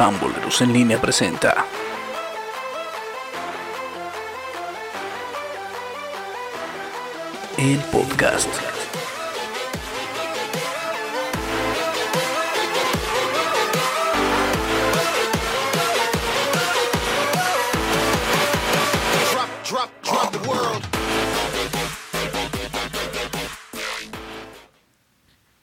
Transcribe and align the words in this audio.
Pamboleros 0.00 0.62
en 0.62 0.72
línea 0.72 0.98
presenta. 0.98 1.66
El 7.58 7.78
podcast. 7.92 8.48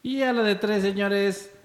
Y 0.03 0.21
a 0.21 0.31
la 0.31 0.43
de 0.43 0.53
tres, 0.53 0.83
señores. 0.83 1.56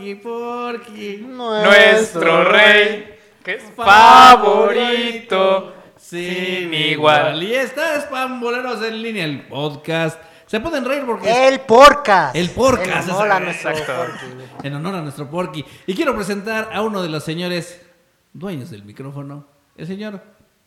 Porky, 0.00 0.14
Porky. 0.14 1.16
Nuestro 1.28 2.44
rey, 2.44 3.18
que 3.44 3.56
es 3.56 3.62
favorito, 3.76 5.74
sin 5.98 6.72
igual. 6.72 7.42
Y 7.42 7.54
esta 7.54 7.96
es 7.96 8.04
Pamboleros 8.04 8.82
en 8.82 9.02
línea, 9.02 9.26
el 9.26 9.46
podcast. 9.46 10.18
Se 10.46 10.58
pueden 10.58 10.86
reír 10.86 11.04
porque 11.04 11.48
El 11.48 11.60
porcas. 11.60 12.34
El 12.34 12.48
porcas, 12.50 13.06
En 13.06 13.14
honor 13.14 13.30
a 13.30 13.40
nuestro 13.40 13.70
Exacto. 13.70 13.92
porqui. 13.94 14.26
en 14.66 14.74
honor 14.74 14.94
a 14.94 15.02
nuestro 15.02 15.28
Porky. 15.30 15.64
Y 15.86 15.94
quiero 15.94 16.14
presentar 16.16 16.70
a 16.72 16.80
uno 16.80 17.02
de 17.02 17.10
los 17.10 17.22
señores 17.22 17.78
dueños 18.32 18.70
del 18.70 18.84
micrófono, 18.84 19.44
el 19.76 19.86
señor 19.86 20.22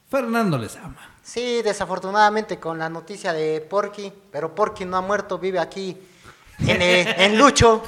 Fernando 0.09 0.59
Lezama. 0.59 1.15
Sí, 1.23 1.61
desafortunadamente 1.63 2.59
con 2.59 2.77
la 2.77 2.87
noticia 2.87 3.33
de 3.33 3.61
Porky, 3.61 4.13
pero 4.31 4.53
Porky 4.53 4.85
no 4.85 4.97
ha 4.97 5.01
muerto, 5.01 5.39
vive 5.39 5.57
aquí 5.59 5.97
en, 6.59 6.81
eh, 6.81 7.15
en 7.25 7.37
Lucho. 7.37 7.83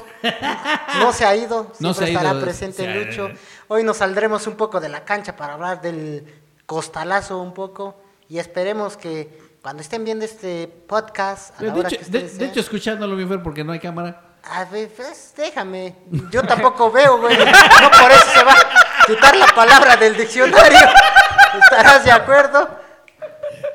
No 0.99 1.13
se 1.13 1.25
ha 1.25 1.35
ido, 1.35 1.71
siempre 1.73 1.77
No 1.79 1.93
se 1.93 2.03
ha 2.05 2.07
estará 2.07 2.31
ido, 2.31 2.41
presente 2.41 2.77
se 2.77 2.87
ha- 2.87 2.91
en 2.95 3.05
Lucho. 3.07 3.29
Hoy 3.67 3.83
nos 3.83 3.97
saldremos 3.97 4.47
un 4.47 4.55
poco 4.55 4.79
de 4.79 4.89
la 4.89 5.03
cancha 5.05 5.35
para 5.35 5.53
hablar 5.53 5.81
del 5.81 6.25
costalazo 6.65 7.39
un 7.39 7.53
poco 7.53 7.95
y 8.29 8.39
esperemos 8.39 8.97
que 8.97 9.45
cuando 9.61 9.81
estén 9.81 10.03
viendo 10.03 10.25
este 10.25 10.67
podcast, 10.67 11.59
a 11.59 11.63
De, 11.63 11.67
la 11.69 11.73
hora 11.75 11.89
hecho, 11.89 11.97
que 11.99 12.05
de- 12.05 12.29
de 12.29 12.45
hecho, 12.45 12.59
escuchándolo, 12.59 13.15
Fer, 13.27 13.41
porque 13.41 13.63
no 13.63 13.71
hay 13.71 13.79
cámara. 13.79 14.21
A 14.47 14.63
ver, 14.65 14.89
pues, 14.95 15.33
déjame. 15.35 15.95
Yo 16.31 16.43
tampoco 16.43 16.91
veo, 16.91 17.17
güey. 17.19 17.35
No 17.35 17.91
por 17.91 18.11
eso 18.11 18.25
se 18.31 18.43
va 18.43 18.53
a 18.53 19.05
quitar 19.07 19.35
la 19.35 19.47
palabra 19.47 19.95
del 19.97 20.15
diccionario. 20.15 20.77
¿Estarás 21.63 22.03
de 22.05 22.11
acuerdo? 22.11 22.69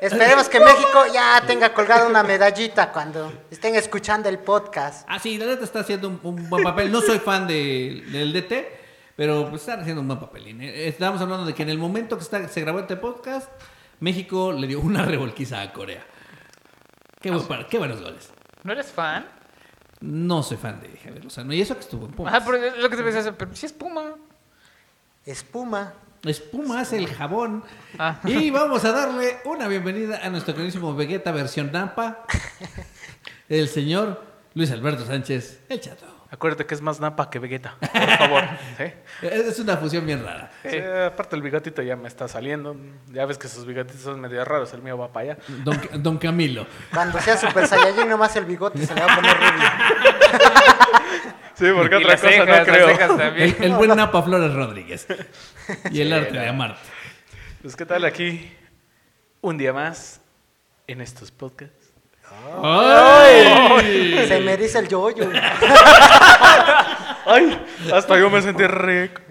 Esperemos 0.01 0.49
que 0.49 0.59
México 0.59 1.05
ya 1.13 1.43
tenga 1.45 1.73
colgada 1.75 2.07
una 2.07 2.23
medallita 2.23 2.91
cuando 2.91 3.31
estén 3.51 3.75
escuchando 3.75 4.29
el 4.29 4.39
podcast. 4.39 5.05
Ah, 5.07 5.19
sí, 5.19 5.37
la 5.37 5.45
neta 5.45 5.63
está 5.63 5.81
haciendo 5.81 6.07
un, 6.07 6.19
un 6.23 6.49
buen 6.49 6.63
papel. 6.63 6.91
No 6.91 7.01
soy 7.01 7.19
fan 7.19 7.45
de- 7.47 8.03
del 8.11 8.33
DT, 8.33 8.65
pero 9.15 9.47
pues 9.49 9.61
están 9.61 9.81
haciendo 9.81 10.01
un 10.01 10.07
buen 10.07 10.19
papel. 10.19 10.59
Eh, 10.59 10.87
Estábamos 10.87 11.21
hablando 11.21 11.45
de 11.45 11.53
que 11.53 11.61
en 11.61 11.69
el 11.69 11.77
momento 11.77 12.17
que 12.17 12.23
está- 12.23 12.47
se 12.47 12.61
grabó 12.61 12.79
este 12.79 12.95
podcast, 12.97 13.47
México 13.99 14.51
le 14.51 14.65
dio 14.65 14.79
una 14.79 15.05
revolquiza 15.05 15.61
a 15.61 15.71
Corea. 15.71 16.03
Qué, 17.21 17.29
buen 17.29 17.45
par- 17.45 17.67
qué 17.67 17.77
buenos 17.77 18.01
goles. 18.01 18.31
¿No 18.63 18.71
eres 18.73 18.87
fan? 18.91 19.27
No 19.99 20.41
soy 20.41 20.57
fan 20.57 20.81
de 20.81 20.97
Javier 20.97 21.23
Lozano. 21.23 21.53
Y 21.53 21.61
eso 21.61 21.75
que 21.75 21.81
estuvo 21.81 22.07
en 22.07 22.13
Pumas. 22.13 22.33
Ajá, 22.33 22.43
pero 22.43 22.57
es 22.65 22.75
lo 22.79 22.89
que 22.89 22.97
te 22.97 23.03
decía, 23.03 23.31
pero 23.37 23.55
si 23.55 23.67
es 23.67 23.73
Puma. 23.73 24.15
Espuma. 25.25 25.93
Espuma 25.93 25.93
hace 26.77 26.97
el 26.97 27.07
jabón. 27.07 27.63
Ah. 27.97 28.19
Y 28.25 28.49
vamos 28.51 28.85
a 28.85 28.91
darle 28.91 29.37
una 29.45 29.67
bienvenida 29.67 30.19
a 30.23 30.29
nuestro 30.29 30.53
queridísimo 30.53 30.95
Vegeta 30.95 31.31
versión 31.31 31.71
Nampa. 31.71 32.25
El 33.49 33.67
señor 33.67 34.23
Luis 34.53 34.71
Alberto 34.71 35.05
Sánchez, 35.05 35.61
el 35.69 35.79
chato. 35.81 36.05
Acuérdate 36.29 36.65
que 36.65 36.73
es 36.73 36.81
más 36.81 37.01
napa 37.01 37.29
que 37.29 37.39
Vegeta, 37.39 37.75
por 37.81 38.17
favor. 38.17 38.43
¿sí? 38.77 38.85
Es 39.21 39.59
una 39.59 39.75
fusión 39.75 40.05
bien 40.05 40.23
rara. 40.23 40.49
Sí, 40.63 40.77
aparte 40.77 41.35
el 41.35 41.41
bigotito 41.41 41.81
ya 41.81 41.97
me 41.97 42.07
está 42.07 42.29
saliendo. 42.29 42.77
Ya 43.11 43.25
ves 43.25 43.37
que 43.37 43.49
sus 43.49 43.65
bigotitos 43.65 44.01
son 44.01 44.21
medio 44.21 44.45
raros, 44.45 44.73
el 44.73 44.81
mío 44.81 44.97
va 44.97 45.11
para 45.11 45.33
allá. 45.33 45.37
Don, 45.65 45.77
don 46.01 46.17
Camilo. 46.17 46.65
Cuando 46.93 47.19
sea 47.19 47.35
Super 47.35 47.67
Saiyajin, 47.67 48.07
nomás 48.07 48.33
el 48.37 48.45
bigote 48.45 48.85
se 48.85 48.95
le 48.95 49.01
va 49.01 49.11
a 49.11 49.15
poner 49.17 49.35
rubio. 49.35 49.69
Sí, 51.55 51.65
porque 51.75 51.95
Y 51.95 51.97
otra 51.99 52.07
las 52.13 52.21
cosa 52.21 52.31
cejas, 52.33 52.47
no 52.47 52.53
las 52.55 52.67
creo. 52.67 52.87
cejas 52.87 53.17
también. 53.17 53.55
El, 53.59 53.63
el 53.65 53.73
buen 53.73 53.95
Napa 53.95 54.21
Flores 54.23 54.53
Rodríguez. 54.53 55.07
Y 55.91 56.01
el 56.01 56.11
arte 56.13 56.31
de 56.37 56.47
amarte. 56.47 56.79
Pues 57.61 57.75
qué 57.75 57.85
tal 57.85 58.03
aquí 58.05 58.51
un 59.41 59.57
día 59.57 59.71
más 59.73 60.21
en 60.87 61.01
estos 61.01 61.31
podcasts. 61.31 61.91
¡Ay! 62.63 64.25
Se 64.27 64.39
me 64.39 64.55
dice 64.57 64.79
el 64.79 64.87
yoyo. 64.87 65.29
Ay, 67.25 67.65
hasta 67.93 68.17
yo 68.17 68.29
me 68.29 68.41
sentí 68.41 68.65
rico. 68.65 69.21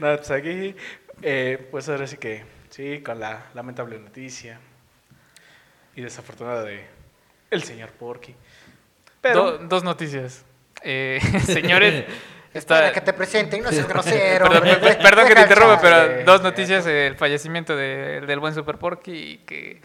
Nada, 0.00 0.16
pues 0.16 0.30
aquí, 0.30 0.74
eh, 1.22 1.68
pues 1.70 1.88
ahora 1.88 2.06
sí 2.06 2.16
que, 2.16 2.44
sí, 2.70 3.00
con 3.02 3.18
la 3.20 3.46
lamentable 3.54 3.98
noticia 3.98 4.58
y 5.94 6.02
desafortunada 6.02 6.64
de 6.64 6.86
el 7.50 7.62
señor 7.62 7.90
Porky. 7.90 8.34
Pero, 9.20 9.52
Do- 9.52 9.58
dos 9.66 9.84
noticias. 9.84 10.44
Eh, 10.82 11.20
señores, 11.46 12.04
está... 12.54 12.92
que 12.92 13.00
te 13.00 13.12
presenten, 13.12 13.62
no 13.62 13.70
seas 13.70 13.86
grosero. 13.88 14.48
Perdón, 14.48 14.68
hombre. 14.68 14.76
per- 14.76 14.98
perdón 14.98 15.28
que 15.28 15.34
te 15.34 15.40
interrumpa, 15.42 15.80
pero 15.80 16.24
dos 16.24 16.42
noticias. 16.42 16.86
eh, 16.86 17.06
El 17.08 17.16
fallecimiento 17.16 17.76
de- 17.76 18.22
del 18.22 18.38
buen 18.40 18.54
Super 18.54 18.76
Porky 18.78 19.12
y 19.12 19.36
que 19.46 19.80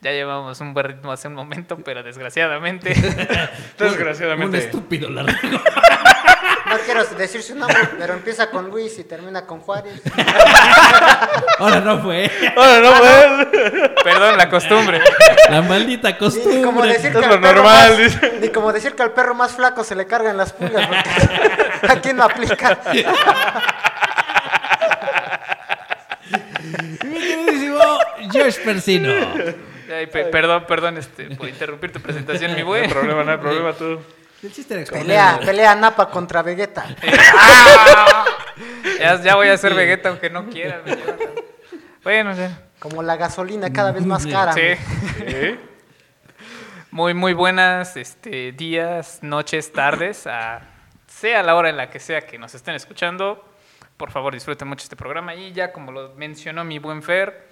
ya 0.00 0.12
llevamos 0.12 0.60
un 0.60 0.74
buen 0.74 0.86
ritmo 0.86 1.12
hace 1.12 1.28
un 1.28 1.34
momento, 1.34 1.78
pero 1.78 2.02
desgraciadamente... 2.02 2.92
Un 3.80 3.86
desgraciadamente, 3.88 4.58
estúpido 4.58 5.08
largo. 5.08 5.32
No 6.94 7.00
quiero 7.04 7.18
decir 7.18 7.42
su 7.42 7.54
nombre, 7.54 7.76
pero 7.98 8.14
empieza 8.14 8.50
con 8.50 8.68
Luis 8.70 8.98
y 8.98 9.04
termina 9.04 9.44
con 9.46 9.60
Juárez. 9.60 10.00
Ahora 11.58 11.80
no 11.80 12.00
fue. 12.02 12.30
¡Ahora 12.56 12.80
no, 12.80 12.92
pues! 12.98 13.92
Perdón, 14.04 14.36
la 14.36 14.48
costumbre. 14.48 15.00
La 15.50 15.62
maldita 15.62 16.08
Ni 16.10 16.14
como 16.18 16.30
costumbre. 16.30 16.88
decir 16.92 17.12
que 17.12 17.18
Es 17.18 17.24
al 17.24 17.30
lo 17.30 17.40
perro 17.40 17.54
normal, 17.62 17.88
más- 17.90 17.98
dice. 17.98 18.32
Ni 18.40 18.48
como 18.48 18.72
decir 18.72 18.94
que 18.94 19.02
al 19.02 19.12
perro 19.12 19.34
más 19.34 19.52
flaco 19.52 19.82
se 19.84 19.94
le 19.94 20.06
cargan 20.06 20.36
las 20.36 20.52
pulgas. 20.52 20.86
Porque 20.86 21.08
aquí 21.92 22.12
no 22.12 22.24
aplica. 22.24 22.78
Mi 27.04 27.18
queridísimo 27.20 27.78
George 28.32 28.60
Persino. 28.64 29.12
Ay, 29.94 30.06
perdón, 30.06 30.64
perdón 30.66 30.98
este, 30.98 31.24
por 31.36 31.48
interrumpir 31.48 31.92
tu 31.92 32.00
presentación, 32.00 32.52
mi 32.54 32.60
No 32.60 32.66
güey. 32.66 32.82
hay 32.84 32.88
problema, 32.88 33.22
no 33.22 33.32
hay 33.32 33.38
problema 33.38 33.72
tú. 33.74 33.98
El 34.44 34.52
chiste 34.52 34.74
era 34.80 34.90
Pelea, 34.90 35.40
pelea 35.44 35.74
Napa 35.74 36.10
contra 36.10 36.42
Vegeta. 36.42 36.86
Ya, 39.00 39.20
ya 39.20 39.34
voy 39.34 39.48
a 39.48 39.56
ser 39.56 39.74
Vegeta 39.74 40.10
aunque 40.10 40.30
no 40.30 40.48
quiera. 40.48 40.80
me. 40.84 40.96
Bueno, 42.04 42.32
ya. 42.34 42.62
Como 42.78 43.02
la 43.02 43.16
gasolina 43.16 43.72
cada 43.72 43.90
vez 43.92 44.06
más 44.06 44.26
cara. 44.26 44.52
Sí. 44.52 44.74
¿Sí? 45.26 45.58
Muy, 46.90 47.12
muy 47.14 47.32
buenas 47.32 47.96
este, 47.96 48.52
días, 48.52 49.18
noches, 49.22 49.72
tardes, 49.72 50.26
a- 50.28 50.60
sea 51.08 51.42
la 51.42 51.56
hora 51.56 51.70
en 51.70 51.76
la 51.76 51.90
que 51.90 51.98
sea 51.98 52.20
que 52.22 52.38
nos 52.38 52.54
estén 52.54 52.74
escuchando. 52.76 53.44
Por 53.96 54.10
favor, 54.12 54.32
disfruten 54.34 54.68
mucho 54.68 54.84
este 54.84 54.96
programa. 54.96 55.34
Y 55.34 55.52
ya, 55.52 55.72
como 55.72 55.90
lo 55.90 56.14
mencionó 56.14 56.64
mi 56.64 56.78
buen 56.78 57.02
Fer, 57.02 57.48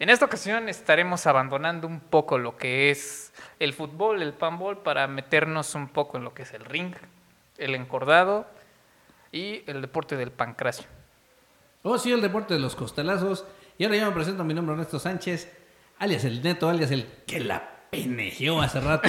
en 0.00 0.10
esta 0.10 0.24
ocasión 0.24 0.68
estaremos 0.68 1.26
abandonando 1.26 1.86
un 1.86 2.00
poco 2.00 2.38
lo 2.38 2.56
que 2.56 2.90
es 2.90 3.32
el 3.60 3.72
fútbol, 3.72 4.22
el 4.22 4.32
panball, 4.32 4.78
para 4.78 5.06
meternos 5.06 5.74
un 5.74 5.88
poco 5.88 6.16
en 6.16 6.24
lo 6.24 6.34
que 6.34 6.42
es 6.42 6.52
el 6.52 6.64
ring, 6.64 6.94
el 7.58 7.74
encordado 7.74 8.46
y 9.30 9.62
el 9.66 9.80
deporte 9.80 10.16
del 10.16 10.32
pancracio. 10.32 10.86
Oh, 11.82 11.98
sí, 11.98 12.12
el 12.12 12.20
deporte 12.20 12.54
de 12.54 12.60
los 12.60 12.74
costalazos. 12.74 13.44
Y 13.78 13.84
ahora 13.84 13.96
ya 13.96 14.06
me 14.06 14.12
presento, 14.12 14.42
mi 14.44 14.54
nombre 14.54 14.74
es 14.74 14.78
Ernesto 14.78 14.98
Sánchez, 14.98 15.52
alias 15.98 16.24
el 16.24 16.42
neto, 16.42 16.68
alias 16.68 16.90
el 16.90 17.06
que 17.26 17.40
la 17.40 17.70
penejeó 17.90 18.60
hace 18.60 18.80
rato 18.80 19.08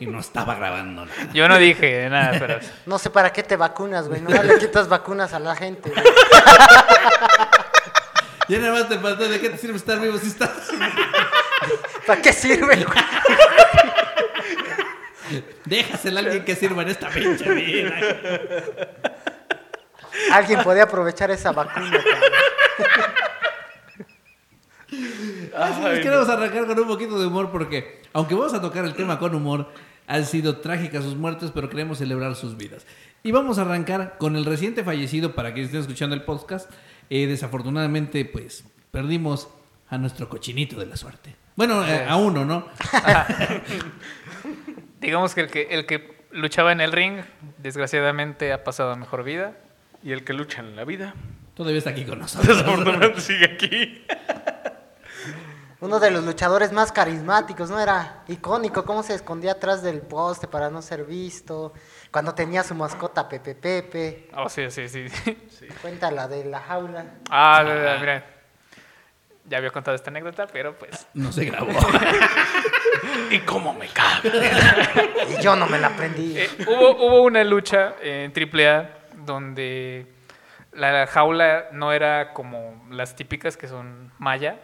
y 0.00 0.06
no 0.06 0.18
estaba 0.18 0.56
grabando 0.56 1.06
nada. 1.06 1.32
Yo 1.32 1.48
no 1.48 1.58
dije 1.58 2.08
nada, 2.10 2.36
pero... 2.38 2.58
No 2.86 2.98
sé 2.98 3.10
para 3.10 3.32
qué 3.32 3.42
te 3.42 3.56
vacunas, 3.56 4.08
güey. 4.08 4.20
No 4.20 4.30
le 4.42 4.58
quitas 4.58 4.88
vacunas 4.88 5.32
a 5.32 5.38
la 5.38 5.54
gente. 5.54 5.90
güey. 5.90 6.04
Ya 8.48 8.58
nada 8.58 8.72
más 8.72 8.88
te 8.88 8.98
faltó, 8.98 9.28
¿de 9.28 9.40
qué 9.40 9.50
te 9.50 9.58
sirve 9.58 9.76
estar 9.76 10.00
vivo 10.00 10.18
si 10.18 10.28
estás? 10.28 10.70
¿Para 12.06 12.22
qué 12.22 12.32
sirve, 12.32 12.84
güey? 12.84 12.98
Déjasela 15.64 16.20
a 16.20 16.22
alguien 16.24 16.44
que 16.44 16.54
sirva 16.54 16.82
en 16.82 16.88
esta 16.88 17.08
pinche 17.08 17.50
vida. 17.52 17.98
Alguien 20.30 20.62
podía 20.62 20.84
aprovechar 20.84 21.30
esa 21.30 21.52
vacuna. 21.52 22.00
Así 25.56 25.82
queremos 26.02 26.28
arrancar 26.28 26.66
con 26.66 26.78
un 26.78 26.86
poquito 26.86 27.18
de 27.18 27.26
humor 27.26 27.50
porque, 27.50 28.02
aunque 28.12 28.34
vamos 28.34 28.54
a 28.54 28.60
tocar 28.60 28.84
el 28.84 28.94
tema 28.94 29.18
con 29.18 29.34
humor, 29.34 29.68
han 30.06 30.24
sido 30.24 30.58
trágicas 30.58 31.02
sus 31.02 31.16
muertes, 31.16 31.50
pero 31.52 31.68
queremos 31.68 31.98
celebrar 31.98 32.36
sus 32.36 32.56
vidas. 32.56 32.86
Y 33.22 33.32
vamos 33.32 33.58
a 33.58 33.62
arrancar 33.62 34.18
con 34.18 34.36
el 34.36 34.44
reciente 34.44 34.84
fallecido, 34.84 35.34
para 35.34 35.52
quienes 35.52 35.70
estén 35.70 35.80
escuchando 35.80 36.14
el 36.14 36.22
podcast. 36.22 36.70
Eh, 37.10 37.26
desafortunadamente, 37.26 38.24
pues, 38.24 38.64
perdimos 38.90 39.48
a 39.88 39.98
nuestro 39.98 40.28
cochinito 40.28 40.78
de 40.78 40.86
la 40.86 40.96
suerte. 40.96 41.36
Bueno, 41.54 41.86
eh, 41.86 42.04
a 42.08 42.16
uno, 42.16 42.44
¿no? 42.44 42.66
Digamos 45.00 45.34
que 45.34 45.42
el 45.42 45.50
que, 45.50 45.62
el 45.70 45.86
que 45.86 46.16
luchaba 46.32 46.72
en 46.72 46.80
el 46.80 46.92
ring, 46.92 47.20
desgraciadamente 47.58 48.52
ha 48.52 48.64
pasado 48.64 48.92
a 48.92 48.96
mejor 48.96 49.24
vida. 49.24 49.56
Y 50.02 50.12
el 50.12 50.24
que 50.24 50.34
lucha 50.34 50.60
en 50.60 50.76
la 50.76 50.84
vida, 50.84 51.14
Todavía 51.56 51.78
está 51.78 51.90
aquí 51.90 52.04
con 52.04 52.18
nosotros. 52.18 52.58
desafortunadamente 52.58 53.20
sigue 53.22 53.46
aquí. 53.46 54.04
Uno 55.80 56.00
de 56.00 56.10
los 56.10 56.22
luchadores 56.22 56.70
más 56.72 56.92
carismáticos, 56.92 57.70
¿no? 57.70 57.80
Era 57.80 58.24
icónico, 58.28 58.84
cómo 58.84 59.02
se 59.02 59.14
escondía 59.14 59.52
atrás 59.52 59.82
del 59.82 60.02
poste 60.02 60.48
para 60.48 60.68
no 60.68 60.82
ser 60.82 61.04
visto. 61.04 61.72
Cuando 62.16 62.34
tenía 62.34 62.62
su 62.62 62.74
mascota 62.74 63.28
Pepe 63.28 63.54
Pepe. 63.54 64.30
Oh, 64.34 64.48
sí, 64.48 64.70
sí, 64.70 64.88
sí. 64.88 65.06
Cuenta 65.82 66.10
la 66.10 66.26
de 66.26 66.46
la 66.46 66.60
jaula. 66.60 67.04
Ah, 67.28 67.60
mira, 67.62 67.98
mira. 68.00 68.26
Ya 69.44 69.58
había 69.58 69.70
contado 69.70 69.94
esta 69.94 70.08
anécdota, 70.08 70.46
pero 70.46 70.78
pues. 70.78 71.06
No 71.12 71.30
se 71.30 71.44
grabó. 71.44 71.68
¿Y 73.30 73.40
cómo 73.40 73.74
me 73.74 73.88
cabe? 73.88 74.32
Y 75.28 75.42
yo 75.42 75.56
no 75.56 75.66
me 75.66 75.78
la 75.78 75.88
aprendí. 75.88 76.38
Eh, 76.38 76.48
hubo, 76.66 77.06
hubo 77.06 77.20
una 77.20 77.44
lucha 77.44 77.96
en 78.00 78.32
AAA 78.32 78.88
donde 79.26 80.06
la 80.72 81.06
jaula 81.06 81.66
no 81.72 81.92
era 81.92 82.32
como 82.32 82.82
las 82.88 83.14
típicas 83.14 83.58
que 83.58 83.68
son 83.68 84.10
malla, 84.16 84.56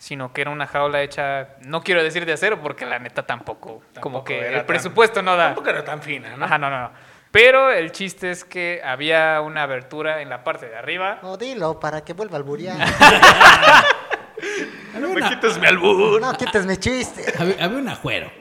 sino 0.00 0.32
que 0.32 0.40
era 0.40 0.50
una 0.50 0.66
jaula 0.66 1.02
hecha, 1.02 1.48
no 1.60 1.82
quiero 1.82 2.02
decir 2.02 2.24
de 2.24 2.32
acero 2.32 2.58
porque 2.62 2.86
la 2.86 2.98
neta 2.98 3.26
tampoco, 3.26 3.82
como 4.00 4.24
que 4.24 4.48
el 4.48 4.54
tan- 4.54 4.66
presupuesto 4.66 5.20
no 5.20 5.36
da. 5.36 5.48
Tampoco 5.48 5.68
era 5.68 5.84
tan 5.84 6.00
fina, 6.00 6.36
¿no? 6.38 6.46
Ajá, 6.46 6.56
no, 6.56 6.70
no, 6.70 6.80
no. 6.80 6.90
Pero 7.30 7.70
el 7.70 7.92
chiste 7.92 8.30
es 8.30 8.42
que 8.44 8.80
había 8.82 9.42
una 9.42 9.62
abertura 9.64 10.22
en 10.22 10.30
la 10.30 10.42
parte 10.42 10.70
de 10.70 10.76
arriba. 10.76 11.18
No, 11.22 11.36
dilo, 11.36 11.78
para 11.78 12.02
que 12.02 12.14
vuelva 12.14 12.38
al 12.38 12.44
burial. 12.44 12.78
había, 14.94 15.06
Me 15.06 15.58
mi 15.60 15.66
albur. 15.66 16.18
No 16.20 16.32
quites 16.32 16.64
mi 16.64 16.78
chiste. 16.78 17.22
había- 17.38 17.62
había 17.62 17.78
un 17.78 17.88
ajuero. 17.88 18.32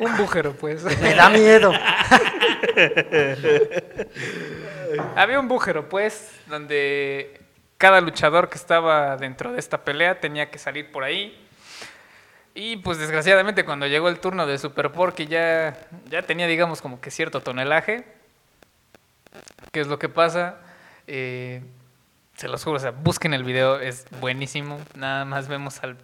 Un 0.00 0.16
bujero, 0.16 0.54
pues. 0.54 0.82
Me 1.00 1.14
da 1.14 1.30
miedo. 1.30 1.72
Había 5.16 5.40
un 5.40 5.48
bujero, 5.48 5.88
pues, 5.88 6.30
donde 6.46 7.40
cada 7.82 8.00
luchador 8.00 8.48
que 8.48 8.58
estaba 8.58 9.16
dentro 9.16 9.50
de 9.50 9.58
esta 9.58 9.82
pelea 9.82 10.20
tenía 10.20 10.52
que 10.52 10.58
salir 10.60 10.92
por 10.92 11.02
ahí. 11.02 11.36
Y 12.54 12.76
pues 12.76 12.98
desgraciadamente 12.98 13.64
cuando 13.64 13.88
llegó 13.88 14.08
el 14.08 14.20
turno 14.20 14.46
de 14.46 14.56
Super 14.56 14.92
Porky 14.92 15.26
ya, 15.26 15.76
ya 16.08 16.22
tenía, 16.22 16.46
digamos, 16.46 16.80
como 16.80 17.00
que 17.00 17.10
cierto 17.10 17.40
tonelaje. 17.40 18.04
¿Qué 19.72 19.80
es 19.80 19.88
lo 19.88 19.98
que 19.98 20.08
pasa? 20.08 20.60
Eh, 21.08 21.60
se 22.36 22.46
los 22.46 22.62
juro, 22.62 22.76
o 22.76 22.78
sea, 22.78 22.92
busquen 22.92 23.34
el 23.34 23.42
video, 23.42 23.80
es 23.80 24.06
buenísimo. 24.20 24.80
Nada 24.94 25.24
más 25.24 25.48
vemos 25.48 25.82
al, 25.82 25.96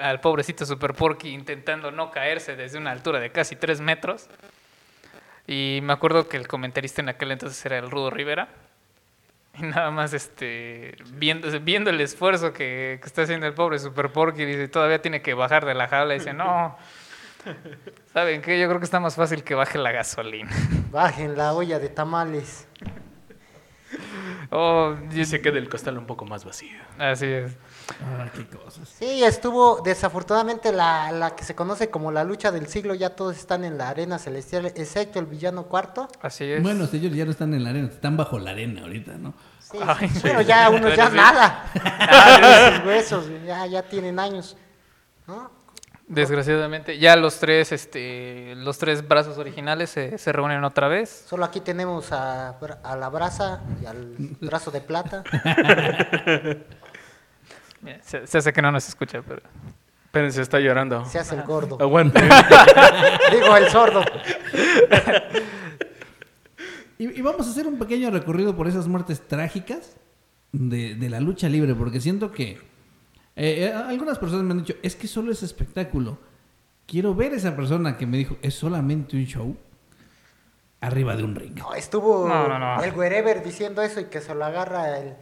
al 0.00 0.20
pobrecito 0.22 0.64
Super 0.64 0.94
Porky 0.94 1.28
intentando 1.28 1.90
no 1.90 2.10
caerse 2.10 2.56
desde 2.56 2.78
una 2.78 2.90
altura 2.90 3.20
de 3.20 3.30
casi 3.30 3.54
3 3.54 3.82
metros. 3.82 4.30
Y 5.46 5.80
me 5.82 5.92
acuerdo 5.92 6.26
que 6.30 6.38
el 6.38 6.48
comentarista 6.48 7.02
en 7.02 7.10
aquel 7.10 7.32
entonces 7.32 7.62
era 7.66 7.76
el 7.76 7.90
Rudo 7.90 8.08
Rivera. 8.08 8.48
Y 9.58 9.62
nada 9.62 9.90
más 9.90 10.12
este, 10.14 10.96
viendo, 11.12 11.48
viendo 11.60 11.90
el 11.90 12.00
esfuerzo 12.00 12.52
que, 12.52 12.98
que 13.00 13.06
está 13.06 13.22
haciendo 13.22 13.46
el 13.46 13.54
pobre 13.54 13.78
Super 13.78 14.10
Porky, 14.10 14.44
dice, 14.44 14.68
todavía 14.68 15.02
tiene 15.02 15.20
que 15.20 15.34
bajar 15.34 15.66
de 15.66 15.74
la 15.74 15.88
jaula. 15.88 16.14
Y 16.14 16.18
dice, 16.18 16.32
no, 16.32 16.76
¿saben 18.12 18.40
qué? 18.40 18.58
Yo 18.58 18.68
creo 18.68 18.78
que 18.78 18.84
está 18.84 19.00
más 19.00 19.14
fácil 19.14 19.44
que 19.44 19.54
baje 19.54 19.78
la 19.78 19.92
gasolina. 19.92 20.50
Bajen 20.90 21.36
la 21.36 21.52
olla 21.52 21.78
de 21.78 21.88
tamales. 21.88 22.66
Oh, 24.54 24.94
Y 25.14 25.24
se 25.24 25.40
queda 25.40 25.56
el 25.58 25.68
costal 25.70 25.96
un 25.96 26.04
poco 26.06 26.26
más 26.26 26.44
vacío. 26.44 26.76
así 26.98 27.24
es. 27.26 27.52
Ah, 28.04 28.26
qué 28.34 28.46
cosas. 28.46 28.86
Sí, 28.86 29.24
estuvo 29.24 29.80
desafortunadamente 29.80 30.72
la, 30.72 31.10
la 31.10 31.34
que 31.34 31.42
se 31.42 31.54
conoce 31.54 31.88
como 31.88 32.12
la 32.12 32.22
lucha 32.22 32.52
del 32.52 32.66
siglo. 32.66 32.94
Ya 32.94 33.10
todos 33.16 33.36
están 33.38 33.64
en 33.64 33.78
la 33.78 33.88
arena 33.88 34.18
celestial, 34.18 34.66
excepto 34.66 35.18
el 35.18 35.26
villano 35.26 35.64
cuarto. 35.64 36.06
Así 36.20 36.44
es. 36.44 36.62
Bueno, 36.62 36.86
ellos 36.92 37.12
ya 37.14 37.24
no 37.24 37.30
están 37.30 37.54
en 37.54 37.64
la 37.64 37.70
arena, 37.70 37.88
están 37.88 38.16
bajo 38.18 38.38
la 38.38 38.50
arena 38.50 38.82
ahorita, 38.82 39.12
¿no? 39.14 39.32
Sí, 39.58 39.78
Ay, 39.86 40.08
sí, 40.08 40.14
sí. 40.16 40.20
Pero 40.22 40.42
ya 40.42 40.68
unos 40.68 40.94
ya 40.94 41.08
nada. 41.08 41.64
Ya, 41.74 42.76
sus 42.76 42.86
huesos, 42.86 43.24
ya, 43.46 43.66
ya 43.66 43.82
tienen 43.82 44.18
años. 44.18 44.56
¿no? 45.26 45.50
Desgraciadamente, 46.14 46.98
ya 46.98 47.16
los 47.16 47.38
tres, 47.38 47.72
este, 47.72 48.54
los 48.56 48.76
tres 48.78 49.06
brazos 49.08 49.38
originales 49.38 49.90
se, 49.90 50.18
se 50.18 50.32
reúnen 50.32 50.62
otra 50.62 50.88
vez. 50.88 51.24
Solo 51.26 51.44
aquí 51.44 51.60
tenemos 51.60 52.12
a, 52.12 52.50
a 52.50 52.96
la 52.96 53.08
brasa 53.08 53.62
y 53.82 53.86
al 53.86 54.14
brazo 54.40 54.70
de 54.70 54.80
plata. 54.82 55.24
Mira, 57.80 57.98
Se, 58.02 58.26
se 58.26 58.38
hace 58.38 58.52
que 58.52 58.60
no 58.62 58.70
nos 58.70 58.86
escucha, 58.88 59.22
pero... 59.26 59.40
Espérense, 60.04 60.42
está 60.42 60.60
llorando. 60.60 61.06
Se 61.06 61.18
hace 61.18 61.34
el 61.34 61.42
gordo. 61.44 61.78
Aguante. 61.80 62.20
Digo, 63.32 63.56
el 63.56 63.68
sordo. 63.70 64.04
Y, 66.98 67.18
y 67.18 67.22
vamos 67.22 67.46
a 67.46 67.50
hacer 67.50 67.66
un 67.66 67.78
pequeño 67.78 68.10
recorrido 68.10 68.54
por 68.54 68.68
esas 68.68 68.86
muertes 68.86 69.26
trágicas 69.26 69.96
de, 70.52 70.94
de 70.94 71.08
la 71.08 71.20
lucha 71.20 71.48
libre, 71.48 71.74
porque 71.74 71.98
siento 72.00 72.30
que 72.30 72.60
eh, 73.36 73.64
eh, 73.64 73.72
algunas 73.72 74.18
personas 74.18 74.44
me 74.44 74.52
han 74.52 74.58
dicho, 74.58 74.74
es 74.82 74.94
que 74.96 75.06
solo 75.08 75.32
es 75.32 75.42
espectáculo. 75.42 76.18
Quiero 76.86 77.14
ver 77.14 77.32
a 77.32 77.36
esa 77.36 77.54
persona 77.56 77.96
que 77.96 78.06
me 78.06 78.16
dijo, 78.18 78.36
es 78.42 78.54
solamente 78.54 79.16
un 79.16 79.24
show 79.24 79.56
arriba 80.80 81.16
de 81.16 81.22
un 81.24 81.34
ring. 81.34 81.56
No, 81.58 81.74
estuvo 81.74 82.28
No, 82.28 82.48
no, 82.48 82.58
no. 82.58 82.82
el 82.82 82.92
Wherever 82.92 83.42
diciendo 83.42 83.82
eso 83.82 84.00
y 84.00 84.04
que 84.06 84.20
se 84.20 84.34
lo 84.34 84.44
agarra 84.44 84.98
el 84.98 85.14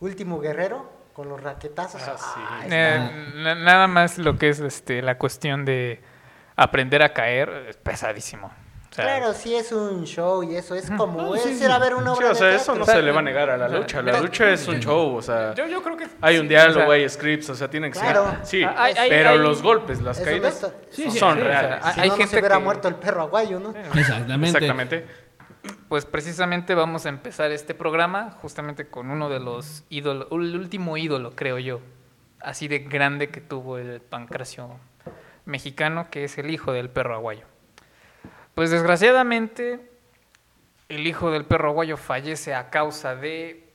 último 0.00 0.40
guerrero 0.40 0.90
con 1.12 1.28
los 1.28 1.40
raquetazos. 1.42 2.02
Ah, 2.06 2.58
Ay, 2.62 2.68
Eh, 2.72 3.32
na- 3.36 3.54
nada 3.54 3.86
más 3.86 4.18
lo 4.18 4.36
que 4.36 4.48
es 4.50 4.60
este, 4.60 5.00
la 5.02 5.16
cuestión 5.16 5.64
de 5.64 6.00
aprender 6.56 7.02
a 7.02 7.12
caer 7.14 7.48
es 7.68 7.76
pesadísimo. 7.76 8.52
Claro, 9.02 9.32
sí 9.34 9.54
es 9.54 9.72
un 9.72 10.04
show 10.04 10.42
y 10.42 10.56
eso 10.56 10.74
es 10.74 10.90
como 10.90 11.20
No, 11.22 11.34
es 11.34 11.42
sí, 11.42 11.62
ir 11.64 11.70
a 11.70 11.78
ver 11.78 11.94
una 11.94 12.12
Sí, 12.14 12.18
obra 12.18 12.30
o 12.32 12.34
sea, 12.34 12.46
de 12.48 12.56
eso 12.56 12.74
no 12.74 12.82
O 12.82 12.84
sea, 12.84 12.94
se 12.96 13.02
le 13.02 13.12
va 13.12 13.20
a 13.20 13.22
negar 13.22 13.50
a 13.50 13.56
la 13.56 13.68
lucha. 13.68 14.02
La 14.02 14.20
lucha 14.20 14.50
es 14.50 14.66
un 14.68 14.80
show, 14.80 15.14
o 15.16 15.22
sea, 15.22 15.54
Yo, 15.54 15.66
yo 15.66 15.82
creo 15.82 15.96
que... 15.96 16.06
hay 16.20 16.38
un 16.38 16.48
diálogo, 16.48 16.80
o 16.80 16.84
sea, 16.86 16.92
hay 16.94 17.08
scripts, 17.08 17.50
o 17.50 17.54
sea, 17.54 17.68
tienen 17.68 17.92
que 17.92 17.98
Claro. 17.98 18.30
ser. 18.30 18.46
Sí, 18.46 18.64
Hay- 18.64 18.94
hay- 18.94 19.08
pero 19.10 19.30
hay- 19.30 19.38
los 19.38 19.62
golpes, 19.62 20.00
las 20.02 20.18
caídas 20.20 20.66
Sí, 20.90 21.10
sí, 21.10 21.18
son 21.18 21.36
sí, 21.36 21.40
o 21.42 21.44
sea, 21.44 21.60
reales. 21.62 21.84
hay- 21.84 21.94
Si 21.94 22.00
hay 22.00 22.08
no, 22.08 22.16
se 22.26 22.38
hubiera 22.38 22.56
que- 22.58 22.62
muerto 22.64 22.88
el 22.88 22.94
perro 22.96 23.22
aguayo, 23.22 23.60
¿no? 23.60 23.70
Exactamente. 23.94 24.46
Exactamente. 24.48 25.06
Pues 25.88 26.04
precisamente 26.04 26.74
vamos 26.74 27.06
a 27.06 27.08
empezar 27.08 27.50
este 27.50 27.74
programa 27.74 28.30
justamente 28.40 28.86
con 28.88 29.10
uno 29.10 29.28
de 29.28 29.40
los 29.40 29.84
ídolos, 29.88 30.28
el 30.30 30.56
último 30.56 30.96
ídolo, 30.96 31.32
creo 31.34 31.58
yo, 31.58 31.80
así 32.40 32.68
de 32.68 32.78
grande 32.80 33.28
que 33.30 33.40
tuvo 33.40 33.78
el 33.78 34.00
pancracio 34.00 34.68
mexicano, 35.44 36.08
que 36.10 36.24
es 36.24 36.38
el 36.38 36.50
hijo 36.50 36.72
del 36.72 36.88
perro 36.88 37.14
aguayo. 37.14 37.44
Pues 38.56 38.70
desgraciadamente, 38.70 39.80
el 40.88 41.06
hijo 41.06 41.30
del 41.30 41.44
perro 41.44 41.68
aguayo 41.68 41.98
fallece 41.98 42.54
a 42.54 42.70
causa 42.70 43.14
de 43.14 43.68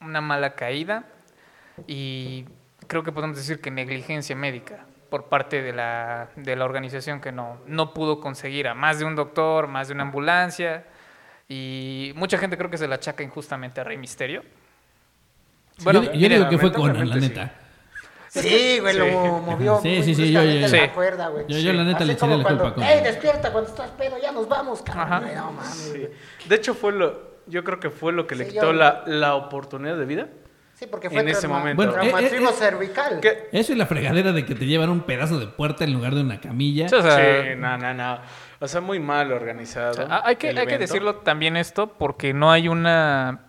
una 0.00 0.20
mala 0.20 0.54
caída 0.54 1.06
y 1.88 2.44
creo 2.86 3.02
que 3.02 3.10
podemos 3.10 3.36
decir 3.36 3.60
que 3.60 3.72
negligencia 3.72 4.36
médica 4.36 4.84
por 5.10 5.24
parte 5.24 5.62
de 5.62 5.72
la, 5.72 6.28
de 6.36 6.54
la 6.54 6.64
organización 6.64 7.20
que 7.20 7.32
no, 7.32 7.58
no 7.66 7.92
pudo 7.92 8.20
conseguir 8.20 8.68
a 8.68 8.74
más 8.74 9.00
de 9.00 9.04
un 9.04 9.16
doctor, 9.16 9.66
más 9.66 9.88
de 9.88 9.94
una 9.94 10.04
ambulancia 10.04 10.84
y 11.48 12.12
mucha 12.14 12.38
gente 12.38 12.56
creo 12.56 12.70
que 12.70 12.78
se 12.78 12.86
la 12.86 12.94
achaca 12.94 13.24
injustamente 13.24 13.80
a 13.80 13.84
Rey 13.84 13.98
Misterio. 13.98 14.44
yo, 15.78 16.12
yo 16.12 16.28
digo 16.28 16.48
que 16.48 16.58
fue 16.58 16.72
Conan, 16.72 17.08
la 17.08 17.16
neta. 17.16 17.46
Sí, 17.46 17.67
güey, 18.34 18.96
lo 18.96 19.06
movió. 19.40 19.78
Sí, 19.82 19.88
muy 19.88 20.02
sí, 20.02 20.14
sí, 20.14 20.32
yo- 20.32 20.42
yo- 20.42 20.60
la 20.60 20.68
Sí. 20.68 20.78
cuerda, 20.94 21.28
güey. 21.28 21.44
Yo- 21.48 21.58
yo 21.58 21.72
la 21.72 21.84
neta 21.84 21.98
Así 21.98 22.06
le 22.06 22.12
echaría 22.14 22.34
como 22.36 22.42
la 22.42 22.48
culpa 22.48 22.74
cuando, 22.74 22.82
a 22.82 22.90
¡Ey, 22.92 22.98
Conan". 22.98 23.12
despierta 23.12 23.52
cuando 23.52 23.70
estás 23.70 23.90
pedo! 23.92 24.16
¡Ya 24.22 24.32
nos 24.32 24.48
vamos, 24.48 24.82
cabrón! 24.82 25.22
Güey, 25.24 25.34
No 25.34 25.52
mames. 25.52 25.92
De 26.48 26.54
hecho, 26.54 26.74
fue 26.74 26.92
lo, 26.92 27.20
yo 27.46 27.64
creo 27.64 27.80
que 27.80 27.90
fue 27.90 28.12
lo 28.12 28.26
que 28.26 28.34
le 28.34 28.44
Sí, 28.44 28.52
quitó 28.52 28.72
la, 28.72 29.02
la 29.06 29.34
oportunidad 29.34 29.96
de 29.96 30.04
vida. 30.04 30.28
Sí, 30.74 30.86
porque 30.86 31.10
fue 31.10 31.22
En 31.22 31.28
ese 31.28 31.40
trauma- 31.48 31.58
momento. 31.58 31.76
Bueno, 31.82 31.92
eh, 32.00 32.08
traumatismo 32.10 32.50
eh, 32.50 32.52
eh, 32.52 32.56
cervical. 32.56 33.20
Eso 33.50 33.72
y 33.72 33.76
la 33.76 33.86
fregadera 33.86 34.30
de 34.32 34.44
que 34.46 34.54
te 34.54 34.64
llevan 34.64 34.90
un 34.90 35.00
pedazo 35.00 35.40
de 35.40 35.48
puerta 35.48 35.82
en 35.82 35.92
lugar 35.92 36.14
de 36.14 36.20
una 36.20 36.40
camilla. 36.40 36.88
Sí, 36.88 36.94
o 36.94 37.02
sea, 37.02 37.16
sí, 37.16 37.48
no, 37.56 37.76
no, 37.78 37.94
no. 37.94 38.18
O 38.60 38.68
sea, 38.68 38.80
muy 38.80 39.00
mal 39.00 39.32
organizado. 39.32 39.90
O 39.90 39.94
sea, 39.94 40.04
ha- 40.08 40.28
hay, 40.28 40.36
que, 40.36 40.50
hay 40.50 40.66
que 40.68 40.78
decirlo 40.78 41.16
también 41.16 41.56
esto 41.56 41.88
porque 41.98 42.32
no 42.32 42.52
hay 42.52 42.68
una, 42.68 43.40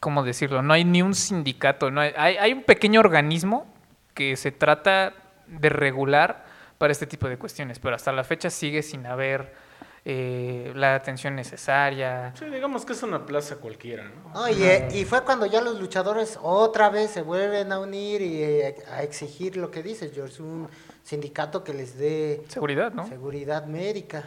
¿cómo 0.00 0.22
decirlo? 0.22 0.62
No 0.62 0.72
hay 0.72 0.84
ni 0.86 1.02
un 1.02 1.14
sindicato, 1.14 1.90
no 1.90 2.00
hay, 2.00 2.12
hay, 2.16 2.36
hay 2.38 2.52
un 2.54 2.62
pequeño 2.62 3.00
organismo 3.00 3.73
que 4.14 4.36
se 4.36 4.52
trata 4.52 5.12
de 5.46 5.68
regular 5.68 6.44
para 6.78 6.92
este 6.92 7.06
tipo 7.06 7.28
de 7.28 7.36
cuestiones, 7.36 7.78
pero 7.78 7.96
hasta 7.96 8.12
la 8.12 8.24
fecha 8.24 8.50
sigue 8.50 8.82
sin 8.82 9.06
haber 9.06 9.52
eh, 10.06 10.70
la 10.74 10.96
atención 10.96 11.34
necesaria. 11.34 12.34
Sí, 12.38 12.44
digamos 12.46 12.84
que 12.84 12.92
es 12.92 13.02
una 13.02 13.24
plaza 13.24 13.56
cualquiera, 13.56 14.04
¿no? 14.04 14.34
No, 14.34 14.48
y, 14.50 14.62
eh, 14.62 14.88
y 14.92 15.06
fue 15.06 15.24
cuando 15.24 15.46
ya 15.46 15.62
los 15.62 15.80
luchadores 15.80 16.38
otra 16.42 16.90
vez 16.90 17.10
se 17.10 17.22
vuelven 17.22 17.72
a 17.72 17.78
unir 17.78 18.20
y 18.20 18.42
eh, 18.42 18.76
a 18.92 19.02
exigir 19.02 19.56
lo 19.56 19.70
que 19.70 19.82
dices, 19.82 20.12
George, 20.14 20.42
un 20.42 20.68
sindicato 21.02 21.64
que 21.64 21.72
les 21.72 21.96
dé 21.96 22.44
Seguridad, 22.48 22.92
¿no? 22.92 23.06
seguridad 23.06 23.64
médica. 23.64 24.24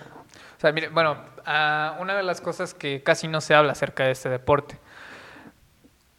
O 0.57 0.59
sea, 0.59 0.71
mire, 0.71 0.89
bueno, 0.89 1.15
una 1.45 2.15
de 2.15 2.23
las 2.23 2.41
cosas 2.41 2.73
que 2.73 3.03
casi 3.03 3.27
no 3.27 3.39
se 3.39 3.53
habla 3.53 3.73
acerca 3.73 4.05
de 4.05 4.11
este 4.11 4.29
deporte, 4.29 4.79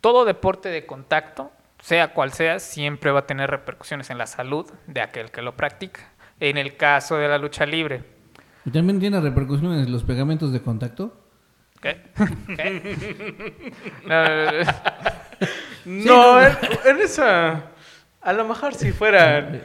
todo 0.01 0.25
deporte 0.25 0.69
de 0.69 0.87
contacto, 0.87 1.51
sea 1.81 2.09
cual 2.13 2.33
sea, 2.33 2.59
siempre 2.59 3.11
va 3.11 3.21
a 3.21 3.27
tener 3.27 3.51
repercusiones 3.51 4.11
en 4.11 4.19
la 4.19 4.27
salud 4.27 4.71
de 4.87 5.01
aquel 5.01 5.31
que 5.31 5.43
lo 5.43 5.57
practica. 5.57 6.01
En 6.41 6.57
el 6.57 6.77
caso 6.77 7.17
de 7.17 7.29
la 7.29 7.39
lucha 7.39 7.67
libre, 7.67 8.03
¿Y 8.65 8.71
también 8.71 9.01
tiene 9.01 9.21
repercusiones 9.21 9.89
los 9.89 10.05
pegamentos 10.05 10.53
de 10.53 10.61
contacto? 10.61 11.25
¿Qué? 11.81 12.03
¿Qué? 12.57 13.63
No, 14.05 14.25
no, 14.25 14.53
no. 14.53 14.73
No, 15.85 16.43
en, 16.43 16.57
en 16.85 16.99
esa. 17.01 17.63
A 18.21 18.33
lo 18.33 18.45
mejor 18.47 18.75
si 18.75 18.93
fueran. 18.93 19.63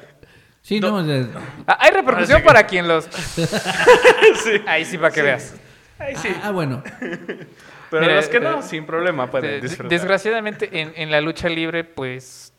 Sí, 0.62 0.80
no, 0.80 0.96
o 0.96 1.04
sea, 1.04 1.26
Ah, 1.68 1.78
Hay 1.82 1.92
repercusión 1.92 2.40
que- 2.42 2.48
para 2.48 2.66
quien 2.66 2.88
los... 2.88 3.06
sí. 3.36 4.62
Ahí 4.66 4.86
sí, 4.86 4.98
para 4.98 5.12
que 5.12 5.22
veas. 5.22 5.56
Ahí 6.00 6.16
sí. 6.16 6.30
ah, 6.42 6.52
bueno. 6.52 6.82
Pero 8.00 8.06
Mira, 8.06 8.16
los 8.16 8.28
que 8.30 8.40
no, 8.40 8.60
eh, 8.60 8.64
sin 8.64 8.86
problema 8.86 9.30
pueden 9.30 9.52
De- 9.52 9.62
disfrutar. 9.62 9.90
Desgraciadamente, 9.90 10.82
en, 10.82 10.94
en 10.96 11.12
la 11.12 11.22
lucha 11.22 11.48
libre, 11.50 11.84
pues 11.84 12.54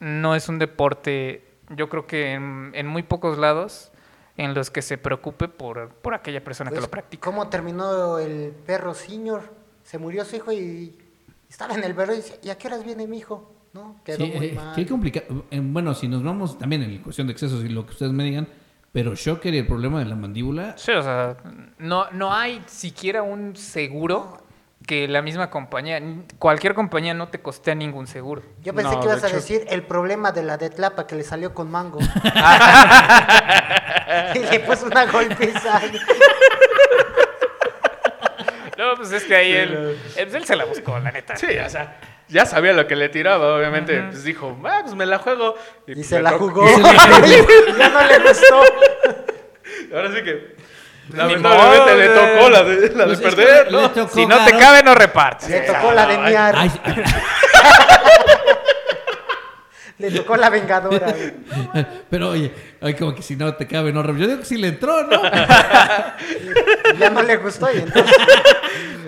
no 0.00 0.34
es 0.34 0.48
un 0.48 0.58
deporte, 0.58 1.44
yo 1.70 1.88
creo 1.88 2.06
que 2.06 2.32
en, 2.32 2.70
en 2.74 2.86
muy 2.86 3.02
pocos 3.02 3.38
lados 3.38 3.90
en 4.36 4.54
los 4.54 4.70
que 4.70 4.82
se 4.82 4.96
preocupe 4.98 5.48
por, 5.48 5.88
por 5.90 6.14
aquella 6.14 6.42
persona 6.42 6.70
que 6.70 6.76
Pues, 6.76 6.84
lo 6.86 6.90
practica. 6.90 7.22
¿Cómo 7.22 7.48
terminó 7.48 8.18
el 8.18 8.52
perro 8.66 8.94
senior? 8.94 9.42
Se 9.82 9.98
murió 9.98 10.24
su 10.24 10.36
hijo 10.36 10.52
y 10.52 10.96
estaba 11.48 11.74
en 11.74 11.84
el 11.84 11.94
verbo 11.94 12.12
y 12.12 12.16
dice, 12.16 12.38
¿y 12.42 12.50
a 12.50 12.56
qué 12.56 12.68
horas 12.68 12.84
viene 12.84 13.06
mi 13.06 13.18
hijo? 13.18 13.52
¿No? 13.72 14.00
Quedó 14.04 14.24
Sí, 14.24 14.32
muy 14.34 14.46
eh, 14.46 14.52
mal. 14.54 14.74
qué 14.74 14.86
complicado. 14.86 15.44
Bueno, 15.50 15.94
si 15.94 16.08
nos 16.08 16.22
vamos 16.22 16.58
también 16.58 16.82
en 16.82 16.98
cuestión 16.98 17.26
de 17.26 17.32
excesos 17.32 17.64
y 17.64 17.68
lo 17.68 17.84
que 17.86 17.92
ustedes 17.92 18.12
me 18.12 18.24
digan, 18.24 18.48
pero 18.92 19.14
Shocker 19.14 19.54
y 19.54 19.58
el 19.58 19.66
problema 19.66 20.00
de 20.00 20.06
la 20.06 20.16
mandíbula, 20.16 20.76
Sí, 20.76 20.90
o 20.92 21.02
sea, 21.02 21.36
no, 21.78 22.10
no 22.10 22.32
hay 22.34 22.62
siquiera 22.66 23.22
un 23.22 23.54
seguro 23.54 24.38
que 24.86 25.06
la 25.08 25.22
misma 25.22 25.50
compañía, 25.50 26.00
cualquier 26.38 26.74
compañía 26.74 27.14
no 27.14 27.28
te 27.28 27.40
costea 27.40 27.74
ningún 27.74 28.06
seguro. 28.06 28.42
Yo 28.62 28.74
pensé 28.74 28.92
No, 28.94 29.00
que 29.00 29.06
ibas 29.06 29.20
de 29.20 29.26
a 29.26 29.30
hecho- 29.30 29.36
decir 29.36 29.64
el 29.68 29.82
problema 29.82 30.32
de 30.32 30.42
la 30.42 30.56
de 30.56 30.70
Tlapa 30.70 31.06
que 31.06 31.14
le 31.14 31.22
salió 31.22 31.54
con 31.54 31.70
mango. 31.70 31.98
y 34.34 34.38
le 34.38 34.60
puso 34.60 34.86
una 34.86 35.04
golpiza. 35.06 35.80
No, 38.78 38.94
pues 38.96 39.12
es 39.12 39.24
que 39.24 39.36
ahí 39.36 39.52
él, 39.52 39.98
él, 40.16 40.34
él 40.34 40.44
se 40.44 40.56
la 40.56 40.64
buscó, 40.64 40.98
la 40.98 41.12
neta. 41.12 41.36
Sí, 41.36 41.46
o 41.58 41.68
sea, 41.68 42.00
ya 42.28 42.46
sabía 42.46 42.72
lo 42.72 42.86
que 42.86 42.96
le 42.96 43.10
tiraba, 43.10 43.54
obviamente. 43.54 44.00
Pues 44.04 44.24
dijo, 44.24 44.58
ah, 44.64 44.78
pues 44.82 44.94
me 44.94 45.04
la 45.04 45.18
juego. 45.18 45.54
Y 45.86 45.94
pues 45.94 46.06
se 46.06 46.22
la 46.22 46.32
jugó. 46.32 46.64
Y 46.66 46.70
se 46.74 46.80
la 46.80 47.00
jugó. 47.00 47.26
Y 47.28 47.78
ya 47.78 47.88
no 47.90 48.02
le 48.06 48.18
gustó. 48.20 48.62
Ahora 49.94 50.08
sí 50.14 50.22
que. 50.24 50.56
Lamentablemente 51.12 51.96
le 51.96 52.08
tocó 52.08 52.50
la 52.50 52.62
de, 52.64 52.74
la 52.94 53.04
de 53.06 53.06
Pues 53.06 53.10
es 53.12 53.18
que 53.18 53.30
perder, 53.36 53.72
le 53.72 53.80
¿no? 53.82 53.90
tocó 53.90 54.14
Si 54.14 54.26
no 54.26 54.44
te 54.44 54.50
cabe, 54.56 54.82
no 54.82 54.94
repartes. 54.94 55.48
Le 55.48 55.60
tocó 55.60 55.92
la 55.92 56.06
de 56.06 56.18
miar. 56.18 56.54
Ay, 56.56 56.70
Le 59.98 60.10
tocó 60.12 60.36
la 60.36 60.48
vengadora. 60.48 61.12
güey. 61.12 61.86
pero 62.08 62.30
oye, 62.30 62.52
ay, 62.80 62.94
como 62.94 63.14
que 63.14 63.22
si 63.22 63.36
no 63.36 63.54
te 63.54 63.66
cabe, 63.66 63.92
no. 63.92 64.04
Yo 64.16 64.26
digo 64.26 64.38
que 64.40 64.44
si 64.46 64.56
le 64.56 64.68
entró, 64.68 65.04
¿no? 65.04 65.22
Ya 66.98 67.10
no 67.10 67.22
le 67.22 67.36
gustó 67.36 67.72
y 67.72 67.78
entonces 67.78 68.16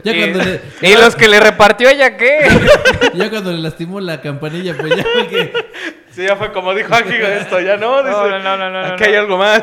Ya 0.05 0.13
y, 0.13 0.19
cuando 0.21 0.39
le, 0.45 0.61
y 0.83 0.95
los 0.97 1.15
que 1.17 1.29
le 1.29 1.41
repartió 1.41 1.89
ella, 1.89 2.17
¿qué? 2.17 2.49
ya 3.15 3.31
cuando 3.31 3.53
le 3.53 3.59
lastimó 3.59 4.01
la 4.01 4.21
campanilla, 4.21 4.77
pues 4.79 4.97
ya 4.97 5.05
fue 5.13 5.29
que. 5.29 5.53
Sí, 6.13 6.25
ya 6.25 6.37
fue 6.37 6.53
como 6.53 6.75
dijo 6.75 6.95
aquí, 6.95 7.15
esto 7.15 7.59
ya 7.61 7.77
no. 7.79 8.03
Dice, 8.03 8.11
No, 8.13 8.39
no, 8.39 8.57
no, 8.59 8.71
no, 8.71 8.79
Aquí 8.93 9.03
no. 9.05 9.09
hay 9.09 9.15
algo 9.17 9.39
más. 9.39 9.63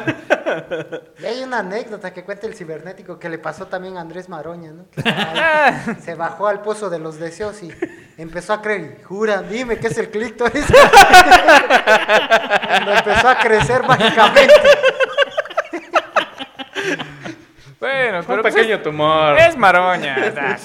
Y 1.22 1.26
hay 1.26 1.44
una 1.44 1.60
anécdota 1.60 2.12
que 2.12 2.24
cuenta 2.24 2.48
el 2.48 2.56
cibernético 2.56 3.20
que 3.20 3.30
le 3.30 3.38
pasó 3.38 3.68
también 3.68 3.98
a 3.98 4.02
Andrés 4.02 4.30
Maroña, 4.30 4.72
¿no? 4.72 4.88
Que 4.90 5.04
se 6.02 6.16
bajó 6.16 6.48
al 6.48 6.62
pozo 6.62 6.90
de 6.90 6.98
los 6.98 7.20
deseos 7.20 7.62
y 7.62 7.72
empezó 8.18 8.54
a 8.54 8.62
creer, 8.64 8.98
y 9.00 9.04
jura, 9.04 9.44
dime 9.44 9.78
qué 9.78 9.88
es 9.88 9.98
el 10.00 10.10
clítoris. 10.10 10.66
Cuando 12.68 12.94
empezó 12.94 13.30
a 13.30 13.36
crecer 13.38 13.84
Bueno, 17.80 18.22
pero 18.28 18.36
un 18.36 18.42
pues 18.42 18.54
pequeño 18.56 18.76
es, 18.76 18.84
tumor. 18.84 19.38
es 19.40 19.58
maroña. 19.58 20.18
o 20.20 20.34
sea, 20.34 20.60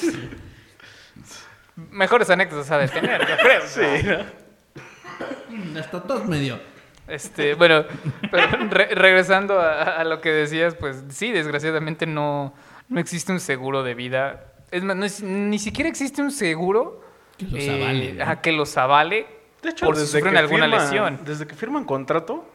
Mejores 1.77 2.29
anécdotas 2.31 2.71
ha 2.73 2.79
de 2.79 2.89
tener, 2.89 3.21
yo 3.27 3.37
creo. 3.37 3.63
Sí, 3.67 3.81
¿no? 4.05 5.79
Hasta 5.81 6.03
tos 6.03 6.25
me 6.27 6.39
dio. 6.41 6.59
Este, 7.07 7.55
bueno, 7.55 7.85
pero 8.31 8.47
re- 8.71 8.95
regresando 8.95 9.61
a, 9.61 9.83
a 10.01 10.05
lo 10.05 10.21
que 10.21 10.31
decías, 10.31 10.75
pues 10.75 11.05
sí, 11.11 11.31
desgraciadamente 11.33 12.07
no, 12.07 12.55
no 12.89 12.99
existe 13.01 13.31
un 13.31 13.41
seguro 13.41 13.83
de 13.85 13.95
vida. 13.95 14.47
Es 14.71 14.83
más, 14.83 14.97
no 14.97 15.05
es- 15.05 15.23
ni 15.23 15.59
siquiera 15.59 15.89
existe 15.89 16.21
un 16.23 16.31
seguro 16.33 17.05
Que 17.37 17.45
los 17.47 17.61
eh, 17.63 17.83
avale, 17.83 18.13
¿no? 18.15 18.23
ajá, 18.25 18.41
que 18.41 18.53
los 18.53 18.77
avale 18.77 19.27
De 19.63 19.71
hecho, 19.71 19.87
por 19.87 19.97
si 19.97 20.07
sufren 20.07 20.37
alguna 20.37 20.67
firman- 20.67 20.81
lesión. 20.81 21.21
Desde 21.25 21.47
que 21.47 21.55
firman 21.55 21.85
contrato, 21.85 22.49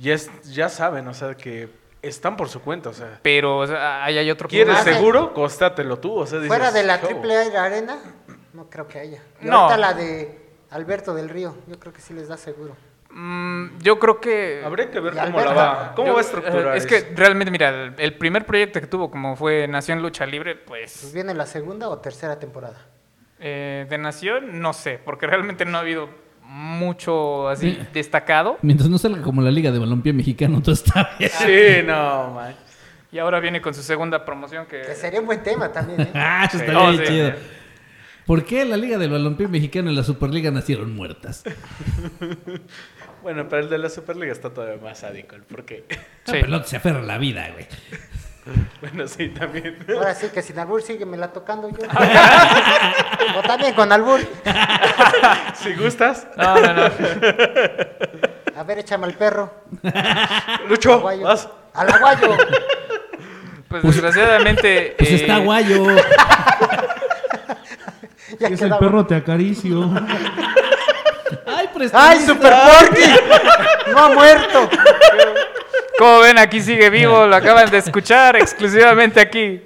ya, 0.00 0.14
es- 0.14 0.30
ya 0.52 0.68
saben, 0.68 1.06
o 1.08 1.14
sea, 1.14 1.34
que 1.34 1.68
están 2.02 2.36
por 2.36 2.48
su 2.48 2.60
cuenta, 2.62 2.88
o 2.88 2.92
sea. 2.94 3.18
Pero 3.22 3.58
o 3.58 3.66
sea, 3.66 4.04
ahí 4.04 4.16
hay 4.18 4.30
otro 4.30 4.48
¿Quieres 4.48 4.74
problema. 4.74 4.96
seguro? 4.98 5.34
Cóstatelo 5.34 5.98
tú, 5.98 6.14
o 6.14 6.26
sea, 6.26 6.38
dices, 6.38 6.48
Fuera 6.48 6.72
de 6.72 6.82
la 6.82 7.00
triple 7.00 7.36
A 7.56 7.64
arena, 7.64 7.98
no 8.54 8.68
creo 8.70 8.86
que 8.88 8.98
haya. 9.00 9.22
Y 9.40 9.46
No. 9.46 9.58
ahorita 9.60 9.76
la 9.78 9.94
de 9.94 10.38
Alberto 10.70 11.14
del 11.14 11.28
Río, 11.28 11.54
yo 11.66 11.78
creo 11.78 11.92
que 11.92 12.00
sí 12.00 12.14
les 12.14 12.28
da 12.28 12.36
seguro. 12.36 12.74
Mm, 13.12 13.78
yo 13.80 13.98
creo 13.98 14.20
que... 14.20 14.62
Habría 14.64 14.88
que 14.90 15.00
ver 15.00 15.14
cómo 15.14 15.40
la 15.40 15.52
va, 15.52 15.92
cómo 15.96 16.06
yo- 16.08 16.12
va 16.14 16.20
a 16.20 16.22
estructurar 16.22 16.74
eh, 16.74 16.78
Es 16.78 16.84
eso. 16.86 16.88
que 17.08 17.12
realmente, 17.16 17.50
mira, 17.50 17.68
el, 17.70 17.94
el 17.98 18.16
primer 18.16 18.46
proyecto 18.46 18.80
que 18.80 18.86
tuvo, 18.86 19.10
como 19.10 19.34
fue 19.34 19.66
Nación 19.66 20.00
Lucha 20.00 20.24
Libre, 20.26 20.54
Pues 20.54 20.96
pues 21.00 21.12
viene 21.12 21.34
la 21.34 21.46
segunda 21.46 21.88
o 21.88 21.98
tercera 21.98 22.38
temporada. 22.38 22.76
eh, 23.40 23.84
de 23.90 23.98
Nación, 23.98 24.60
no 24.60 24.72
sé, 24.72 25.00
porque 25.04 25.26
realmente 25.26 25.64
no 25.64 25.76
ha 25.78 25.80
habido 25.80 26.08
mucho 26.52 27.48
así 27.48 27.78
destacado. 27.92 28.58
Mientras 28.62 28.90
no 28.90 28.98
salga 28.98 29.22
como 29.22 29.40
la 29.40 29.50
Liga 29.52 29.70
de 29.70 29.78
Balompié 29.78 30.12
Mexicano, 30.12 30.60
todo 30.60 30.72
está 30.74 31.10
bien. 31.18 31.30
Sí, 31.32 31.86
no, 31.86 32.32
man. 32.34 32.54
Y 33.12 33.18
ahora 33.18 33.38
viene 33.40 33.60
con 33.60 33.72
su 33.74 33.82
segunda 33.82 34.24
promoción 34.24 34.66
que... 34.66 34.82
Que 34.82 34.94
sería 34.94 35.20
un 35.20 35.26
buen 35.26 35.42
tema 35.42 35.70
también, 35.72 36.00
¿eh? 36.02 36.10
Ah, 36.14 36.44
eso 36.48 36.58
está 36.58 36.78
Oh, 36.78 36.90
bien 36.90 37.04
sí. 37.04 37.12
chido. 37.12 37.32
¿Por 38.26 38.44
qué 38.44 38.64
la 38.64 38.76
Liga 38.76 38.98
del 38.98 39.10
Balompié 39.10 39.48
Mexicano 39.48 39.90
y 39.90 39.94
la 39.96 40.04
Superliga 40.04 40.50
nacieron 40.50 40.94
muertas? 40.94 41.44
Bueno, 43.22 43.46
pero 43.50 43.62
el 43.64 43.68
de 43.68 43.76
la 43.76 43.90
Superliga 43.90 44.32
está 44.32 44.48
todavía 44.48 44.82
más 44.82 45.00
sádico, 45.00 45.36
el 45.36 45.42
por 45.42 45.66
qué. 45.66 45.84
La 46.26 46.32
Sí. 46.32 46.40
pelota 46.40 46.66
se 46.66 46.76
aferra 46.78 47.00
a 47.00 47.02
la 47.02 47.18
vida, 47.18 47.50
güey. 47.52 47.66
Bueno, 48.80 49.06
sí, 49.06 49.28
también. 49.28 49.78
Ahora 49.88 50.14
sí 50.14 50.28
que 50.28 50.42
sin 50.42 50.58
albur 50.58 50.82
síguemela 50.82 51.32
tocando 51.32 51.68
yo. 51.68 51.76
o 53.38 53.42
también 53.42 53.74
con 53.74 53.92
albur. 53.92 54.20
Si 55.54 55.74
gustas, 55.74 56.26
No, 56.36 56.54
no, 56.58 56.74
no. 56.74 56.82
A 58.56 58.62
ver, 58.64 58.78
échame 58.78 59.06
al 59.06 59.14
perro. 59.14 59.52
Lucho, 60.68 60.94
Aguayo. 60.94 61.24
vas. 61.24 61.48
Al 61.74 61.92
aguayo. 61.92 62.36
Pues 63.68 63.82
desgraciadamente... 63.84 64.94
Pues 64.98 65.10
eh, 65.10 65.14
está 65.16 65.38
guayo. 65.38 65.86
Ya 68.38 68.48
Es 68.48 68.62
el 68.62 68.76
perro 68.78 69.06
te 69.06 69.14
acaricio. 69.16 69.90
¡Ay! 71.92 72.18
¡Ay, 72.18 72.26
Super 72.26 72.52
Porky! 72.52 73.90
¡No 73.92 73.98
ha 73.98 74.08
muerto! 74.10 74.70
Como 75.98 76.20
ven, 76.20 76.38
aquí 76.38 76.60
sigue 76.60 76.88
vivo, 76.90 77.26
lo 77.26 77.36
acaban 77.36 77.70
de 77.70 77.78
escuchar 77.78 78.36
exclusivamente 78.36 79.20
aquí. 79.20 79.62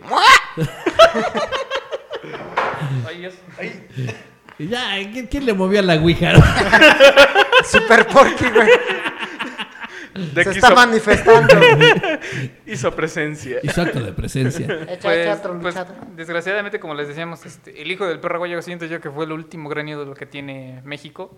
Ya, 4.59 4.97
¿quién, 5.13 5.27
quién 5.27 5.47
le 5.47 5.53
movió 5.53 5.81
a 5.81 5.83
la 5.83 5.95
Ouija? 5.95 6.33
Super 7.65 8.07
Porky, 8.07 8.51
güey. 8.51 8.69
De 10.15 10.45
Se 10.45 10.51
está 10.51 10.69
hizo, 10.69 10.77
manifestando. 10.77 11.55
hizo 12.67 12.95
presencia. 12.95 13.59
Hizo 13.65 13.83
acto 13.83 14.01
de 14.01 14.13
presencia. 14.13 14.87
Pues, 15.03 15.41
pues, 15.61 15.75
desgraciadamente, 16.15 16.79
como 16.79 16.95
les 16.95 17.09
decíamos, 17.09 17.45
este, 17.45 17.83
el 17.83 17.91
hijo 17.91 18.07
del 18.07 18.21
perro 18.21 18.39
guayo 18.39 18.63
siento 18.63 18.87
yo 18.87 19.01
que 19.01 19.11
fue 19.11 19.25
el 19.25 19.33
último 19.33 19.69
gran 19.69 19.89
ídolo 19.89 20.15
que 20.15 20.27
tiene 20.27 20.83
México. 20.85 21.37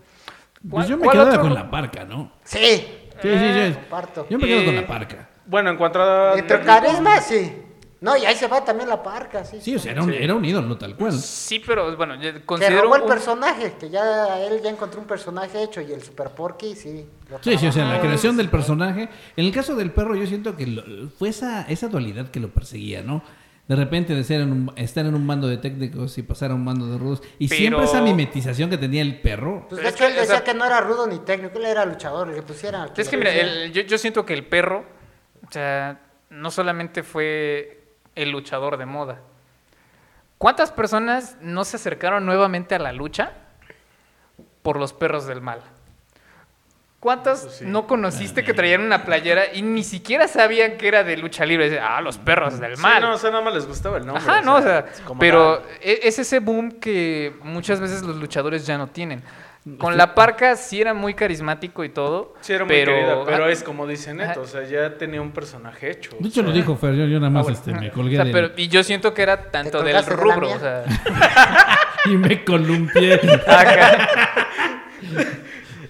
Pues 0.69 0.87
¿Cuál- 0.87 0.89
yo 0.89 0.97
me 0.99 1.09
quedaba 1.09 1.31
otro? 1.31 1.43
con 1.43 1.55
la 1.55 1.71
parca, 1.71 2.05
¿no? 2.05 2.33
Sí, 2.45 2.59
Sí, 2.59 2.87
sí, 3.23 3.39
sí. 3.69 3.73
comparto. 3.75 4.27
Yo 4.29 4.39
me 4.39 4.47
quedo 4.47 4.65
con 4.65 4.75
Eh, 4.75 4.81
la 4.81 4.87
parca. 4.87 5.29
Bueno, 5.47 5.71
en 5.71 5.77
cuanto 5.77 6.03
a. 6.03 6.39
Entre 6.39 6.61
carisma, 6.63 7.21
sí. 7.21 7.63
No, 7.99 8.15
y 8.15 8.27
ahí 8.27 8.37
se 8.37 8.47
va 8.47 8.63
también 8.63 8.91
la 8.91 9.03
parca, 9.03 9.43
sí. 9.43 9.59
Sí, 9.61 9.75
o 9.75 9.79
sea, 9.79 9.93
era 9.93 10.03
un, 10.03 10.13
era 10.13 10.35
un 10.35 10.45
ídolo 10.45 10.77
tal 10.77 10.97
cual. 10.97 11.13
Sí, 11.13 11.63
pero 11.67 11.97
bueno, 11.97 12.15
yo 12.17 12.33
Que 12.35 12.45
considero 12.45 12.83
robó 12.83 12.97
el 12.97 13.03
un- 13.03 13.09
personaje, 13.09 13.73
que 13.81 13.89
ya 13.89 14.39
él 14.47 14.61
ya 14.63 14.69
encontró 14.69 15.01
un 15.01 15.07
personaje 15.07 15.63
hecho 15.63 15.81
y 15.81 15.93
el 15.93 16.03
Super 16.03 16.29
Porky, 16.29 16.75
sí. 16.77 17.07
Sí, 17.41 17.57
sí, 17.57 17.67
o 17.67 17.73
sea, 17.73 17.87
la 17.87 18.01
creación 18.01 18.37
del 18.37 18.51
personaje. 18.51 19.09
En 19.35 19.47
el 19.47 19.51
caso 19.53 19.75
del 19.77 19.93
perro, 19.93 20.15
yo 20.15 20.27
siento 20.27 20.55
que 20.57 20.67
lo- 20.67 21.09
fue 21.19 21.31
esa, 21.31 21.63
esa 21.63 21.89
dualidad 21.89 22.31
que 22.31 22.39
lo 22.39 22.49
perseguía, 22.51 23.03
¿no? 23.03 23.23
De 23.69 23.75
repente 23.75 24.15
de 24.15 24.23
ser 24.23 24.41
en 24.43 24.53
un- 24.53 24.73
estar 24.77 25.05
en 25.07 25.15
un 25.15 25.27
bando 25.27 25.49
de 25.49 25.57
técnicos 25.57 26.17
y 26.19 26.23
pasar 26.23 26.53
a 26.53 26.55
un 26.55 26.65
bando 26.65 26.87
de 26.87 26.99
rudos. 26.99 27.21
Y 27.39 27.49
Pero- 27.49 27.59
siempre 27.59 27.85
esa 27.85 28.01
mimetización 28.01 28.71
que 28.71 28.79
tenía 28.79 29.03
el 29.03 29.21
perro. 29.21 29.67
Pues 29.69 29.83
de 29.83 29.89
es 29.89 29.95
hecho 29.95 30.05
que, 30.07 30.11
él 30.13 30.17
decía 30.21 30.45
que 30.45 30.55
no 30.55 30.65
era 30.65 30.81
rudo 30.81 31.07
ni 31.09 31.19
técnico, 31.19 31.59
él 31.59 31.65
era 31.67 31.85
luchador, 31.85 32.29
le 32.29 32.43
pusieran. 32.43 32.91
Es 32.97 33.09
que 33.09 33.17
mira, 33.17 33.33
el- 33.35 33.73
yo, 33.73 33.83
yo 33.83 33.99
siento 33.99 34.25
que 34.25 34.35
el 34.35 34.45
perro, 34.47 34.85
o 35.49 35.51
sea, 35.51 36.01
no 36.31 36.51
solamente 36.53 37.03
fue 37.03 37.83
el 38.15 38.31
luchador 38.31 38.77
de 38.77 38.87
moda. 38.87 39.21
¿Cuántas 40.39 40.71
personas 40.71 41.37
no 41.41 41.65
se 41.65 41.77
acercaron 41.77 42.25
nuevamente 42.27 42.75
a 42.75 42.79
la 42.79 42.93
lucha 42.93 43.33
por 44.63 44.79
los 44.79 44.93
perros 44.93 45.27
del 45.27 45.41
mal? 45.41 45.61
¿Cuántos 47.07 47.39
sí. 47.59 47.65
no 47.65 47.87
conociste 47.87 48.43
que 48.43 48.53
traían 48.53 48.81
una 48.81 49.05
playera 49.05 49.45
y 49.55 49.63
ni 49.63 49.85
siquiera 49.85 50.27
sabían 50.27 50.77
que 50.77 50.89
era 50.89 51.05
de 51.05 51.17
lucha 51.17 51.47
libre? 51.47 51.79
Ah, 51.79 52.01
los 52.01 52.19
perros 52.19 52.59
del 52.59 52.75
Sí, 52.75 52.83
mal. 52.83 53.01
no, 53.01 53.15
o 53.15 53.17
sea, 53.17 53.31
nada 53.31 53.45
más 53.45 53.55
les 53.55 53.65
gustaba 53.65 53.99
el 53.99 54.07
nombre. 54.07 54.25
Ajá, 54.27 54.41
no, 54.41 54.57
o 54.57 54.61
sea, 54.61 54.87
pero 55.21 55.59
tal. 55.59 55.69
e- 55.83 56.01
es 56.03 56.19
ese 56.19 56.41
boom 56.41 56.73
que 56.81 57.33
muchas 57.45 57.79
veces 57.79 58.03
los 58.03 58.17
luchadores 58.17 58.67
ya 58.67 58.77
no 58.77 58.89
tienen. 58.89 59.23
Con 59.79 59.97
la 59.97 60.17
parca 60.17 60.57
sí 60.57 60.81
era 60.81 60.95
muy 60.95 61.15
carismático 61.15 61.85
y 61.85 61.91
todo. 61.91 62.35
Sí, 62.41 62.53
era 62.53 62.65
muy 62.65 62.75
pero, 62.75 62.93
querida, 62.93 63.25
pero 63.25 63.49
es 63.49 63.63
como 63.63 63.87
dice 63.87 64.13
Neto, 64.13 64.41
o 64.41 64.47
sea, 64.47 64.65
ya 64.65 64.99
tenía 64.99 65.23
un 65.23 65.31
personaje 65.31 65.89
hecho. 65.93 66.11
De 66.19 66.27
hecho, 66.29 66.43
lo 66.43 66.49
sea, 66.49 66.57
dijo 66.57 66.75
Fer, 66.77 66.95
yo, 66.97 67.05
yo 67.07 67.21
nada 67.21 67.31
más 67.31 67.41
Ah, 67.43 67.45
bueno. 67.45 67.59
este, 67.59 67.73
me 67.73 67.89
o 67.91 67.93
colgué 67.93 68.17
sea, 68.17 68.25
del- 68.25 68.33
pero- 68.33 68.51
y 68.57 68.67
yo 68.67 68.83
siento 68.83 69.15
que 69.15 69.23
era 69.23 69.51
tanto 69.53 69.81
del 69.85 70.05
rubro, 70.07 70.51
o 70.51 70.59
sea, 70.59 70.83
y 72.07 72.17
me 72.17 72.45
columpié. 72.45 73.21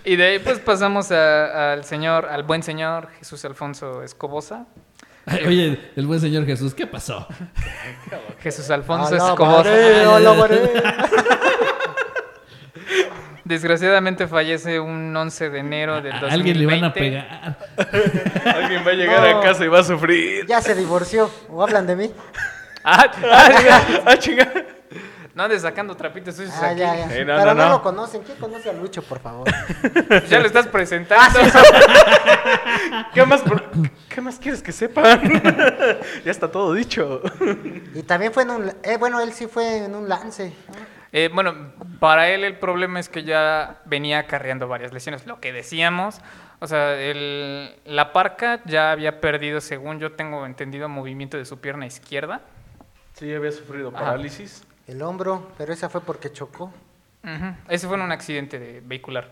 Y 0.08 0.14
de 0.16 0.24
ahí 0.24 0.38
pues 0.38 0.60
pasamos 0.60 1.10
a- 1.10 1.72
al 1.72 1.84
señor, 1.84 2.26
al 2.26 2.44
buen 2.44 2.62
señor 2.62 3.08
Jesús 3.18 3.44
Alfonso 3.44 4.02
Escobosa. 4.04 4.66
Oye, 5.44 5.80
el 5.96 6.06
buen 6.06 6.20
señor 6.20 6.46
Jesús, 6.46 6.72
¿qué 6.74 6.86
pasó? 6.86 7.26
Jesús 8.40 8.70
Alfonso 8.70 9.14
Alabaré, 9.16 9.96
Escobosa. 10.02 10.16
alabaré. 10.16 10.60
Desgraciadamente 13.44 14.26
fallece 14.26 14.78
un 14.80 15.14
11 15.16 15.50
de 15.50 15.58
enero 15.60 16.00
del 16.02 16.12
A 16.12 16.20
2020. 16.20 16.34
alguien 16.34 16.58
le 16.58 16.66
van 16.66 16.84
a 16.84 16.92
pegar. 16.92 17.56
Alguien 18.44 18.84
va 18.86 18.90
a 18.90 18.94
llegar 18.94 19.20
No. 19.30 19.38
a 19.38 19.42
casa 19.42 19.64
y 19.64 19.68
va 19.68 19.80
a 19.80 19.84
sufrir. 19.84 20.46
Ya 20.46 20.60
se 20.60 20.74
divorció. 20.74 21.30
¿O 21.48 21.62
hablan 21.62 21.86
de 21.86 21.96
mí? 21.96 22.10
Ah, 22.84 23.10
ah, 23.24 23.80
Ah, 24.06 24.16
chinga. 24.18 24.52
No 25.36 25.42
andes 25.44 25.62
sacando 25.62 25.94
trapitos 25.94 26.34
sucios 26.34 26.54
Ah, 26.60 26.70
aquí. 26.70 26.80
ya, 26.80 26.96
ya. 26.96 27.06
No, 27.06 27.08
Pero 27.14 27.34
no, 27.36 27.54
no, 27.54 27.64
no. 27.64 27.68
lo 27.70 27.82
conocen. 27.82 28.22
¿Quién 28.22 28.38
conoce 28.38 28.70
a 28.70 28.72
Lucho, 28.72 29.02
por 29.02 29.20
favor? 29.20 29.46
Ya 30.28 30.40
lo 30.40 30.46
estás 30.46 30.66
presentando. 30.66 31.38
¿Qué 33.14 33.24
más, 33.24 33.42
¿Qué 34.08 34.20
más 34.20 34.38
quieres 34.38 34.62
que 34.62 34.72
sepan? 34.72 35.20
ya 36.24 36.30
está 36.30 36.50
todo 36.50 36.72
dicho. 36.72 37.20
Y 37.94 38.02
también 38.02 38.32
fue 38.32 38.44
en 38.44 38.50
un... 38.50 38.72
Eh, 38.82 38.96
bueno, 38.98 39.20
él 39.20 39.32
sí 39.32 39.46
fue 39.46 39.84
en 39.84 39.94
un 39.94 40.08
lance. 40.08 40.52
Eh, 41.12 41.30
bueno, 41.32 41.72
para 42.00 42.28
él 42.30 42.42
el 42.42 42.58
problema 42.58 42.98
es 43.00 43.08
que 43.08 43.22
ya 43.22 43.80
venía 43.84 44.20
acarreando 44.20 44.68
varias 44.68 44.92
lesiones. 44.92 45.26
Lo 45.26 45.40
que 45.40 45.52
decíamos, 45.52 46.20
o 46.60 46.66
sea, 46.66 46.94
el- 46.98 47.76
la 47.84 48.12
parca 48.12 48.60
ya 48.64 48.90
había 48.92 49.20
perdido, 49.20 49.60
según 49.60 49.98
yo 49.98 50.12
tengo 50.12 50.46
entendido, 50.46 50.88
movimiento 50.88 51.36
de 51.36 51.44
su 51.44 51.58
pierna 51.60 51.86
izquierda. 51.86 52.40
Sí, 53.14 53.32
había 53.34 53.52
sufrido 53.52 53.92
Ajá. 53.94 54.16
El 54.86 55.02
hombro, 55.02 55.52
pero 55.58 55.72
esa 55.72 55.88
fue 55.88 56.00
porque 56.00 56.32
chocó. 56.32 56.72
Ese 57.68 57.88
fue 57.88 57.96
en 57.96 58.02
un 58.02 58.12
accidente 58.12 58.58
de 58.58 58.80
vehicular. 58.84 59.28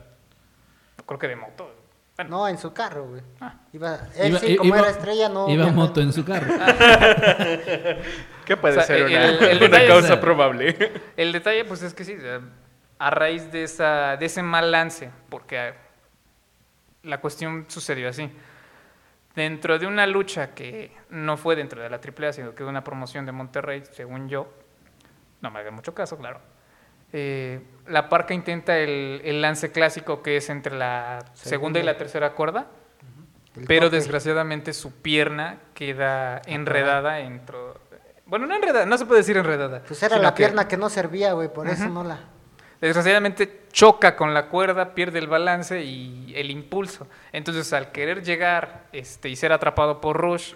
Creo 1.06 1.18
que 1.18 1.28
de 1.28 1.36
moto. 1.36 1.72
Bueno, 2.16 2.30
No, 2.38 2.48
en 2.48 2.58
su 2.58 2.72
carro, 2.72 3.06
güey. 3.06 3.22
Ah. 3.40 3.54
Iba, 3.72 3.98
él 4.16 4.30
Iba- 4.32 4.38
sí, 4.40 4.56
como 4.56 4.68
iba- 4.74 4.78
era 4.80 4.90
estrella, 4.90 5.28
no. 5.28 5.48
Iba 5.48 5.64
viajó. 5.64 5.76
moto 5.76 6.00
en 6.00 6.12
su 6.12 6.24
carro. 6.24 6.46
¿Qué 8.44 8.56
puede 8.56 8.74
O 8.74 8.82
sea, 8.82 8.84
ser 8.84 8.96
el- 8.98 9.06
una, 9.06 9.24
el 9.28 9.56
una 9.56 9.58
detalle 9.66 9.88
causa 9.88 10.14
es- 10.14 10.18
probable? 10.20 10.92
El 11.16 11.32
detalle, 11.32 11.64
pues 11.64 11.82
es 11.82 11.94
que 11.94 12.04
sí, 12.04 12.16
a 12.98 13.10
raíz 13.10 13.50
de, 13.52 13.64
esa, 13.64 14.16
de 14.16 14.26
ese 14.26 14.42
mal 14.42 14.70
lance, 14.70 15.10
porque 15.28 15.74
la 17.02 17.20
cuestión 17.20 17.64
sucedió 17.68 18.08
así. 18.08 18.30
Dentro 19.34 19.78
de 19.78 19.86
una 19.86 20.06
lucha 20.06 20.54
que 20.54 20.92
no 21.10 21.36
fue 21.36 21.56
dentro 21.56 21.82
de 21.82 21.90
la 21.90 21.98
AAA, 22.00 22.32
sino 22.32 22.54
que 22.54 22.62
de 22.62 22.68
una 22.70 22.84
promoción 22.84 23.26
de 23.26 23.32
Monterrey, 23.32 23.82
según 23.92 24.28
yo, 24.28 24.52
no 25.44 25.52
me 25.52 25.60
hagan 25.60 25.74
mucho 25.74 25.94
caso, 25.94 26.16
claro. 26.16 26.40
eh, 27.12 27.60
la 27.86 28.08
parca 28.08 28.34
intenta 28.34 28.76
el, 28.78 29.20
el 29.24 29.40
lance 29.40 29.70
clásico 29.70 30.20
que 30.22 30.36
es 30.38 30.50
entre 30.50 30.74
la 30.76 31.24
segunda 31.34 31.78
y 31.78 31.84
la 31.84 31.96
tercera 31.96 32.32
cuerda, 32.32 32.66
pero 33.68 33.88
desgraciadamente 33.88 34.72
su 34.72 34.90
pierna 34.90 35.58
queda 35.74 36.42
enredada 36.46 37.14
dentro. 37.14 37.80
Bueno, 38.26 38.46
no 38.46 38.56
enredada, 38.56 38.86
no 38.86 38.98
se 38.98 39.06
puede 39.06 39.20
decir 39.20 39.36
enredada. 39.36 39.82
Pues 39.86 40.02
era 40.02 40.18
la 40.18 40.34
pierna 40.34 40.66
que 40.66 40.76
no 40.76 40.88
servía, 40.88 41.34
güey, 41.34 41.52
por 41.52 41.68
eso 41.68 41.88
no 41.88 42.02
la... 42.02 42.18
Desgraciadamente 42.80 43.62
choca 43.70 44.16
con 44.16 44.34
la 44.34 44.48
cuerda, 44.48 44.94
pierde 44.94 45.18
el 45.18 45.28
balance 45.28 45.82
y 45.84 46.32
el 46.34 46.50
impulso. 46.50 47.06
Entonces, 47.32 47.72
al 47.72 47.92
querer 47.92 48.22
llegar 48.22 48.86
este, 48.92 49.28
y 49.28 49.36
ser 49.36 49.52
atrapado 49.52 50.00
por 50.00 50.16
Rush, 50.16 50.54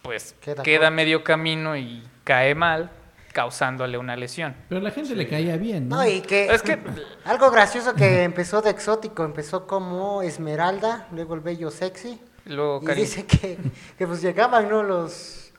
pues 0.00 0.34
Queda 0.64 0.90
medio 0.90 1.22
camino 1.22 1.76
y 1.76 2.02
cae 2.24 2.54
mal, 2.54 2.90
causándole 3.32 3.98
una 3.98 4.14
lesión. 4.16 4.54
Pero 4.68 4.80
a 4.80 4.84
la 4.84 4.90
gente 4.90 5.14
le 5.14 5.28
caía 5.28 5.56
bien, 5.56 5.88
¿no? 5.88 5.96
No, 5.96 6.06
y 6.06 6.20
que... 6.20 6.46
Es 6.46 6.62
que 6.62 6.78
Algo 7.24 7.50
gracioso 7.50 7.94
que 7.94 8.22
empezó 8.22 8.62
de 8.62 8.70
exótico, 8.70 9.24
empezó 9.24 9.66
como 9.66 10.22
Esmeralda, 10.22 11.08
luego 11.12 11.34
el 11.34 11.40
bello 11.40 11.70
sexy. 11.70 12.20
luego 12.44 12.80
Y 12.90 12.94
dice 12.94 13.26
que, 13.26 13.58
que 13.98 14.06
pues 14.06 14.22
llegaban, 14.22 14.68
¿no? 14.68 14.82
Los... 14.82 15.52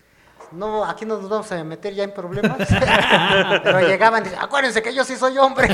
No, 0.52 0.86
aquí 0.86 1.06
no 1.06 1.20
nos 1.20 1.30
vamos 1.30 1.52
a 1.52 1.64
meter 1.64 1.96
ya 1.96 2.04
en 2.04 2.14
problemas. 2.14 2.58
Pero 3.64 3.80
llegaban 3.82 4.22
y 4.22 4.26
dicen, 4.26 4.40
acuérdense 4.40 4.84
que 4.84 4.94
yo 4.94 5.04
sí 5.04 5.16
soy 5.16 5.38
hombre. 5.40 5.68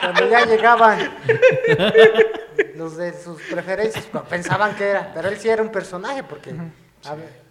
Cuando 0.00 0.28
ya 0.28 0.44
llegaban 0.44 0.98
los 2.74 2.96
de 2.96 3.12
sus 3.22 3.40
preferencias, 3.42 4.04
pensaban 4.28 4.74
que 4.74 4.88
era. 4.88 5.12
Pero 5.14 5.28
él 5.28 5.38
sí 5.38 5.48
era 5.48 5.62
un 5.62 5.70
personaje 5.70 6.24
porque... 6.24 6.52
a 7.04 7.14
ver, 7.14 7.41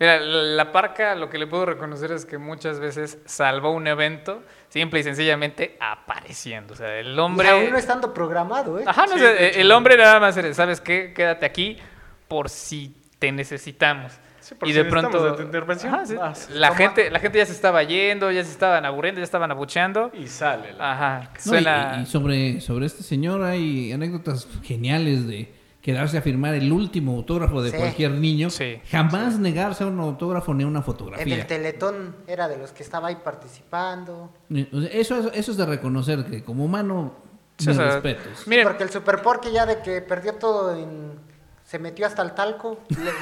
Mira, 0.00 0.18
la, 0.18 0.72
parca 0.72 1.14
lo 1.14 1.28
que 1.28 1.36
le 1.36 1.46
puedo 1.46 1.66
reconocer 1.66 2.10
es 2.10 2.24
que 2.24 2.38
muchas 2.38 2.80
veces 2.80 3.18
salvó 3.26 3.70
un 3.72 3.86
evento 3.86 4.42
simple 4.70 5.00
y 5.00 5.02
sencillamente 5.02 5.76
apareciendo. 5.78 6.72
O 6.72 6.76
sea, 6.76 6.98
el 6.98 7.18
hombre... 7.18 7.46
Y 7.48 7.50
aún 7.50 7.70
no 7.70 7.76
estando 7.76 8.14
programado, 8.14 8.78
¿eh? 8.80 8.84
Ajá, 8.86 9.04
no 9.06 9.18
Sí, 9.18 9.22
eh, 9.22 9.48
hecho. 9.48 9.60
el 9.60 9.70
hombre 9.72 9.98
nada 9.98 10.18
más 10.18 10.34
era, 10.38 10.52
¿sabes 10.54 10.80
qué? 10.80 11.12
Quédate 11.14 11.44
aquí 11.44 11.76
por 12.28 12.48
si 12.48 12.96
te 13.18 13.30
necesitamos. 13.30 14.12
Sí, 14.40 14.54
por 14.54 14.66
y 14.68 14.72
si 14.72 14.78
de 14.78 14.84
pronto 14.86 15.22
de 15.22 15.36
tu 15.36 15.42
intervención, 15.42 15.94
Ajá, 15.94 16.06
sí. 16.06 16.14
vas. 16.16 16.48
la 16.48 16.68
Toma. 16.68 16.78
gente 16.78 17.10
la 17.10 17.18
gente 17.18 17.36
ya 17.36 17.44
se 17.44 17.52
estaba 17.52 17.82
yendo, 17.82 18.30
ya 18.30 18.42
se 18.42 18.50
estaban 18.50 18.86
aburriendo, 18.86 19.18
ya 19.20 19.24
estaban 19.24 19.50
abucheando. 19.50 20.10
Y 20.14 20.26
sale. 20.28 20.72
la- 20.72 20.92
Ajá, 20.92 21.20
No, 21.24 21.30
y- 21.36 21.40
suena 21.42 22.00
y, 22.02 22.06
sobre, 22.06 22.60
sobre 22.62 22.86
este 22.86 23.02
señor 23.02 23.42
hay 23.42 23.92
anécdotas 23.92 24.48
geniales 24.62 25.26
de 25.28 25.52
quedarse 25.80 26.18
a 26.18 26.22
firmar 26.22 26.54
el 26.54 26.70
último 26.72 27.12
autógrafo 27.16 27.62
de 27.62 27.70
Sí. 27.70 27.76
cualquier 27.78 28.10
niño. 28.12 28.50
Sí, 28.50 28.80
Jamás 28.90 29.38
negarse 29.38 29.84
a 29.84 29.86
un 29.86 29.98
autógrafo 30.00 30.52
ni 30.54 30.64
a 30.64 30.66
una 30.66 30.80
En 30.80 30.84
fotografía. 30.84 31.34
el 31.36 31.46
Teletón 31.46 32.16
era 32.26 32.48
de 32.48 32.58
los 32.58 32.72
que 32.72 32.82
estaba 32.82 33.08
ahí 33.08 33.16
participando. 33.24 34.30
Eso, 34.50 35.16
es- 35.16 35.30
eso 35.34 35.50
es 35.52 35.56
de 35.56 35.66
reconocer 35.66 36.24
que 36.26 36.42
como 36.44 36.64
humano, 36.64 37.14
Sí, 37.58 37.68
mis 37.68 37.76
o 37.78 37.80
sea, 37.82 37.92
respetos. 37.92 38.46
Miren, 38.46 38.66
Porque 38.66 38.84
el 38.84 38.90
Super 38.90 39.22
Porky 39.22 39.50
ya 39.52 39.66
de 39.66 39.80
que 39.80 40.00
perdió 40.00 40.34
todo 40.34 40.74
en... 40.76 41.29
Se 41.70 41.78
metió 41.78 42.04
hasta 42.04 42.22
el 42.22 42.32
talco. 42.32 42.80
le- 42.88 43.12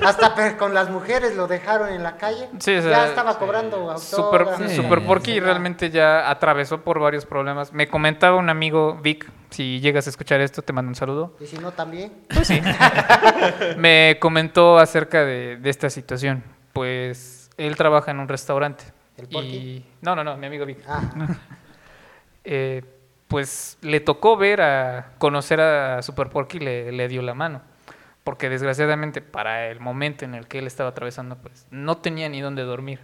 hasta 0.06 0.56
con 0.56 0.74
las 0.74 0.90
mujeres 0.90 1.34
lo 1.34 1.48
dejaron 1.48 1.88
en 1.88 2.04
la 2.04 2.18
calle. 2.18 2.48
Sí, 2.60 2.76
o 2.76 2.82
sea, 2.82 2.90
ya 2.92 3.06
estaba 3.08 3.36
cobrando 3.36 3.98
Super, 3.98 4.42
autógrafos. 4.42 4.70
Sí. 4.70 4.76
Super 4.76 5.04
Porky 5.04 5.32
Sí. 5.32 5.40
realmente 5.40 5.90
ya 5.90 6.30
atravesó 6.30 6.82
por 6.82 7.00
varios 7.00 7.26
problemas. 7.26 7.72
Me 7.72 7.88
comentaba 7.88 8.36
un 8.36 8.48
amigo, 8.48 8.96
Vic, 9.02 9.28
si 9.50 9.80
llegas 9.80 10.06
a 10.06 10.10
escuchar 10.10 10.40
esto, 10.40 10.62
te 10.62 10.72
mando 10.72 10.88
un 10.90 10.94
saludo. 10.94 11.34
Y 11.40 11.46
si 11.46 11.58
no, 11.58 11.72
también. 11.72 12.12
Pues 12.32 12.46
sí. 12.46 12.60
Me 13.76 14.18
comentó 14.20 14.78
acerca 14.78 15.24
de, 15.24 15.56
de 15.56 15.68
esta 15.70 15.90
situación. 15.90 16.44
Pues 16.72 17.50
él 17.56 17.74
trabaja 17.74 18.12
en 18.12 18.20
un 18.20 18.28
restaurante. 18.28 18.84
¿El 19.16 19.24
y 19.24 19.32
Porky? 19.32 19.86
No, 20.02 20.14
no, 20.14 20.22
no, 20.22 20.36
mi 20.36 20.46
amigo 20.46 20.64
Vic. 20.64 20.78
Ah, 20.86 21.00
Eh, 22.44 22.82
pues 23.28 23.78
le 23.82 24.00
tocó 24.00 24.36
ver 24.36 24.60
a 24.62 25.12
conocer 25.18 25.60
a 25.60 26.02
Super 26.02 26.28
Porky 26.30 26.56
y 26.56 26.60
le, 26.60 26.92
le 26.92 27.08
dio 27.08 27.20
la 27.22 27.34
mano. 27.34 27.62
Porque 28.24 28.48
desgraciadamente 28.48 29.22
para 29.22 29.68
el 29.68 29.80
momento 29.80 30.24
en 30.24 30.34
el 30.34 30.46
que 30.46 30.58
él 30.58 30.66
estaba 30.66 30.90
atravesando, 30.90 31.36
pues 31.36 31.66
no 31.70 31.98
tenía 31.98 32.28
ni 32.28 32.40
dónde 32.40 32.62
dormir. 32.62 33.00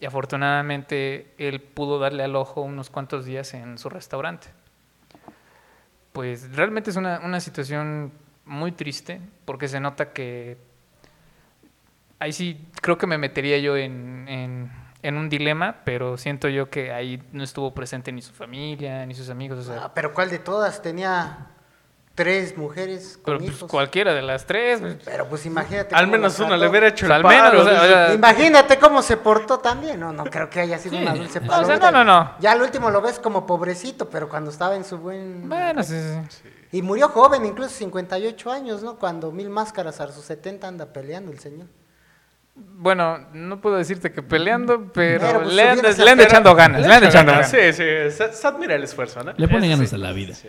Y 0.00 0.06
afortunadamente 0.06 1.32
él 1.38 1.60
pudo 1.60 1.98
darle 1.98 2.22
al 2.22 2.36
ojo 2.36 2.60
unos 2.62 2.90
cuantos 2.90 3.24
días 3.24 3.54
en 3.54 3.78
su 3.78 3.88
restaurante. 3.88 4.48
Pues 6.12 6.54
realmente 6.54 6.90
es 6.90 6.96
una, 6.96 7.20
una 7.20 7.40
situación 7.40 8.12
muy 8.44 8.72
triste 8.72 9.20
porque 9.44 9.68
se 9.68 9.80
nota 9.80 10.12
que 10.12 10.58
ahí 12.18 12.32
sí 12.32 12.68
creo 12.80 12.98
que 12.98 13.06
me 13.06 13.18
metería 13.18 13.58
yo 13.58 13.76
en, 13.76 14.26
en, 14.28 14.70
en 15.02 15.16
un 15.16 15.28
dilema, 15.28 15.82
pero 15.84 16.16
siento 16.16 16.48
yo 16.48 16.70
que 16.70 16.92
ahí 16.92 17.22
no 17.32 17.42
estuvo 17.42 17.74
presente 17.74 18.12
ni 18.12 18.22
su 18.22 18.32
familia, 18.32 19.04
ni 19.06 19.14
sus 19.14 19.30
amigos. 19.30 19.58
O 19.58 19.62
sea, 19.62 19.84
ah, 19.84 19.94
pero 19.94 20.12
¿cuál 20.14 20.30
de 20.30 20.38
todas? 20.38 20.82
Tenía 20.82 21.48
tres 22.16 22.56
mujeres 22.56 23.18
con 23.22 23.38
pero 23.38 23.52
pues, 23.58 23.70
cualquiera 23.70 24.12
de 24.14 24.22
las 24.22 24.44
tres. 24.46 24.80
pues, 24.80 24.96
Pero 25.04 25.28
pues 25.28 25.46
imagínate. 25.46 25.94
Al 25.94 26.08
menos 26.08 26.40
una 26.40 26.56
le 26.56 26.66
hubiera 26.66 26.88
hecho 26.88 27.06
Pues, 27.06 27.18
el 27.20 27.24
al 27.26 27.30
menos, 27.32 27.50
paro, 27.50 27.60
o 27.60 27.64
sea, 27.64 27.72
dice, 27.74 27.84
o 27.84 27.88
sea, 28.06 28.14
Imagínate 28.14 28.78
cómo 28.78 29.02
se 29.02 29.16
portó 29.18 29.58
también. 29.60 30.00
No, 30.00 30.12
no 30.12 30.24
creo 30.24 30.50
que 30.50 30.60
haya 30.60 30.78
sido 30.78 30.96
Sí. 30.96 31.02
una 31.02 31.14
dulce 31.14 31.40
No, 31.40 31.46
o 31.46 31.48
sea, 31.50 31.78
palomita. 31.78 31.90
no, 31.92 32.04
no, 32.04 32.20
no. 32.20 32.34
Ya 32.40 32.50
al 32.52 32.62
último 32.62 32.90
lo 32.90 33.00
ves 33.00 33.20
como 33.20 33.46
pobrecito, 33.46 34.10
pero 34.10 34.28
cuando 34.28 34.50
estaba 34.50 34.74
en 34.74 34.84
su 34.84 34.98
buen... 34.98 35.48
Bueno, 35.48 35.82
sí, 35.84 35.94
sí. 36.28 36.48
Y 36.72 36.82
murió 36.82 37.08
joven, 37.10 37.44
incluso 37.46 37.70
58 37.70 38.50
años, 38.50 38.82
¿no? 38.82 38.96
Cuando 38.96 39.30
Mil 39.30 39.48
Máscaras 39.50 40.00
a 40.00 40.08
sus 40.10 40.24
70 40.24 40.66
anda 40.66 40.86
peleando 40.92 41.30
el 41.30 41.38
señor. 41.38 41.68
Bueno, 42.54 43.18
no 43.34 43.60
puedo 43.60 43.76
decirte 43.76 44.12
que 44.12 44.22
peleando, 44.22 44.90
pero, 44.92 45.20
Pero, 45.26 45.42
pues, 45.42 45.54
le, 45.54 45.92
sido- 45.92 46.14
le 46.14 46.22
echando 46.22 46.54
ganas, 46.54 46.86
le 46.86 46.94
anda 46.94 47.08
echando 47.08 47.32
ganas. 47.32 47.50
Sí, 47.50 47.58
sí, 47.72 47.82
se, 48.10 48.32
se 48.32 48.46
admira 48.46 48.74
el 48.74 48.82
esfuerzo, 48.84 49.22
¿no? 49.22 49.32
Le 49.36 49.46
pone 49.46 49.66
Eso 49.66 49.76
ganas 49.76 49.90
sí. 49.90 49.94
a 49.94 49.98
la 49.98 50.12
vida. 50.12 50.34
Sí. 50.34 50.48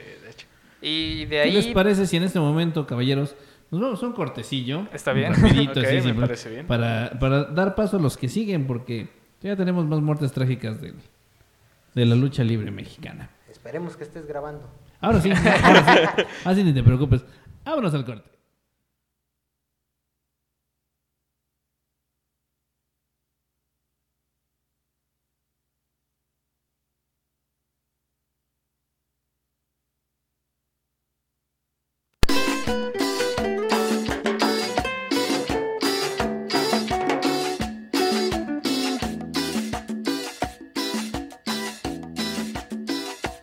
Y 0.81 1.25
de 1.25 1.43
¿Qué 1.43 1.51
les 1.51 1.67
parece 1.67 2.05
si 2.05 2.17
en 2.17 2.23
este 2.23 2.39
momento, 2.39 2.85
caballeros, 2.85 3.35
nos 3.71 3.81
vamos 3.81 4.03
a 4.03 4.05
un 4.07 4.13
cortecillo? 4.13 4.87
Está 4.93 5.13
bien. 5.13 5.33
Rapidito, 5.33 5.71
Ok, 5.79 5.85
así, 5.85 5.95
me 5.95 6.01
siempre, 6.01 6.25
parece 6.27 6.49
bien. 6.49 6.67
Para, 6.67 7.17
para 7.19 7.43
dar 7.45 7.75
paso 7.75 7.97
a 7.97 7.99
los 7.99 8.15
que 8.17 8.29
siguen, 8.29 8.67
porque 8.67 9.09
ya 9.41 9.55
tenemos 9.55 9.85
más 9.85 9.99
muertes 10.01 10.31
trágicas 10.31 10.79
del- 10.81 10.95
de 11.95 12.05
la 12.05 12.15
lucha 12.15 12.43
libre 12.43 12.69
mexicana. 12.71 13.29
Esperemos 13.49 13.97
que 13.97 14.03
estés 14.03 14.27
grabando. 14.27 14.69
Ahora 15.01 15.19
sí, 15.21 15.31
ahora 15.31 16.13
sí. 16.15 16.23
Así 16.45 16.63
ni 16.63 16.73
te 16.73 16.83
preocupes. 16.83 17.25
Vámonos 17.65 17.93
al 17.93 18.05
corte. 18.05 18.29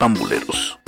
Pambuleros. 0.05 0.79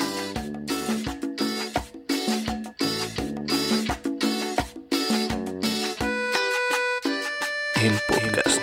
El 7.82 7.94
podcast. 8.08 8.60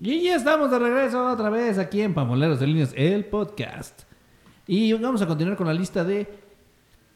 Y 0.00 0.24
ya 0.24 0.34
estamos 0.34 0.72
de 0.72 0.78
regreso 0.80 1.24
otra 1.24 1.50
vez 1.50 1.78
aquí 1.78 2.02
en 2.02 2.14
Pamoleros 2.14 2.58
de 2.58 2.66
Líneas, 2.66 2.92
el 2.96 3.26
podcast. 3.26 4.02
Y 4.66 4.92
vamos 4.94 5.22
a 5.22 5.28
continuar 5.28 5.56
con 5.56 5.68
la 5.68 5.74
lista 5.74 6.02
de 6.02 6.42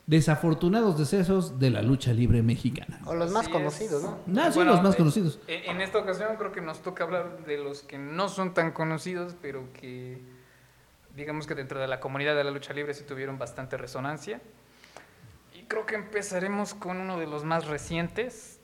desafortunados 0.09 0.99
decesos 0.99 1.59
de 1.59 1.69
la 1.69 1.83
lucha 1.83 2.15
libre 2.15 2.43
mexicana. 2.43 2.99
O 3.05 3.15
los 3.15 3.31
más 3.31 3.43
Así 3.43 3.53
conocidos, 3.53 4.03
es. 4.03 4.09
¿no? 4.27 4.43
Ah, 4.43 4.51
sí, 4.51 4.65
los 4.65 4.83
más 4.83 4.95
eh, 4.95 4.97
conocidos. 4.97 5.39
En, 5.47 5.77
en 5.77 5.81
esta 5.83 5.99
ocasión 5.99 6.35
creo 6.39 6.51
que 6.51 6.63
nos 6.63 6.81
toca 6.81 7.05
hablar 7.05 7.45
de 7.45 7.59
los 7.59 7.83
que 7.83 7.99
no 7.99 8.31
son 8.31 8.55
tan 8.55 8.73
conocidos, 8.73 9.37
pero 9.43 9.71
que 9.75 10.19
digamos 11.15 11.47
que 11.47 11.55
dentro 11.55 11.79
de 11.79 11.87
la 11.89 12.01
comunidad 12.01 12.35
de 12.35 12.43
la 12.43 12.51
lucha 12.51 12.73
libre 12.73 12.95
sí 12.95 13.05
tuvieron 13.05 13.39
bastante 13.39 13.77
resonancia. 13.77 14.41
Y 15.55 15.65
creo 15.65 15.85
que 15.85 15.97
empezaremos 15.97 16.73
con 16.73 16.97
uno 17.03 17.19
de 17.19 17.27
los 17.27 17.45
más 17.45 17.67
recientes, 17.67 18.61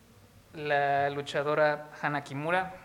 la 0.55 1.11
luchadora 1.11 1.91
Hana 2.01 2.25
Kimura. 2.25 2.77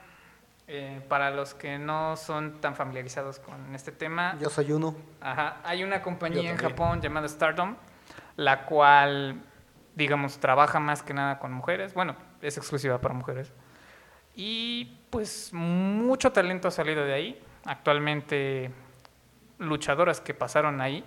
Eh, 0.71 1.01
para 1.07 1.31
los 1.31 1.55
que 1.55 1.79
no 1.79 2.15
son 2.15 2.61
tan 2.61 2.75
familiarizados 2.75 3.39
con 3.39 3.73
este 3.73 3.91
tema, 3.91 4.37
Yo 4.39 4.51
soy 4.51 4.71
uno. 4.71 4.95
Ajá, 5.19 5.57
hay 5.63 5.83
una 5.83 6.03
compañía 6.03 6.51
en. 6.51 6.57
Japón 6.57 7.01
llamada 7.01 7.27
Stardom, 7.27 7.75
la 8.39 8.65
cual, 8.65 9.41
digamos, 9.95 10.39
trabaja 10.39 10.79
más 10.79 11.03
que 11.03 11.13
nada 11.13 11.39
con 11.39 11.51
mujeres. 11.51 11.93
Bueno, 11.93 12.15
es 12.41 12.57
exclusiva 12.57 13.01
para 13.01 13.13
mujeres. 13.13 13.51
Y 14.33 14.97
pues 15.09 15.51
mucho 15.53 16.31
talento 16.31 16.69
ha 16.69 16.71
salido 16.71 17.03
de 17.03 17.13
ahí. 17.13 17.43
Actualmente, 17.65 18.71
luchadoras 19.57 20.21
que 20.21 20.33
pasaron 20.33 20.79
ahí 20.79 21.03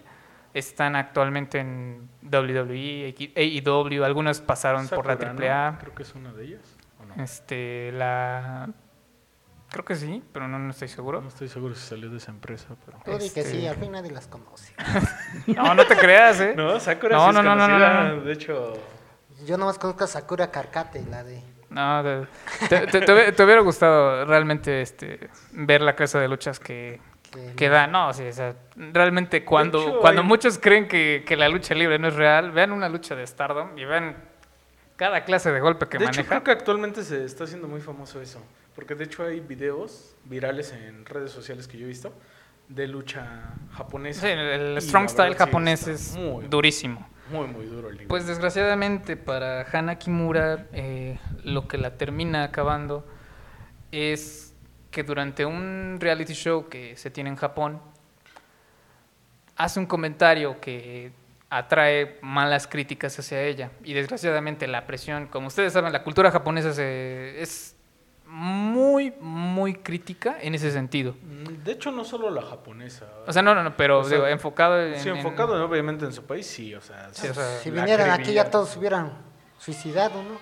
están 0.53 0.95
actualmente 0.95 1.59
en 1.59 2.11
WWE, 2.23 3.15
AEW, 3.35 4.05
algunas 4.05 4.43
pasaron 4.43 4.87
por 4.89 5.07
la. 5.07 5.15
AAA. 5.15 5.79
Creo 5.79 5.95
que 5.95 6.03
es 6.03 6.15
una 6.15 6.35
de 6.35 6.45
ellas. 6.45 6.77
¿o 7.01 7.07
no? 7.07 7.25
Este, 7.25 7.93
la. 7.93 8.69
Creo 9.73 9.85
que 9.85 9.95
sí, 9.97 10.23
pero 10.33 10.47
no, 10.49 10.59
no 10.59 10.71
estoy 10.71 10.89
seguro. 10.89 11.21
No 11.23 11.29
estoy 11.29 11.49
seguro 11.49 11.75
si 11.75 11.87
salió 11.89 12.11
de 12.11 12.19
esa 12.19 12.31
empresa, 12.31 12.69
pero... 12.85 12.99
Tú 13.05 13.13
di 13.13 13.31
que 13.31 13.41
Este- 13.41 13.45
sí, 13.45 13.67
al 13.67 13.77
fin 13.77 13.93
nadie 13.93 14.11
las 14.11 14.27
conoce. 14.27 14.73
No, 15.47 15.75
no 15.75 15.87
te 15.87 15.97
creas, 15.97 16.41
¿eh? 16.41 16.53
No, 16.55 16.79
Sakura 16.79 17.17
No, 17.17 17.25
sí 17.25 17.29
es 17.31 17.35
no, 17.37 17.43
no, 17.43 17.55
no, 17.57 17.67
no, 17.69 17.75
conocida, 17.75 18.03
no. 18.17 18.21
De 18.21 18.33
hecho, 18.35 18.75
Yo 19.47 19.57
nomás 19.57 19.79
conozco 19.79 20.05
a 20.05 20.07
Sakura 20.07 20.51
Carcate, 20.51 21.03
la 21.11 21.25
de... 21.25 21.43
No, 21.71 22.03
de- 22.03 22.27
te, 22.69 22.87
te- 22.87 23.01
te 23.01 23.13
hubiera- 23.13 23.33
te 23.33 23.45
hubiera 23.45 23.61
gustado 23.63 24.27
realmente 24.27 24.83
este, 24.83 25.31
ver 25.53 25.81
la 25.81 25.95
clase 25.97 26.19
de 26.19 26.29
luchas 26.29 26.61
que, 26.61 27.01
que- 27.57 27.69
da. 27.71 27.87
No, 27.87 28.13
sí, 28.13 28.25
o 28.27 28.33
sea, 28.33 28.55
realmente 28.77 29.43
cuando, 29.43 29.81
hecho, 29.81 30.01
cuando 30.01 30.21
hay- 30.21 30.29
muchos 30.29 30.59
creen 30.59 30.87
que, 30.87 31.25
que 31.27 31.35
la 31.35 31.49
lucha 31.49 31.75
libre 31.75 31.99
no 31.99 32.09
es 32.09 32.15
real, 32.15 32.51
vean 32.53 32.73
una 32.73 32.91
lucha 32.91 33.15
de 33.17 33.27
Stardom 33.27 33.79
y 33.79 33.87
vean 33.87 34.17
cada 34.97 35.25
clase 35.25 35.51
de 35.51 35.61
golpe 35.61 35.89
que 35.89 35.97
de 35.97 36.05
hecho, 36.05 36.13
maneja. 36.19 36.29
creo 36.29 36.45
que 36.45 36.51
actualmente 36.51 37.03
se 37.05 37.25
está 37.25 37.45
haciendo 37.45 37.67
muy 37.69 37.81
famoso 37.81 38.21
eso. 38.21 38.39
Porque 38.75 38.95
de 38.95 39.05
hecho 39.05 39.25
hay 39.25 39.41
videos 39.41 40.15
virales 40.25 40.73
en 40.73 41.05
redes 41.05 41.31
sociales 41.31 41.69
que 41.69 41.77
yo 41.79 41.85
he 41.85 41.89
visto 41.89 42.13
de 42.69 42.87
lucha 42.89 43.53
japonesa. 43.73 44.23
Sí, 44.23 44.29
el, 44.29 44.81
strong 44.81 45.09
style 45.09 45.31
verdad 45.31 45.47
japonés 45.47 45.87
es 45.89 46.17
muy, 46.17 46.47
durísimo. 46.47 47.07
Muy, 47.31 47.47
muy 47.47 47.67
duro 47.67 47.89
el 47.89 47.95
nivel. 47.95 48.09
Pues 48.09 48.27
desgraciadamente 48.27 49.17
para 49.17 49.63
Hana 49.71 49.97
Kimura 49.99 50.67
eh, 50.73 51.19
lo 51.45 51.69
que 51.69 51.77
la 51.79 51.97
termina 51.97 52.45
acabando 52.45 53.07
es 53.91 54.55
que 54.91 55.03
durante 55.03 55.45
un 55.45 55.99
reality 56.01 56.33
show 56.35 56.69
que 56.69 56.97
se 56.97 57.11
tiene 57.11 57.31
en 57.31 57.37
Japón 57.37 57.81
hace 59.57 59.79
un 59.81 59.87
comentario 59.87 60.61
que 60.61 61.13
atrae 61.51 62.19
malas 62.23 62.67
críticas 62.67 63.19
hacia 63.19 63.43
ella 63.43 63.71
y 63.85 63.93
desgraciadamente 63.93 64.67
la 64.67 64.87
presión, 64.87 65.27
como 65.27 65.49
ustedes 65.49 65.73
saben, 65.75 65.93
la 65.93 66.03
cultura 66.03 66.31
japonesa 66.31 66.73
se- 66.73 67.41
es 67.41 67.77
muy 68.33 69.13
muy 69.21 69.75
crítica 69.75 70.37
en 70.41 70.55
ese 70.55 70.71
sentido. 70.71 71.15
Mm, 71.23 71.63
De 71.65 71.73
hecho, 71.73 71.93
no 71.93 72.03
solo 72.05 72.31
la 72.31 72.41
japonesa. 72.43 73.07
O 73.27 73.33
sea, 73.33 73.43
no, 73.43 73.55
no, 73.55 73.63
no, 73.63 73.77
pero 73.77 73.99
O 74.01 74.05
sea, 74.05 74.17
digo, 74.17 74.27
enfocado 74.27 74.81
en, 74.83 74.99
sí, 74.99 75.09
en- 75.11 75.17
enfocado 75.19 75.63
obviamente 75.65 76.07
en 76.07 76.13
su 76.13 76.25
país, 76.25 76.47
sí, 76.47 76.75
o 76.75 76.81
sea... 76.81 77.11
Sí, 77.13 77.29
o 77.29 77.35
sea, 77.35 77.59
Si 77.59 77.71
vinieran 77.71 78.11
aquí 78.11 78.33
ya 78.33 78.51
todos 78.51 78.71
se 78.71 78.79
hubieran 78.79 79.13
suicidado, 79.59 80.23
¿no? 80.23 80.39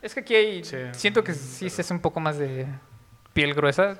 Es 0.00 0.14
que 0.14 0.20
aquí 0.20 0.34
hay, 0.36 0.64
Sí. 0.64 0.76
siento 0.92 1.22
que 1.24 1.34
sí 1.34 1.68
se 1.68 1.80
hace 1.82 1.92
un 1.92 2.00
poco 2.00 2.20
más 2.20 2.38
de 2.38 2.66
piel 3.32 3.54
gruesa. 3.54 3.98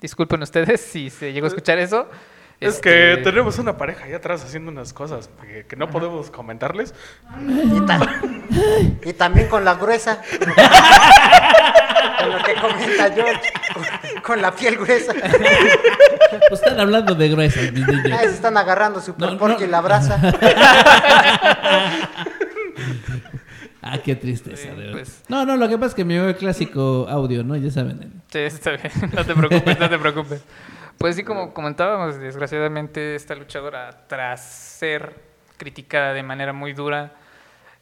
Disculpen 0.00 0.42
ustedes 0.42 0.80
si 0.80 1.08
se 1.10 1.32
llegó 1.32 1.46
a 1.46 1.48
escuchar 1.48 1.78
eso. 1.78 2.08
Es 2.62 2.74
Este, 2.76 3.16
que 3.16 3.20
tenemos 3.24 3.58
una 3.58 3.76
pareja 3.76 4.04
ahí 4.04 4.12
atrás 4.12 4.44
haciendo 4.44 4.70
unas 4.70 4.92
cosas 4.92 5.28
que, 5.42 5.66
que 5.66 5.76
no 5.76 5.90
podemos 5.90 6.30
comentarles. 6.30 6.94
Y, 7.40 7.80
ta- 7.86 8.20
y 9.04 9.12
también 9.14 9.48
con 9.48 9.64
la 9.64 9.74
gruesa. 9.74 10.20
con 12.18 12.30
lo 12.30 12.38
que 12.44 12.54
comenta 12.54 13.10
George. 13.12 13.40
Con, 13.74 14.22
con 14.22 14.42
la 14.42 14.54
piel 14.54 14.76
gruesa. 14.76 15.12
Pues 16.48 16.60
están 16.62 16.78
hablando 16.80 17.14
de 17.14 17.28
niños. 17.28 18.18
Ahí 18.18 18.28
se 18.28 18.34
están 18.34 18.56
agarrando 18.56 19.00
Super 19.00 19.32
No, 19.32 19.48
no. 19.48 19.60
y 19.60 19.66
la 19.66 19.80
brasa. 19.80 20.20
Ah, 23.84 23.98
qué 23.98 24.14
tristeza, 24.14 24.56
Sí, 24.62 24.68
de 24.68 24.74
verdad. 24.76 24.92
pues. 24.92 25.22
No, 25.28 25.44
no, 25.44 25.56
lo 25.56 25.68
que 25.68 25.74
pasa 25.76 25.88
es 25.88 25.94
que 25.94 26.04
me 26.04 26.14
veo 26.14 26.28
el 26.28 26.36
clásico 26.36 27.06
audio, 27.10 27.42
¿no? 27.42 27.56
Ya 27.56 27.68
saben. 27.70 28.22
Sí, 28.30 28.38
está 28.38 28.70
bien. 28.70 28.92
No 29.12 29.24
te 29.26 29.34
preocupes, 29.34 29.78
no 29.80 29.90
te 29.90 29.98
preocupes. 29.98 30.40
Pues 31.02 31.16
sí, 31.16 31.24
como 31.24 31.52
comentábamos, 31.52 32.20
desgraciadamente 32.20 33.16
esta 33.16 33.34
luchadora, 33.34 34.06
tras 34.06 34.40
ser 34.40 35.20
criticada 35.56 36.12
de 36.12 36.22
manera 36.22 36.52
muy 36.52 36.74
dura, 36.74 37.16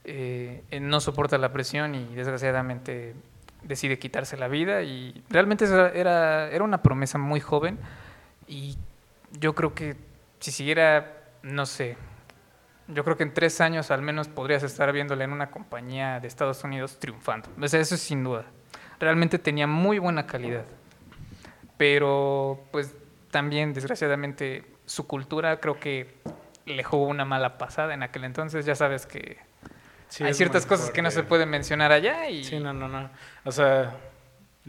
eh, 0.05 0.63
no 0.81 1.01
soporta 1.01 1.37
la 1.37 1.53
presión 1.53 1.95
y 1.95 2.15
desgraciadamente 2.15 3.15
decide 3.63 3.99
quitarse 3.99 4.39
la 4.39 4.49
vida. 4.49 4.81
Y 4.85 5.23
realmente 5.29 5.67
era, 5.67 6.49
era 6.49 6.65
una 6.65 6.83
promesa 6.83 7.19
muy 7.19 7.41
joven 7.41 7.79
y 8.49 8.79
yo 9.39 9.55
creo 9.55 9.75
que 9.75 9.97
si 10.39 10.51
siguiera, 10.51 11.19
no 11.43 11.67
sé, 11.67 11.99
yo 12.89 13.05
creo 13.05 13.19
que 13.19 13.25
en 13.25 13.35
tres 13.35 13.61
años 13.61 13.91
al 13.91 14.01
menos 14.01 14.29
podrías 14.29 14.63
estar 14.63 14.91
viéndola 14.93 15.25
en 15.25 15.33
una 15.33 15.51
compañía 15.51 16.21
de 16.21 16.27
Estados 16.27 16.65
Unidos 16.65 16.99
triunfando. 16.99 17.51
O 17.61 17.69
sea, 17.69 17.81
eso 17.81 17.97
es 17.97 18.01
sin 18.01 18.25
duda. 18.25 18.47
Realmente 18.99 19.39
tenía 19.39 19.67
muy 19.67 19.99
buena 19.99 20.27
calidad. 20.27 20.65
Pero, 21.77 22.67
pues, 22.73 22.95
también, 23.31 23.73
desgraciadamente, 23.73 24.65
su 24.87 25.07
cultura 25.07 25.61
creo 25.61 25.79
que 25.79 26.15
le 26.67 26.85
jugó 26.85 27.07
una 27.07 27.25
mala 27.25 27.59
pasada 27.59 27.95
en 27.95 28.03
aquel 28.03 28.25
entonces. 28.25 28.67
Ya 28.67 28.75
sabes 28.75 29.07
que 29.07 29.39
Sí, 30.11 30.25
hay 30.25 30.35
ciertas 30.35 30.67
cosas 30.67 30.91
que 30.91 31.03
no 31.03 31.11
se 31.13 31.23
pueden 31.23 31.49
mencionar 31.49 31.93
allá 31.93 32.29
y... 32.29 32.43
Sí, 32.43 32.59
no, 32.59 32.73
no, 32.73 32.89
no. 32.89 33.09
O 33.45 33.53
sea, 33.53 33.95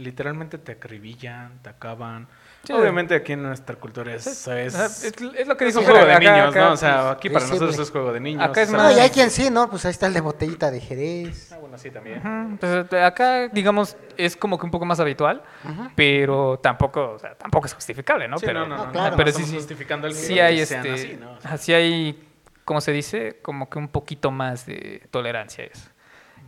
literalmente 0.02 0.58
te 0.58 0.74
acribillan, 0.74 1.60
te 1.62 1.70
acaban. 1.70 2.28
Sí. 2.64 2.74
Obviamente 2.74 3.16
aquí 3.16 3.34
en 3.34 3.42
nuestra 3.42 3.76
cultura 3.76 4.14
es, 4.14 4.28
es, 4.28 4.38
sea, 4.38 4.86
es, 4.86 5.04
es 5.04 5.48
lo 5.48 5.58
que 5.58 5.66
es 5.68 5.74
dijo 5.74 5.80
un 5.80 5.86
juego 5.92 6.06
de 6.06 6.14
acá- 6.14 6.20
niños, 6.20 6.50
acá, 6.50 6.60
¿no? 6.68 6.72
O 6.74 6.78
sea, 6.78 7.02
pues, 7.02 7.14
aquí 7.16 7.30
para 7.30 7.46
visible. 7.46 7.60
nosotros 7.66 7.88
es 7.88 7.92
juego 7.92 8.14
de 8.14 8.20
niños. 8.20 8.44
Acá 8.44 8.62
es 8.62 8.68
o 8.68 8.72
sea, 8.72 8.78
No, 8.78 8.84
más- 8.90 8.98
y 8.98 9.00
hay 9.00 9.10
quien 9.10 9.32
sí, 9.32 9.50
¿no? 9.50 9.68
Pues 9.70 9.84
ahí 9.86 9.92
está 9.92 10.06
el 10.06 10.14
de 10.14 10.22
botellita 10.22 10.70
de 10.70 10.80
Jerez. 10.80 11.52
Ah, 11.54 11.58
bueno, 11.58 11.78
sí, 11.80 11.90
también. 11.90 12.20
Ujú, 12.20 12.58
pues, 12.60 12.86
eh, 12.92 13.04
acá, 13.04 13.48
digamos, 13.48 13.98
es 14.16 14.36
como 14.36 14.60
que 14.60 14.66
un 14.66 14.72
poco 14.72 14.86
más 14.86 15.00
habitual, 15.00 15.42
pero 15.96 16.60
tampoco, 16.62 17.12
o 17.14 17.20
sea, 17.20 17.34
tampoco 17.36 17.66
es 17.66 17.74
justificable, 17.74 18.28
¿no? 18.28 18.38
Sí, 18.38 18.46
pero, 18.46 18.62
no, 18.62 18.68
no, 18.68 18.78
no, 18.78 18.86
no, 18.86 18.92
claro. 18.92 19.16
pero 19.16 19.28
sí, 19.32 19.38
estamos 19.38 19.50
sí, 19.50 19.56
justificando 19.56 20.08
el 20.08 20.14
sí 20.14 20.40
hay, 20.40 20.60
este, 20.60 20.78
así, 20.78 21.18
¿no? 21.20 21.32
O 21.34 21.42
sea, 21.42 21.52
así 21.54 21.74
hay, 21.74 22.28
como 22.64 22.80
se 22.82 22.92
dice, 22.92 23.40
como 23.42 23.70
que 23.70 23.80
un 23.80 23.88
poquito 23.88 24.30
más 24.32 24.66
de 24.66 25.02
tolerancia 25.12 25.64
a 25.64 25.68
eso. 25.68 25.90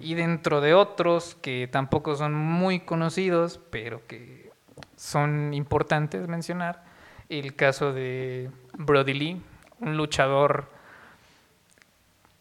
Y 0.04 0.16
dentro 0.16 0.60
de 0.60 0.74
otros 0.74 1.36
que 1.36 1.70
tampoco 1.72 2.16
son 2.16 2.34
muy 2.34 2.82
conocidos, 2.82 3.62
pero 3.70 4.06
que 4.06 4.52
son 4.98 5.54
importantes 5.54 6.28
mencionar, 6.28 6.84
el 7.30 7.56
caso 7.56 7.94
de 7.94 8.52
Brody 8.74 9.14
Lee, 9.14 9.42
un 9.80 9.96
luchador 9.96 10.70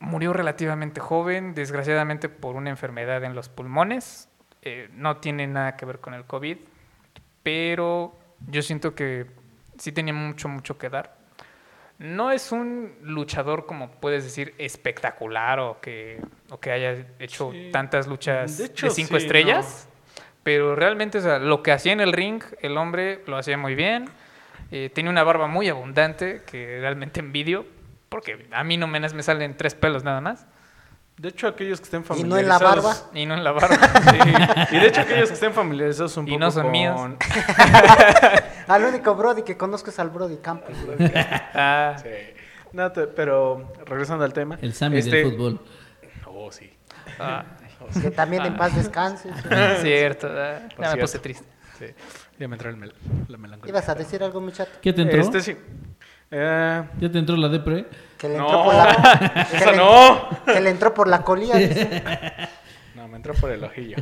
murió 0.00 0.32
relativamente 0.32 1.00
joven, 1.00 1.54
desgraciadamente 1.54 2.28
por 2.28 2.56
una 2.56 2.70
enfermedad 2.70 3.22
en 3.22 3.36
los 3.36 3.48
pulmones. 3.48 4.28
Eh, 4.62 4.88
no 4.94 5.18
tiene 5.18 5.46
nada 5.46 5.76
que 5.76 5.86
ver 5.86 6.00
con 6.00 6.14
el 6.14 6.24
COVID, 6.24 6.56
pero 7.44 8.18
yo 8.48 8.62
siento 8.62 8.96
que 8.96 9.26
sí 9.78 9.92
tenía 9.92 10.14
mucho, 10.14 10.48
mucho 10.48 10.78
que 10.78 10.90
dar. 10.90 11.21
No 12.02 12.32
es 12.32 12.50
un 12.52 12.92
luchador, 13.02 13.64
como 13.66 13.90
puedes 13.92 14.24
decir, 14.24 14.54
espectacular 14.58 15.60
o 15.60 15.80
que, 15.80 16.20
o 16.50 16.58
que 16.58 16.72
haya 16.72 17.06
hecho 17.18 17.50
Sí. 17.52 17.70
tantas 17.72 18.06
luchas 18.06 18.58
De 18.58 18.68
cinco 18.90 18.90
sí, 18.90 19.24
estrellas, 19.24 19.88
pero 20.42 20.74
realmente 20.74 21.18
o 21.18 21.20
sea, 21.20 21.38
lo 21.38 21.62
que 21.62 21.70
hacía 21.72 21.92
en 21.92 22.00
el 22.00 22.12
ring, 22.12 22.42
el 22.60 22.76
hombre 22.76 23.22
lo 23.26 23.36
hacía 23.36 23.56
muy 23.56 23.74
bien. 23.76 24.08
Eh, 24.70 24.90
tenía 24.92 25.10
una 25.10 25.22
barba 25.22 25.46
muy 25.46 25.68
abundante 25.68 26.42
que 26.46 26.78
realmente 26.80 27.20
envidio, 27.20 27.66
porque 28.08 28.46
a 28.52 28.64
mí 28.64 28.76
no 28.76 28.86
me, 28.88 28.98
me 29.00 29.22
salen 29.22 29.56
tres 29.56 29.74
pelos 29.74 30.02
nada 30.02 30.20
más. 30.20 30.46
De 31.18 31.28
hecho, 31.28 31.46
aquellos 31.46 31.78
que 31.78 31.84
estén 31.84 32.02
Y 32.16 32.24
no 32.24 32.36
en 32.38 32.48
la 32.48 32.58
familiarizados... 32.58 32.84
barba. 32.84 33.10
Y 33.20 33.26
no 33.26 33.34
en 33.34 33.44
la 33.44 33.52
barba. 33.52 33.76
Sí, 34.10 34.74
y 34.76 34.80
de 34.80 34.86
hecho 34.88 35.02
aquellos 35.02 35.28
que 35.28 35.34
estén 35.34 35.52
familiarizados 35.52 36.16
un 36.16 36.26
Y 36.26 36.30
poco 36.32 36.40
no 36.40 36.50
son 36.50 36.62
con... 36.64 36.72
míos. 36.72 37.00
Al 38.74 38.84
único 38.84 39.14
Brody 39.14 39.42
que 39.42 39.56
conozco 39.56 39.90
es 39.90 39.98
al 39.98 40.10
Brody 40.10 40.36
Campos. 40.38 40.70
Ah, 41.54 41.96
Sí. 42.02 42.08
No, 42.72 42.90
pero 42.92 43.70
regresando 43.84 44.24
al 44.24 44.32
tema. 44.32 44.58
El 44.62 44.72
Sammy 44.72 44.98
este- 44.98 45.16
del 45.16 45.32
fútbol. 45.32 45.60
Oh, 46.26 46.50
sí. 46.50 46.72
ah, 47.18 47.44
Que 48.00 48.10
también 48.10 48.44
en 48.46 48.56
paz 48.56 48.74
descanse. 48.74 49.28
cierto. 49.82 50.28
ah, 50.30 50.60
Por 50.60 50.70
ya 50.70 50.76
me 50.78 50.86
cierto. 50.86 51.00
puse 51.00 51.18
triste. 51.18 51.44
Sí. 51.78 51.86
Ya 52.38 52.48
me 52.48 52.54
entró 52.56 52.70
el 52.70 52.76
mel- 52.76 52.94
la 53.28 53.36
melancolía. 53.36 53.70
¿Ibas 53.70 53.88
a 53.88 53.94
decir 53.94 54.22
algo, 54.24 54.40
mi 54.40 54.52
chato? 54.52 54.70
¿Qué 54.80 54.92
te 54.92 55.02
entró? 55.02 55.20
Este 55.20 55.40
sí. 55.42 55.56
Eh, 56.30 56.82
¿Ya 56.98 57.12
te 57.12 57.18
entró 57.18 57.36
la 57.36 57.48
depre? 57.48 57.86
Que 58.16 58.28
le 58.30 58.38
No, 58.38 58.44
entró 58.44 58.64
por 58.64 58.74
la... 58.74 59.46
que 59.50 59.56
¡Eso 59.58 59.70
le- 59.72 59.76
no! 59.76 60.28
Que 60.46 60.60
le 60.62 60.70
entró 60.70 60.94
por 60.94 61.08
la 61.08 61.22
colilla. 61.22 61.56
dice. 61.56 62.00
No, 63.02 63.08
me 63.08 63.16
entró 63.16 63.34
por 63.34 63.50
el 63.50 63.64
ojillo. 63.64 63.96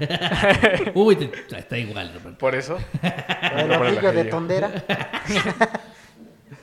Uy, 0.94 1.16
te- 1.16 1.56
está 1.56 1.78
igual, 1.78 2.08
Roberto. 2.12 2.36
Por 2.38 2.54
eso. 2.54 2.76
Por 3.00 3.02
el 3.60 3.68
Por 3.78 3.86
el 3.86 3.92
ojillo 3.94 4.12
de 4.12 4.18
ojillo. 4.20 4.30
tondera. 4.30 4.70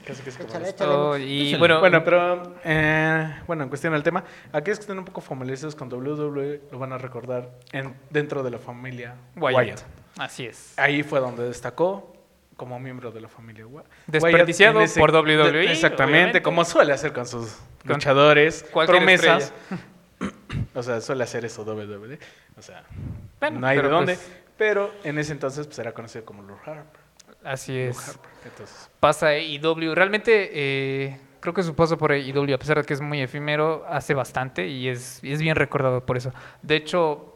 Casi 0.06 0.22
que 0.22 0.30
es 0.30 0.38
como 0.38 0.50
Échale, 0.50 0.70
esto. 0.70 0.84
échale. 0.84 0.96
Oh, 1.00 1.18
y 1.18 1.48
Échale. 1.48 1.58
bueno, 1.58 1.80
Bueno, 1.80 2.04
pero 2.04 2.56
eh, 2.64 3.36
bueno, 3.48 3.64
en 3.64 3.70
cuestión 3.70 3.94
del 3.94 4.04
tema, 4.04 4.24
aquellos 4.54 4.78
que 4.78 4.84
estén 4.84 5.00
un 5.00 5.06
poco 5.06 5.20
familiarizados 5.22 5.76
con 5.76 5.92
WWE 5.92 6.62
lo 6.72 6.78
van 6.78 6.94
a 6.94 7.00
recordar 7.00 7.50
en, 7.72 7.96
dentro 8.12 8.44
de 8.44 8.52
la 8.52 8.60
familia 8.60 9.16
Wyatt. 9.36 9.58
Wyatt. 9.58 9.82
Así 10.20 10.46
es. 10.46 10.74
Ahí 10.78 11.02
fue 11.02 11.20
donde 11.20 11.44
destacó 11.44 12.14
como 12.56 12.80
miembro 12.80 13.10
de 13.12 13.20
la 13.20 13.28
familia 13.30 13.66
Wa- 13.66 13.82
Wyatt. 13.82 13.92
Desperdiciado 14.06 14.80
en 14.80 14.90
por 14.96 15.12
WWE, 15.12 15.52
de- 15.52 15.72
exactamente, 15.72 16.14
obviamente. 16.14 16.42
como 16.44 16.64
suele 16.66 16.94
hacer 16.94 17.12
con 17.14 17.26
sus 17.26 17.58
Con 17.82 17.94
luchadores, 17.94 18.64
cualquier 18.72 18.98
promesas. 19.00 19.52
O 20.78 20.84
sea, 20.84 21.02
suele 21.02 21.24
hacer 21.24 21.44
eso 21.46 21.64
WWE. 21.64 22.20
O 22.58 22.62
sea, 22.62 22.84
Bueno, 23.40 23.60
no 23.60 23.68
hay 23.68 23.78
de 23.78 23.90
dónde. 23.90 24.14
pues- 24.16 24.32
Pero 24.58 24.92
en 25.04 25.18
ese 25.20 25.32
entonces 25.34 25.68
pues, 25.68 25.78
era 25.80 25.92
conocido 25.94 26.26
como 26.26 26.42
Lord 26.44 26.60
Harper. 26.66 27.02
Así 27.44 27.74
Lord 27.74 27.90
es. 27.92 28.10
Harper. 28.10 28.30
Entonces, 28.46 28.90
Pasa 29.00 29.28
a 29.28 29.30
AEW. 29.32 29.94
Realmente 29.94 30.50
eh, 30.54 31.20
creo 31.40 31.54
que 31.54 31.62
su 31.64 31.76
paso 31.76 31.98
por 31.98 32.12
AEW, 32.12 32.56
a 32.56 32.58
pesar 32.58 32.78
de 32.78 32.84
que 32.84 32.94
es 32.94 33.02
muy 33.02 33.22
efímero, 33.22 33.86
hace 33.88 34.14
bastante 34.14 34.68
y 34.68 34.88
es, 34.90 35.24
y 35.24 35.32
es 35.34 35.42
bien 35.42 35.56
recordado 35.56 36.06
por 36.06 36.18
eso. 36.18 36.32
De 36.62 36.76
hecho, 36.76 37.36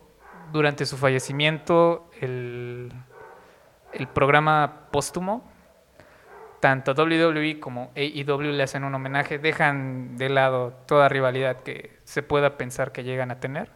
durante 0.51 0.85
su 0.85 0.97
fallecimiento, 0.97 2.09
el, 2.19 2.91
el 3.93 4.07
programa 4.07 4.87
póstumo, 4.91 5.50
tanto 6.61 6.93
WWE 6.93 7.59
como 7.59 7.91
AEW 7.95 8.53
le 8.53 8.63
hacen 8.63 8.85
un 8.85 8.95
homenaje, 8.95 9.39
dejan 9.39 10.15
de 10.15 10.29
lado 10.29 10.73
toda 10.85 11.09
rivalidad 11.09 11.57
que 11.63 11.97
se 12.05 12.23
pueda 12.23 12.57
pensar 12.57 12.91
que 12.93 13.03
llegan 13.03 13.31
a 13.31 13.39
tener 13.39 13.71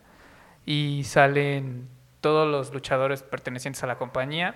y 0.65 1.04
salen 1.04 1.89
todos 2.21 2.50
los 2.50 2.74
luchadores 2.74 3.24
pertenecientes 3.24 3.84
a 3.84 3.88
la 3.88 3.98
compañía 3.98 4.56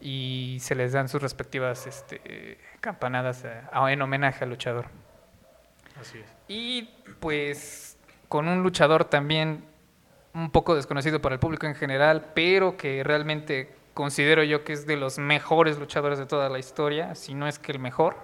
y 0.00 0.56
se 0.60 0.74
les 0.74 0.92
dan 0.92 1.08
sus 1.08 1.20
respectivas 1.22 1.86
este, 1.86 2.58
campanadas 2.80 3.44
en 3.88 4.02
homenaje 4.02 4.44
al 4.44 4.50
luchador. 4.50 4.86
así 6.00 6.18
es. 6.18 6.26
Y 6.48 6.90
pues 7.20 7.98
con 8.28 8.48
un 8.48 8.62
luchador 8.62 9.04
también 9.04 9.64
un 10.32 10.50
poco 10.50 10.74
desconocido 10.74 11.20
para 11.20 11.34
el 11.34 11.40
público 11.40 11.66
en 11.66 11.74
general, 11.74 12.32
pero 12.34 12.76
que 12.76 13.04
realmente 13.04 13.74
considero 14.00 14.42
yo 14.42 14.64
que 14.64 14.72
es 14.72 14.86
de 14.86 14.96
los 14.96 15.18
mejores 15.18 15.78
luchadores 15.78 16.18
de 16.18 16.24
toda 16.24 16.48
la 16.48 16.58
historia, 16.58 17.14
si 17.14 17.34
no 17.34 17.46
es 17.46 17.58
que 17.58 17.70
el 17.70 17.78
mejor. 17.78 18.16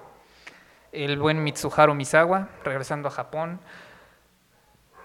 El 0.91 1.19
buen 1.19 1.45
Mitsuharu 1.45 1.95
Misawa, 1.95 2.49
regresando 2.65 3.09
a 3.09 3.11
Japón. 3.11 3.61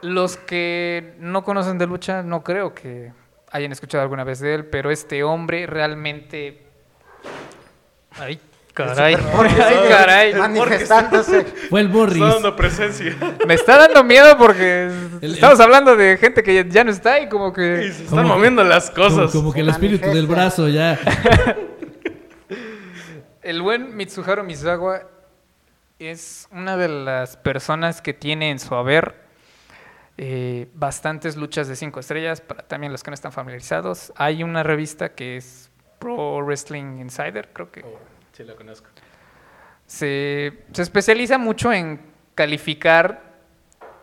Los 0.01 0.37
que 0.37 1.13
no 1.19 1.43
conocen 1.43 1.77
de 1.77 1.87
lucha, 1.87 2.23
no 2.23 2.41
creo 2.41 2.73
que 2.73 3.11
hayan 3.51 3.73
escuchado 3.73 4.01
alguna 4.01 4.23
vez 4.23 4.39
de 4.39 4.53
él, 4.53 4.65
pero 4.65 4.91
este 4.91 5.25
hombre 5.25 5.67
realmente... 5.67 6.65
Ay, 8.11 8.39
caray. 8.73 9.15
Sigue 9.15 9.87
caray. 9.89 10.33
manifestándose. 10.35 11.43
Fue 11.69 11.81
el 11.81 11.87
Borris. 11.89 12.15
Está 12.21 12.33
dando 12.33 12.55
presencia. 12.55 13.15
Me 13.47 13.53
está 13.53 13.77
dando 13.77 14.03
miedo 14.03 14.37
porque 14.37 14.89
El- 15.21 15.33
estamos 15.35 15.59
hablando 15.59 15.95
de 15.95 16.17
gente 16.17 16.43
que 16.43 16.65
ya 16.69 16.83
no 16.83 16.91
está 16.91 17.19
y 17.19 17.29
como 17.29 17.49
Y 17.49 17.53
que... 17.53 17.91
se 17.93 18.03
están 18.03 18.23
que- 18.23 18.29
moviendo 18.33 18.63
las 18.63 18.89
cosas. 18.91 19.31
como 19.31 19.51
que 19.53 19.61
el 19.61 19.69
espíritu 19.69 20.09
del 20.09 20.27
brazo 20.27 20.67
ya. 20.67 20.97
El 23.41 23.61
buen 23.63 23.95
Mitsuharu 23.95 24.43
Misawa 24.43 25.01
es 25.97 26.47
una 26.51 26.77
de 26.77 26.87
las 26.87 27.37
personas 27.37 28.01
que 28.01 28.13
tiene 28.13 28.51
en 28.51 28.59
su 28.59 28.75
haber 28.75 29.15
eh, 30.17 30.67
bastantes 30.75 31.35
luchas 31.37 31.67
de 31.67 31.75
cinco 31.75 31.99
estrellas, 31.99 32.39
para 32.41 32.61
también 32.67 32.91
los 32.91 33.01
que 33.01 33.09
no 33.09 33.15
están 33.15 33.31
familiarizados. 33.31 34.13
Hay 34.15 34.43
una 34.43 34.61
revista 34.61 35.13
que 35.13 35.37
es 35.37 35.71
Pro 35.97 36.43
Wrestling 36.43 36.99
Insider, 36.99 37.49
creo 37.51 37.71
que 37.71 37.81
Oh, 37.81 37.97
sí, 38.31 38.43
lo 38.43 38.55
conozco. 38.55 38.87
se, 39.85 40.63
se 40.71 40.81
especializa 40.81 41.37
mucho 41.37 41.71
en 41.73 41.99
calificar 42.35 43.31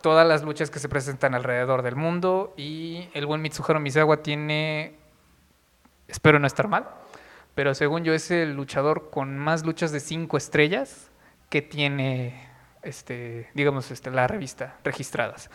todas 0.01 0.27
las 0.27 0.43
luchas 0.43 0.71
que 0.71 0.79
se 0.79 0.89
presentan 0.89 1.35
alrededor 1.35 1.83
del 1.83 1.97
mundo 1.97 2.55
y 2.57 3.09
el 3.15 3.27
buen 3.27 3.43
Mitsuharu 3.43 3.81
Misawa 3.81 4.23
tiene, 4.23 4.95
espero 6.07 6.39
no 6.39 6.47
estar 6.47 6.69
mal, 6.69 6.89
pero 7.55 7.75
según 7.75 8.05
yo 8.05 8.13
es 8.15 8.31
el 8.31 8.55
luchador 8.55 9.11
con 9.11 9.37
más 9.37 9.65
luchas 9.65 9.93
de 9.93 10.01
cinco 10.01 10.37
estrellas 10.37 11.11
que 11.49 11.63
tiene, 11.63 12.49
este, 12.83 13.49
digamos, 13.55 13.91
este, 13.91 14.11
la 14.11 14.27
revista 14.27 14.77
registradas. 14.85 15.51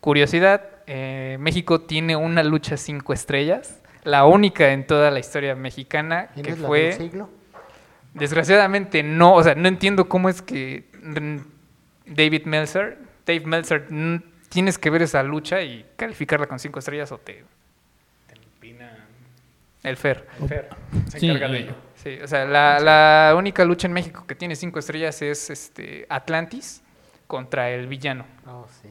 Curiosidad, 0.00 0.62
eh, 0.86 1.36
México 1.38 1.82
tiene 1.82 2.16
una 2.16 2.42
lucha 2.42 2.76
cinco 2.76 3.12
estrellas, 3.12 3.82
la 4.04 4.24
única 4.24 4.72
en 4.72 4.86
toda 4.86 5.10
la 5.10 5.18
historia 5.18 5.54
mexicana 5.54 6.30
¿Y 6.36 6.38
no 6.38 6.44
que 6.44 6.56
fue... 6.56 6.80
del 6.80 6.92
siglo? 6.94 7.30
Desgraciadamente 8.18 9.02
no, 9.02 9.34
o 9.34 9.42
sea, 9.42 9.54
no 9.54 9.68
entiendo 9.68 10.08
cómo 10.08 10.28
es 10.28 10.42
que 10.42 10.84
David 12.06 12.44
Meltzer, 12.46 12.98
Dave 13.26 13.40
Meltzer, 13.46 13.86
tienes 14.48 14.78
que 14.78 14.90
ver 14.90 15.02
esa 15.02 15.22
lucha 15.22 15.62
y 15.62 15.84
calificarla 15.96 16.46
con 16.46 16.58
cinco 16.58 16.78
estrellas 16.78 17.12
o 17.12 17.18
te... 17.18 17.44
Te 18.26 18.34
empina 18.34 19.06
El 19.82 19.96
Fer. 19.96 20.26
el 20.40 20.48
Fer. 20.48 20.68
Se 21.10 21.20
Sí, 21.20 21.28
encarga 21.28 21.48
de 21.48 21.58
ello. 21.58 21.74
Sí, 21.96 22.18
o 22.22 22.28
sea, 22.28 22.44
la, 22.44 22.78
la 22.78 23.34
única 23.36 23.64
lucha 23.64 23.86
en 23.86 23.92
México 23.92 24.24
que 24.26 24.34
tiene 24.34 24.54
cinco 24.56 24.78
estrellas 24.78 25.20
es 25.22 25.50
este 25.50 26.06
Atlantis 26.08 26.82
contra 27.26 27.70
el 27.70 27.86
villano. 27.88 28.24
Oh, 28.46 28.66
sí. 28.82 28.88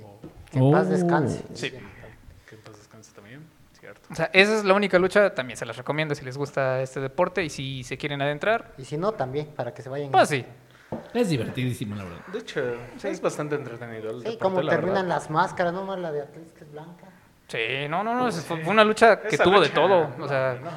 Que 0.51 0.59
en 0.59 0.71
paz 0.71 0.87
Oh. 0.87 0.89
descanse. 0.91 1.43
Sí. 1.53 1.71
Que 1.71 2.55
en 2.55 2.61
paz 2.61 2.77
descanse 2.77 3.11
también, 3.13 3.41
cierto. 3.79 4.04
O 4.15 4.17
sea, 4.17 4.29
esa 4.31 4.55
es 4.59 4.63
la 4.63 4.73
única 4.73 4.97
lucha, 4.97 5.35
también 5.35 5.57
se 5.57 5.65
las 5.65 5.75
recomiendo 5.75 6.15
si 6.15 6.23
les 6.23 6.37
gusta 6.37 6.79
este 6.81 7.01
deporte 7.01 7.43
y 7.43 7.49
si 7.49 7.83
se 7.83 7.97
quieren 7.97 8.21
adentrar, 8.21 8.71
Y 8.77 8.85
si 8.85 8.95
no, 8.97 9.11
también, 9.11 9.47
para 9.47 9.73
que 9.73 9.81
se 9.81 9.89
vayan. 9.89 10.09
pues 10.09 10.29
sí. 10.29 10.45
Es 11.13 11.27
divertidísimo, 11.27 11.95
la 11.97 12.05
verdad. 12.05 12.19
De 12.31 12.39
hecho, 12.39 12.61
es 13.03 13.19
bastante 13.19 13.55
entretenido. 13.55 14.11
el 14.11 14.17
Sí, 14.19 14.23
deporte, 14.23 14.37
como 14.39 14.61
la 14.61 14.71
terminan 14.71 14.93
verdad. 15.03 15.09
las 15.19 15.29
máscaras, 15.29 15.73
no 15.73 15.83
más 15.83 15.99
la 15.99 16.13
de 16.13 16.21
Atlas 16.21 16.49
que 16.57 16.63
es 16.63 16.71
blanca. 16.71 17.07
Sí, 17.49 17.89
no, 17.89 18.05
no, 18.05 18.13
no, 18.15 18.31
fue 18.31 18.63
fue 18.63 18.71
una 18.71 18.85
lucha 18.85 19.19
que 19.19 19.35
Esa 19.35 19.43
tuvo 19.43 19.59
de 19.59 19.67
todo. 19.67 20.07
no, 20.17 20.23
O 20.23 20.27
sea, 20.29 20.57
no. 20.63 20.71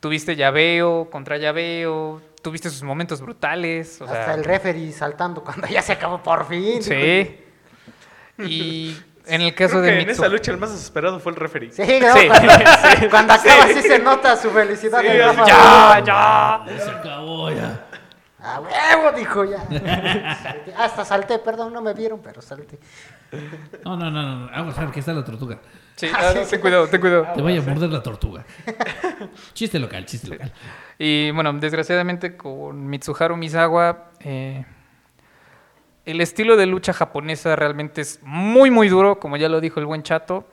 tuviste 0.00 0.36
llaveo 0.36 1.08
contra 1.08 1.38
llaveo, 1.38 2.20
tuviste 2.42 2.68
sus 2.68 2.82
momentos 2.82 3.22
brutales. 3.22 3.98
O 4.02 4.04
Hasta 4.04 4.24
sea, 4.26 4.34
el 4.34 4.44
referee 4.44 4.92
saltando 4.92 5.42
cuando 5.42 5.66
ya 5.68 5.80
se 5.80 5.92
acabó 5.94 6.22
por 6.22 6.46
fin. 6.46 6.82
Sí. 6.82 7.40
Y 8.38 8.94
en 9.26 9.40
el 9.42 9.54
caso 9.54 9.80
Creo 9.80 9.82
de 9.82 9.90
que 9.90 10.00
en 10.00 10.08
Mitsu- 10.08 10.12
esa 10.12 10.28
lucha 10.28 10.50
el 10.52 10.58
más 10.58 10.72
desesperado 10.72 11.18
fue 11.20 11.32
el 11.32 11.36
referee. 11.36 11.70
Sí, 11.72 11.82
¿no? 12.00 12.14
Sí, 12.14 12.26
cuando, 12.28 12.52
cuando 13.10 13.32
acaba 13.34 13.66
sí 13.68 13.82
se 13.82 13.98
nota 13.98 14.36
su 14.36 14.50
felicidad. 14.50 15.04
En. 15.04 15.36
¡Ya, 15.46 16.02
ya! 16.04 16.64
Se 16.78 16.90
acabó 16.90 17.50
ya. 17.50 17.86
¡A 18.40 18.60
huevo! 18.60 19.16
Dijo 19.16 19.44
ya. 19.44 19.58
Salté. 20.42 20.74
Hasta 20.78 21.04
salté, 21.04 21.38
perdón, 21.38 21.72
no 21.72 21.80
me 21.80 21.94
vieron, 21.94 22.20
pero 22.22 22.42
salté. 22.42 22.78
No, 23.84 23.96
no, 23.96 24.10
no, 24.10 24.22
no. 24.22 24.46
Vamos 24.50 24.76
a 24.76 24.82
ver 24.82 24.90
que 24.90 25.00
está 25.00 25.12
la 25.14 25.24
tortuga. 25.24 25.58
Sí, 25.96 26.08
Ah, 26.14 26.18
ah, 26.20 26.32
sí, 26.32 26.38
no, 26.40 26.46
ten 26.46 26.60
cuidado, 26.60 26.86
ten 26.88 27.00
cuidado. 27.00 27.26
Te 27.34 27.40
vaya 27.40 27.60
a 27.60 27.62
morder 27.62 27.88
la 27.88 28.02
tortuga. 28.02 28.44
Chiste 29.54 29.78
local, 29.78 30.04
chiste 30.04 30.28
local. 30.28 30.52
Y 30.98 31.30
bueno, 31.30 31.52
desgraciadamente 31.54 32.36
con 32.36 32.86
Mitsuharu 32.86 33.36
Misawa, 33.36 34.10
eh, 34.20 34.64
el 36.04 36.20
estilo 36.20 36.56
de 36.56 36.66
lucha 36.66 36.92
japonesa 36.92 37.56
realmente 37.56 38.00
es 38.00 38.20
muy, 38.22 38.70
muy 38.70 38.88
duro, 38.88 39.18
como 39.18 39.36
ya 39.36 39.48
lo 39.48 39.60
dijo 39.60 39.80
el 39.80 39.86
buen 39.86 40.02
chato. 40.02 40.48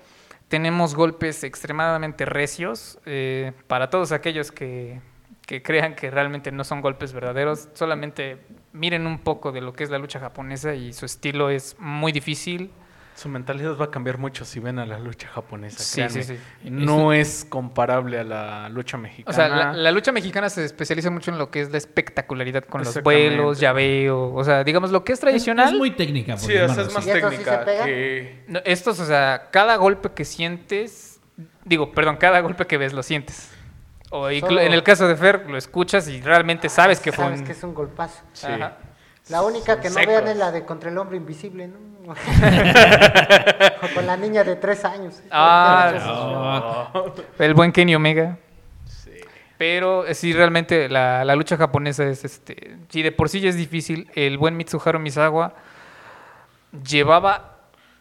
Tenemos 0.48 0.96
golpes 0.96 1.44
extremadamente 1.44 2.26
recios. 2.26 3.00
eh, 3.06 3.54
para 3.68 3.90
todos 3.90 4.12
aquellos 4.12 4.52
que, 4.52 5.00
que 5.46 5.62
crean 5.62 5.96
que 5.96 6.10
realmente 6.10 6.52
no 6.52 6.64
son 6.64 6.82
golpes 6.82 7.14
verdaderos, 7.14 7.68
solamente 7.74 8.38
miren 8.72 9.06
un 9.08 9.20
poco 9.20 9.52
de 9.52 9.62
lo 9.62 9.74
que 9.74 9.84
es 9.84 9.90
la 9.90 9.98
lucha 9.98 10.20
japonesa 10.20 10.76
y 10.76 10.94
su 10.94 11.06
estilo 11.06 11.50
es 11.50 11.76
muy 11.80 12.12
difícil. 12.12 12.72
Su 13.22 13.30
mentalidad 13.30 13.78
va 13.80 13.86
a 13.86 13.92
cambiar 13.92 14.18
mucho 14.18 14.46
si 14.46 14.60
ven 14.60 14.80
a 14.80 14.86
la 14.88 14.98
lucha 14.98 15.28
japonesa. 15.28 15.84
Sí, 15.84 15.96
créanme. 16.02 16.24
sí, 16.24 16.38
sí. 16.64 16.70
No 16.72 17.14
es 17.14 17.46
comparable 17.48 18.18
a 18.18 18.24
la 18.24 18.68
lucha 18.70 18.98
mexicana. 18.98 19.30
O 19.32 19.34
sea, 19.36 19.48
la, 19.48 19.74
la 19.74 19.92
lucha 19.92 20.12
mexicana 20.12 20.50
se 20.50 20.66
especializa 20.66 21.12
mucho 21.12 21.30
en 21.30 21.38
lo 21.38 21.52
que 21.52 21.62
es 21.62 21.70
la 21.70 21.78
espectacularidad 21.78 22.64
con 22.64 22.84
los 22.84 23.04
vuelos, 23.04 23.60
llaveo, 23.60 24.34
o 24.34 24.44
sea, 24.44 24.64
digamos 24.64 24.90
lo 24.90 25.04
que 25.04 25.14
es 25.14 25.20
tradicional. 25.20 25.74
Es 25.74 25.78
muy 25.78 25.92
técnica. 25.92 26.34
por 26.34 26.42
Sí, 26.42 26.48
o 26.48 26.54
sea, 26.54 26.62
llamarlo 26.62 26.82
es 26.88 26.94
más 26.96 26.98
así. 26.98 27.10
¿Y 27.10 27.12
eso 27.20 27.30
sí 27.30 27.36
técnica 27.38 27.66
que... 27.86 28.44
No, 28.48 28.60
estos, 28.66 29.00
o 29.00 29.06
sea, 29.06 29.50
cada 29.52 29.76
golpe 29.76 30.10
que 30.16 30.26
sientes, 30.26 31.20
digo, 31.64 31.92
perdón, 31.92 32.18
cada 32.18 32.40
golpe 32.40 32.66
que 32.66 32.80
ves 32.80 32.92
lo 32.94 33.04
sientes. 33.04 33.52
O 34.10 34.32
Solo- 34.32 34.62
en 34.62 34.74
el 34.74 34.82
caso 34.82 35.08
de 35.08 35.16
Fer, 35.16 35.48
lo 35.48 35.58
escuchas 35.60 36.08
y 36.08 36.22
realmente 36.22 36.70
sabes 36.70 37.00
que 37.00 37.12
fue 37.12 37.26
Sabes 37.26 37.42
un... 37.42 37.46
que 37.46 37.52
es 37.52 37.64
un 37.64 37.76
golpazo. 37.76 38.24
Sí. 38.34 38.48
Ajá. 38.48 38.78
La 39.30 39.44
única 39.44 39.80
que 39.80 39.90
no 39.90 39.96
secos. 39.96 40.08
vean 40.08 40.28
es 40.28 40.38
la 40.38 40.52
de 40.52 40.66
Contra 40.66 40.90
el 40.90 40.98
Hombre 40.98 41.18
Invisible, 41.18 41.68
¿no? 41.68 41.92
o 42.12 42.16
con 43.96 44.06
la 44.08 44.18
niña 44.18 44.44
de 44.44 44.56
tres 44.56 44.84
años. 44.84 45.22
Ah, 45.30 46.92
El 47.38 47.54
buen 47.54 47.72
Kenny 47.72 47.96
Omega. 47.96 48.38
Pero 49.58 50.08
eh, 50.08 50.16
sí, 50.16 50.34
realmente 50.34 50.90
la, 50.90 51.24
la 51.24 51.36
lucha 51.36 51.56
japonesa 51.56 52.04
es, 52.06 52.26
este, 52.26 52.78
si 52.90 53.04
de 53.04 53.12
por 53.12 53.30
sí 53.30 53.40
ya 53.40 53.50
es 53.50 53.56
difícil, 53.56 54.10
el 54.16 54.40
buen 54.40 54.58
Mitsuharu 54.58 54.98
Misawa 55.00 55.54
llevaba 56.84 57.60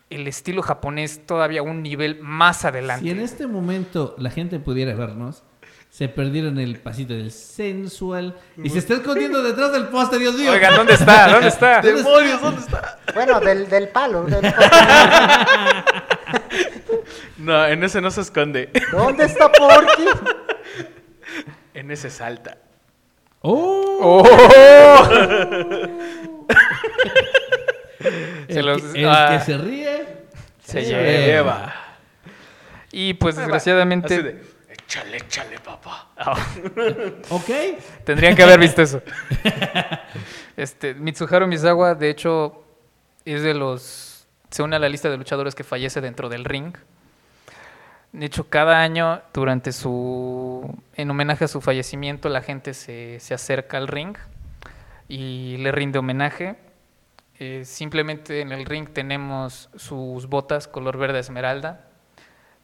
el 0.08 0.26
estilo 0.26 0.62
japonés 0.62 1.26
todavía 1.26 1.60
a 1.60 1.62
un 1.62 1.82
nivel 1.82 2.18
más 2.22 2.64
adelante. 2.64 3.04
Si 3.04 3.10
en 3.10 3.20
este 3.20 3.46
momento 3.46 4.14
la 4.16 4.30
gente 4.30 4.58
pudiera 4.58 4.94
vernos, 4.94 5.42
se 5.90 6.08
perdieron 6.08 6.58
el 6.58 6.78
pasito 6.78 7.12
del 7.14 7.32
sensual 7.32 8.36
y 8.62 8.70
se 8.70 8.78
está 8.78 8.94
escondiendo 8.94 9.42
detrás 9.42 9.72
del 9.72 9.88
poste, 9.88 10.18
Dios 10.18 10.34
mío. 10.36 10.52
Oigan, 10.52 10.76
¿dónde 10.76 10.94
está? 10.94 11.28
¿Dónde 11.28 11.48
está? 11.48 11.80
¡Demonios! 11.82 12.40
¿Dónde 12.40 12.60
está? 12.60 12.98
Bueno, 13.12 13.40
del, 13.40 13.68
del 13.68 13.88
palo. 13.88 14.24
del. 14.24 14.40
No, 17.38 17.66
en 17.66 17.82
ese 17.82 18.00
no 18.02 18.10
se 18.10 18.20
esconde. 18.20 18.70
¿Dónde 18.92 19.24
está 19.24 19.50
Porky? 19.50 20.04
En 21.72 21.90
ese 21.90 22.10
salta. 22.10 22.58
¡Oh! 23.40 24.22
Se 28.48 28.58
el 28.60 28.66
que, 28.92 29.00
el 29.00 29.08
ah. 29.08 29.28
que 29.30 29.44
se 29.44 29.58
ríe 29.58 30.06
Se 30.64 30.84
se 30.84 30.88
lleva. 30.88 31.02
lleva. 31.02 31.74
Y 32.92 33.14
pues 33.14 33.36
desgraciadamente 33.36 34.14
Así 34.14 34.22
de, 34.22 34.42
échale, 34.90 35.18
échale, 35.18 35.58
papá. 35.60 36.08
¿Ok? 37.30 37.50
tendrían 38.04 38.34
que 38.34 38.42
haber 38.42 38.58
visto 38.58 38.82
eso. 38.82 39.02
Este, 40.56 40.94
Mitsuharu 40.94 41.46
Misawa, 41.46 41.94
de 41.94 42.10
hecho, 42.10 42.64
es 43.24 43.42
de 43.42 43.54
los. 43.54 44.26
Se 44.50 44.62
une 44.62 44.76
a 44.76 44.78
la 44.78 44.90
lista 44.90 45.08
de 45.08 45.16
luchadores 45.16 45.54
que 45.54 45.64
fallece 45.64 46.02
dentro 46.02 46.28
del 46.28 46.44
ring. 46.44 46.76
De 48.12 48.26
hecho, 48.26 48.50
cada 48.50 48.82
año, 48.82 49.22
durante 49.32 49.72
su. 49.72 50.76
En 50.96 51.08
homenaje 51.08 51.44
a 51.44 51.48
su 51.48 51.60
fallecimiento, 51.62 52.28
la 52.28 52.42
gente 52.42 52.74
se, 52.74 53.20
se 53.20 53.32
acerca 53.32 53.78
al 53.78 53.88
ring 53.88 54.16
y 55.08 55.56
le 55.58 55.72
rinde 55.72 55.98
homenaje. 55.98 56.56
Eh, 57.38 57.62
simplemente 57.64 58.42
en 58.42 58.52
el 58.52 58.66
ring 58.66 58.88
tenemos 58.92 59.70
sus 59.76 60.26
botas 60.26 60.68
color 60.68 60.98
verde 60.98 61.20
esmeralda 61.20 61.89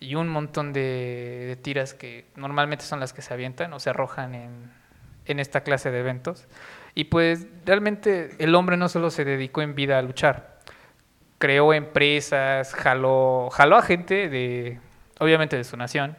y 0.01 0.15
un 0.15 0.29
montón 0.29 0.73
de, 0.73 1.45
de 1.49 1.57
tiras 1.57 1.95
que 1.95 2.27
normalmente 2.37 2.85
son 2.85 3.01
las 3.01 3.13
que 3.13 3.23
se 3.23 3.33
avientan 3.33 3.73
o 3.73 3.81
se 3.81 3.91
arrojan 3.91 4.35
en, 4.35 4.73
en 5.25 5.41
esta 5.41 5.63
clase 5.63 5.91
de 5.91 6.01
eventos. 6.01 6.47
Y 6.95 7.05
pues 7.05 7.47
realmente 7.65 8.37
el 8.39 8.55
hombre 8.55 8.77
no 8.77 8.89
solo 8.89 9.11
se 9.11 9.25
dedicó 9.25 9.63
en 9.63 9.75
vida 9.75 9.99
a 9.99 10.03
luchar, 10.03 10.61
creó 11.39 11.73
empresas, 11.75 12.75
jaló, 12.75 13.49
jaló 13.53 13.77
a 13.77 13.83
gente 13.83 14.29
de, 14.29 14.81
obviamente 15.19 15.57
de 15.57 15.65
su 15.65 15.77
nación, 15.77 16.17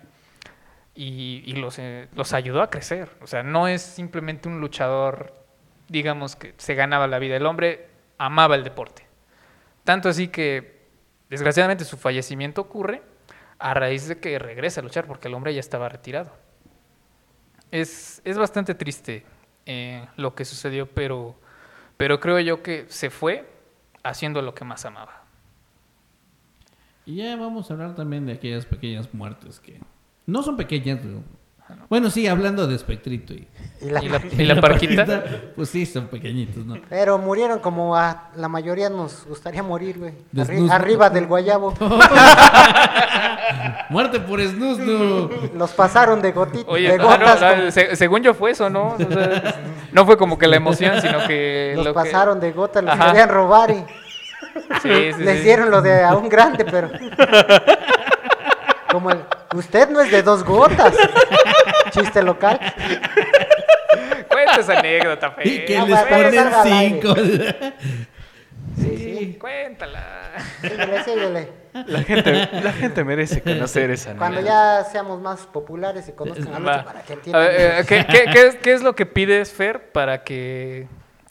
y, 0.93 1.43
y 1.45 1.53
los, 1.53 1.77
eh, 1.77 2.07
los 2.15 2.33
ayudó 2.33 2.61
a 2.61 2.71
crecer. 2.71 3.09
O 3.21 3.27
sea, 3.27 3.43
no 3.43 3.67
es 3.67 3.83
simplemente 3.83 4.49
un 4.49 4.59
luchador, 4.59 5.33
digamos, 5.87 6.35
que 6.35 6.55
se 6.57 6.73
ganaba 6.73 7.05
la 7.07 7.19
vida. 7.19 7.35
El 7.35 7.45
hombre 7.45 7.87
amaba 8.17 8.55
el 8.55 8.63
deporte. 8.63 9.05
Tanto 9.83 10.09
así 10.09 10.27
que, 10.29 10.81
desgraciadamente, 11.29 11.85
su 11.85 11.97
fallecimiento 11.97 12.61
ocurre 12.61 13.03
a 13.59 13.73
raíz 13.73 14.07
de 14.07 14.19
que 14.19 14.37
regresa 14.39 14.81
a 14.81 14.83
luchar, 14.83 15.05
porque 15.05 15.27
el 15.27 15.33
hombre 15.33 15.53
ya 15.53 15.59
estaba 15.59 15.89
retirado. 15.89 16.31
Es, 17.71 18.21
es 18.23 18.37
bastante 18.37 18.75
triste 18.75 19.25
eh, 19.65 20.07
lo 20.15 20.35
que 20.35 20.45
sucedió, 20.45 20.87
pero, 20.87 21.35
pero 21.97 22.19
creo 22.19 22.39
yo 22.39 22.63
que 22.63 22.85
se 22.87 23.09
fue 23.09 23.49
haciendo 24.03 24.41
lo 24.41 24.53
que 24.53 24.63
más 24.63 24.85
amaba. 24.85 25.23
Y 27.05 27.15
ya 27.15 27.35
vamos 27.35 27.69
a 27.69 27.73
hablar 27.73 27.95
también 27.95 28.25
de 28.25 28.33
aquellas 28.33 28.65
pequeñas 28.65 29.13
muertes 29.13 29.59
que 29.59 29.79
no 30.25 30.43
son 30.43 30.57
pequeñas. 30.57 30.99
Bueno, 31.89 32.10
sí, 32.10 32.27
hablando 32.27 32.67
de 32.67 32.75
Espectrito 32.75 33.34
y, 33.34 33.47
Y 33.82 33.89
la- 33.89 34.03
¿Y 34.03 34.10
la, 34.10 34.21
y 34.38 34.45
la 34.45 34.62
parquita? 34.62 35.23
Pues 35.56 35.69
sí, 35.69 35.86
son 35.86 36.08
pequeñitos, 36.08 36.65
¿no? 36.65 36.75
Pero 36.89 37.17
murieron 37.17 37.60
como 37.60 37.95
a 37.95 38.30
la 38.36 38.47
mayoría 38.47 38.89
nos 38.89 39.25
gustaría 39.25 39.63
morir, 39.63 39.99
güey. 39.99 40.13
Arri- 40.36 40.69
arriba 40.71 41.10
del 41.10 41.27
guayabo. 41.27 41.73
Muerte 43.89 44.19
por 44.19 44.41
snusnu. 44.41 45.30
Los 45.56 45.71
pasaron 45.71 46.21
de, 46.21 46.34
goti- 46.34 46.63
Oye, 46.67 46.89
de 46.89 46.93
ah, 46.95 46.97
no, 46.97 47.03
gotas. 47.06 47.41
no, 47.41 47.56
como- 47.56 47.71
se- 47.71 47.95
según 47.95 48.21
yo 48.21 48.34
fue 48.34 48.51
eso, 48.51 48.69
¿no? 48.69 48.95
O 48.95 48.97
sea, 48.97 49.56
no 49.91 50.06
fue 50.06 50.17
como 50.17 50.38
que 50.38 50.47
la 50.47 50.58
emoción, 50.58 51.01
sino 51.01 51.25
que... 51.27 51.73
los 51.75 51.86
lo 51.86 51.91
que- 51.91 51.95
pasaron 51.95 52.39
de 52.39 52.51
gotas, 52.51 52.84
los 52.84 52.93
Ajá. 52.93 53.08
querían 53.08 53.30
robar 53.30 53.71
y 53.71 53.84
Sí, 54.82 54.89
sí, 55.15 55.23
les 55.23 55.38
sí. 55.39 55.43
dieron 55.43 55.69
lo 55.71 55.82
de 55.82 56.03
a 56.03 56.15
un 56.15 56.30
grande, 56.30 56.65
pero... 56.65 56.89
Como 58.91 59.12
el... 59.12 59.19
Usted 59.53 59.89
no 59.89 60.01
es 60.01 60.12
de 60.12 60.23
dos 60.23 60.43
gotas. 60.43 60.93
Chiste 61.97 62.21
local. 62.23 62.60
Cuenta 64.29 64.60
esa 64.60 64.79
anécdota, 64.79 65.31
Fer. 65.31 65.47
Y 65.47 65.65
que 65.65 65.77
Ah, 65.77 65.86
les 65.86 65.99
ponen 66.03 66.51
cinco. 66.63 67.15
Sí, 68.77 68.95
sí. 68.95 69.38
Cuéntala. 69.39 70.33
Síguele, 70.62 71.03
síguele. 71.03 71.49
La 71.88 72.03
gente, 72.03 72.31
la 72.62 72.71
gente 72.73 73.03
merece 73.03 73.41
conocer 73.41 73.89
esa 73.89 74.13
Cuando 74.15 74.39
ya 74.41 74.83
seamos 74.91 75.19
más 75.19 75.47
populares 75.47 76.07
y 76.10 76.12
conozcan 76.12 76.53
a. 76.53 76.60
Lucho 76.60 76.86
para 76.86 77.01
que 77.01 77.13
A 77.13 77.15
entiendan. 77.15 77.41
ver, 77.47 77.55
eh, 77.81 77.86
¿qué, 77.88 78.05
qué, 78.05 78.25
qué 78.31 78.47
es, 78.47 78.55
qué 78.57 78.73
es 78.73 78.83
lo 78.83 78.95
que 78.95 79.07
pides, 79.07 79.51
Fer, 79.51 79.91
para 79.91 80.23
que... 80.23 80.88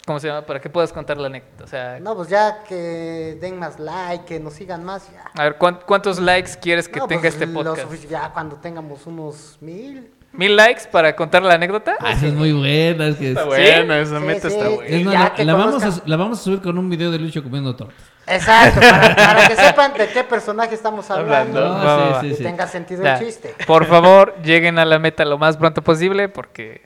¿Cómo 0.07 0.19
se 0.19 0.27
llama? 0.29 0.45
Para 0.45 0.61
que 0.61 0.69
puedas 0.71 0.93
contar 0.93 1.19
la 1.19 1.29
anécdota. 1.29 1.65
O 1.65 1.67
sea, 1.69 2.01
No, 2.01 2.17
pues 2.17 2.29
ya 2.29 2.65
que 2.65 3.39
den 3.41 3.59
más 3.61 3.79
like, 3.79 4.25
que 4.25 4.41
nos 4.41 4.55
sigan 4.55 4.83
más, 4.85 5.09
ya. 5.13 5.31
a 5.41 5.45
ver, 5.45 5.57
¿cuán- 5.57 5.81
¿cuántos 5.87 6.19
likes 6.19 6.53
quieres 6.61 6.89
que 6.89 6.99
No, 6.99 7.07
tenga 7.07 7.23
pues, 7.23 7.35
este 7.35 7.47
podcast? 7.47 7.93
ya 8.09 8.31
cuando 8.33 8.57
tengamos 8.57 9.07
unos 9.07 9.59
mil. 9.61 10.11
¿Mil 10.37 10.55
likes 10.57 10.83
para 10.91 11.17
contar 11.17 11.43
la 11.43 11.55
anécdota? 11.55 11.97
Ah, 12.01 12.13
esa 12.13 12.27
es 12.27 12.33
muy 12.35 12.53
buena. 12.53 13.07
Es 13.09 13.17
que 13.17 13.29
Está 13.31 13.41
es- 13.43 13.47
bueno, 13.47 13.95
esa 13.95 14.21
meta 14.21 14.49
sí. 14.51 14.57
está 14.57 14.69
es 14.69 14.75
buena. 15.05 15.21
más, 15.21 15.37
ya 15.37 15.45
la, 15.45 15.55
vamos 15.55 15.75
a, 15.75 15.79
conozcan. 15.87 16.03
la 16.11 16.17
vamos 16.17 16.39
a 16.41 16.43
subir 16.43 16.61
con 16.61 16.79
un 16.79 16.91
video 16.91 17.11
de 17.11 17.19
Lucho 17.19 17.43
comiendo 17.43 17.75
tortas. 17.75 17.97
Exacto, 18.27 18.81
para, 18.81 19.15
para 19.17 19.49
que 19.49 19.57
sepan 19.57 19.93
de 19.95 20.09
qué 20.09 20.25
personaje 20.25 20.75
estamos 20.75 21.11
hablando. 21.11 21.59
Hablando. 21.65 21.79
No, 21.79 22.11
va. 22.13 22.21
sí, 22.21 22.27
y 22.27 22.31
sí, 22.31 22.37
sí. 22.37 22.43
tenga 22.43 22.67
sentido 22.67 23.03
Ya. 23.05 23.17
el 23.19 23.25
chiste. 23.25 23.55
Por 23.67 23.87
favor, 23.87 24.35
lleguen 24.43 24.79
a 24.79 24.85
la 24.85 24.99
meta 24.99 25.25
lo 25.25 25.39
más 25.39 25.57
pronto 25.57 25.83
posible 25.83 26.29
porque 26.29 26.83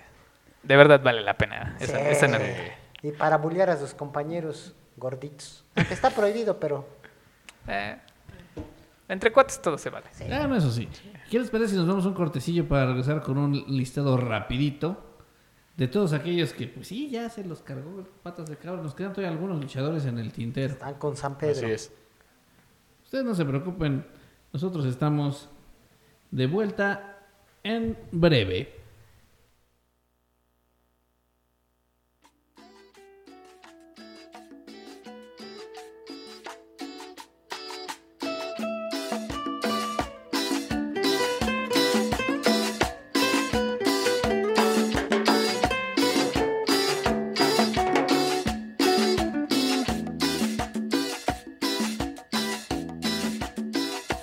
de 0.62 0.76
verdad 0.76 1.00
vale 1.02 1.22
la 1.22 1.34
pena 1.34 1.76
esa, 1.80 1.96
Sí. 1.98 2.04
esa 2.08 2.26
anécdota. 2.26 2.60
Y 3.02 3.12
para 3.12 3.38
bullear 3.38 3.70
a 3.70 3.76
sus 3.78 3.94
compañeros 3.94 4.74
gorditos. 4.96 5.64
Está 5.90 6.10
prohibido, 6.10 6.60
pero. 6.60 6.86
Eh, 7.66 7.96
entre 9.10 9.32
cuates 9.32 9.60
todo 9.60 9.76
se 9.76 9.90
vale. 9.90 10.06
Ah, 10.30 10.46
no, 10.46 10.56
eso 10.56 10.70
sí. 10.70 10.88
¿Qué 11.30 11.38
les 11.38 11.50
parece 11.50 11.72
si 11.72 11.76
nos 11.76 11.86
vamos 11.86 12.04
a 12.04 12.08
un 12.08 12.14
cortecillo 12.14 12.66
para 12.66 12.86
regresar 12.86 13.22
con 13.22 13.38
un 13.38 13.52
listado 13.68 14.16
rapidito 14.16 15.10
de 15.76 15.88
todos 15.88 16.12
aquellos 16.12 16.52
que, 16.52 16.66
pues 16.66 16.88
sí, 16.88 17.08
ya 17.08 17.28
se 17.30 17.44
los 17.44 17.62
cargó 17.62 18.06
patas 18.22 18.48
de 18.50 18.56
cabra. 18.56 18.82
Nos 18.82 18.94
quedan 18.94 19.12
todavía 19.12 19.30
algunos 19.34 19.60
luchadores 19.60 20.04
en 20.04 20.18
el 20.18 20.32
tintero. 20.32 20.74
Están 20.74 20.94
con 20.94 21.16
San 21.16 21.38
Pedro. 21.38 21.66
Así 21.66 21.66
es. 21.66 21.92
Ustedes 23.04 23.24
no 23.24 23.34
se 23.34 23.44
preocupen, 23.44 24.06
nosotros 24.52 24.84
estamos 24.84 25.48
de 26.30 26.46
vuelta 26.46 27.18
en 27.62 27.96
breve. 28.12 28.79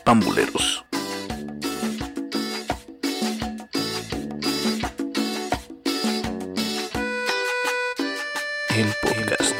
Pambuleros. 0.07 0.85
El 8.73 8.87
podcast. 9.01 9.53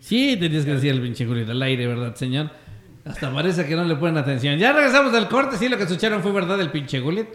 Sí, 0.00 0.36
tenías 0.38 0.66
que 0.66 0.72
decir 0.72 0.90
el 0.90 1.00
pinche 1.00 1.26
culito 1.26 1.52
al 1.52 1.62
aire, 1.62 1.86
¿verdad, 1.86 2.14
señor? 2.14 2.50
Hasta 3.20 3.34
parece 3.34 3.66
que 3.66 3.76
no 3.76 3.84
le 3.84 3.96
ponen 3.96 4.16
atención. 4.16 4.56
Ya 4.58 4.72
regresamos 4.72 5.12
del 5.12 5.28
corte, 5.28 5.58
sí, 5.58 5.68
lo 5.68 5.76
que 5.76 5.82
escucharon 5.82 6.22
fue 6.22 6.32
verdad 6.32 6.58
el 6.58 6.70
pinche 6.70 7.00
gulit. 7.00 7.28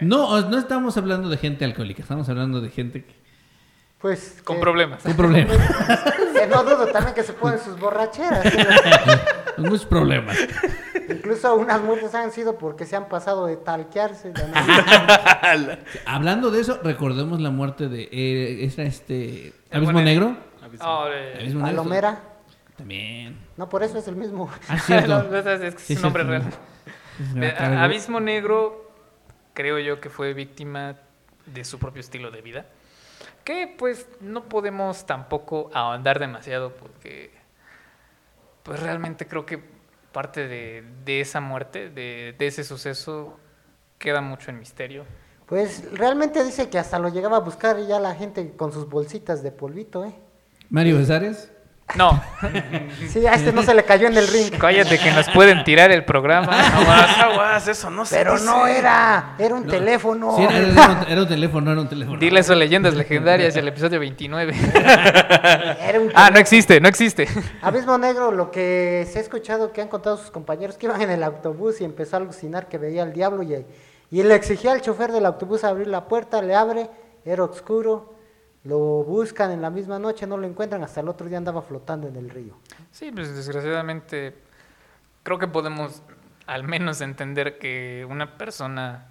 No, 0.00 0.40
no 0.42 0.58
estamos 0.58 0.96
hablando 0.96 1.28
de 1.28 1.36
gente 1.38 1.64
alcohólica, 1.64 2.02
estamos 2.02 2.28
hablando 2.28 2.60
de 2.60 2.70
gente 2.70 3.04
que- 3.04 3.16
Pues. 4.00 4.40
Con 4.44 4.56
que- 4.56 4.62
problemas. 4.62 5.02
con 5.02 5.14
problemas, 5.16 5.56
que 6.38 6.46
no 6.46 6.62
dudo 6.62 6.86
también 6.86 7.16
que 7.16 7.24
se 7.24 7.32
ponen 7.32 7.58
sus 7.58 7.76
borracheras. 7.80 8.44
con 9.56 9.64
muchos 9.68 9.86
problemas. 9.86 10.36
Incluso 11.08 11.56
unas 11.56 11.82
muertes 11.82 12.14
han 12.14 12.30
sido 12.30 12.56
porque 12.56 12.86
se 12.86 12.94
han 12.94 13.08
pasado 13.08 13.46
de 13.46 13.56
talquearse. 13.56 14.30
de 14.30 14.42
Hablando 16.06 16.52
de 16.52 16.60
eso, 16.60 16.78
recordemos 16.84 17.40
la 17.40 17.50
muerte 17.50 17.88
de 17.88 18.08
eh, 18.12 18.64
esa, 18.64 18.82
este 18.82 19.52
Abismo 19.72 20.00
Negro. 20.00 20.36
Ah, 20.80 21.06
eh, 21.12 21.38
Abismo 21.40 21.62
Negro. 21.66 21.76
Palomera. 21.82 22.20
También. 22.78 23.36
No, 23.56 23.68
por 23.68 23.82
eso 23.82 23.98
es 23.98 24.08
el 24.08 24.16
mismo. 24.16 24.50
Ah, 24.68 24.76
es 24.76 24.84
cierto. 24.84 25.22
no, 25.30 25.36
es, 25.36 25.46
es 25.60 25.74
que 25.74 25.80
Sí, 25.80 25.92
es 25.94 25.98
un 25.98 26.04
nombre 26.04 26.24
real. 26.24 26.44
Abismo 27.78 28.20
Negro, 28.20 28.90
creo 29.52 29.78
yo 29.80 30.00
que 30.00 30.08
fue 30.08 30.32
víctima 30.32 30.96
de 31.46 31.64
su 31.64 31.78
propio 31.78 32.00
estilo 32.00 32.30
de 32.30 32.40
vida. 32.40 32.66
Que 33.44 33.74
pues 33.76 34.06
no 34.20 34.44
podemos 34.44 35.06
tampoco 35.06 35.70
ahondar 35.74 36.20
demasiado 36.20 36.74
porque 36.74 37.32
pues 38.62 38.80
realmente 38.80 39.26
creo 39.26 39.44
que 39.44 39.60
parte 40.12 40.46
de, 40.46 40.84
de 41.04 41.20
esa 41.20 41.40
muerte, 41.40 41.90
de, 41.90 42.34
de 42.38 42.46
ese 42.46 42.62
suceso, 42.62 43.38
queda 43.98 44.20
mucho 44.20 44.50
en 44.50 44.58
misterio. 44.58 45.04
Pues 45.46 45.90
realmente 45.92 46.44
dice 46.44 46.68
que 46.68 46.78
hasta 46.78 46.98
lo 46.98 47.08
llegaba 47.08 47.38
a 47.38 47.40
buscar 47.40 47.78
ya 47.86 47.98
la 47.98 48.14
gente 48.14 48.52
con 48.56 48.70
sus 48.70 48.88
bolsitas 48.88 49.42
de 49.42 49.50
polvito, 49.50 50.04
¿eh? 50.04 50.14
Mario 50.68 50.98
Besares. 50.98 51.50
No, 51.96 52.22
Sí, 53.08 53.26
a 53.26 53.32
este 53.34 53.50
no 53.50 53.62
se 53.62 53.74
le 53.74 53.82
cayó 53.84 54.08
en 54.08 54.16
el 54.18 54.28
ring. 54.28 54.52
cállate 54.58 54.98
que 54.98 55.10
nos 55.10 55.28
pueden 55.30 55.64
tirar 55.64 55.90
el 55.90 56.04
programa. 56.04 56.52
Aguas, 56.76 57.18
aguas, 57.18 57.68
eso 57.68 57.88
no 57.90 58.04
se 58.04 58.14
Pero 58.16 58.34
dice. 58.34 58.44
no 58.44 58.66
era, 58.66 59.34
era 59.38 59.54
un 59.54 59.66
teléfono. 59.66 60.36
Sí, 60.36 60.42
era, 60.42 60.58
era 60.58 60.88
un, 60.90 61.08
era 61.08 61.22
un 61.22 61.28
teléfono, 61.28 61.72
era 61.72 61.80
un 61.80 61.88
teléfono. 61.88 62.18
Dile 62.18 62.40
eso 62.40 62.52
a 62.52 62.56
Leyendas 62.56 62.94
Legendarias, 62.94 63.56
el 63.56 63.68
episodio 63.68 63.98
29. 64.00 64.54
Era 65.80 66.00
un 66.00 66.12
ah, 66.14 66.30
no 66.30 66.38
existe, 66.38 66.78
no 66.80 66.88
existe. 66.88 67.26
Abismo 67.62 67.96
Negro, 67.96 68.32
lo 68.32 68.50
que 68.50 69.06
se 69.10 69.18
ha 69.18 69.22
escuchado 69.22 69.72
que 69.72 69.80
han 69.80 69.88
contado 69.88 70.18
sus 70.18 70.30
compañeros 70.30 70.76
que 70.76 70.86
iban 70.86 71.00
en 71.00 71.10
el 71.10 71.22
autobús 71.22 71.80
y 71.80 71.84
empezó 71.84 72.16
a 72.16 72.20
alucinar 72.20 72.68
que 72.68 72.76
veía 72.78 73.02
al 73.02 73.12
diablo 73.14 73.42
y, 73.42 73.64
y 74.10 74.22
le 74.22 74.34
exigía 74.34 74.72
al 74.72 74.82
chofer 74.82 75.10
del 75.10 75.24
autobús 75.24 75.64
abrir 75.64 75.86
la 75.86 76.04
puerta, 76.06 76.42
le 76.42 76.54
abre, 76.54 76.90
era 77.24 77.44
oscuro, 77.44 78.14
lo 78.64 78.78
buscan 79.04 79.50
en 79.50 79.62
la 79.62 79.70
misma 79.70 79.98
noche, 79.98 80.26
no 80.26 80.36
lo 80.36 80.46
encuentran, 80.46 80.82
hasta 80.82 81.00
el 81.00 81.08
otro 81.08 81.28
día 81.28 81.38
andaba 81.38 81.62
flotando 81.62 82.08
en 82.08 82.16
el 82.16 82.30
río. 82.30 82.54
Sí, 82.90 83.10
pues 83.12 83.34
desgraciadamente 83.34 84.34
creo 85.22 85.38
que 85.38 85.48
podemos 85.48 86.02
al 86.46 86.64
menos 86.64 87.00
entender 87.00 87.58
que 87.58 88.06
una 88.08 88.38
persona 88.38 89.08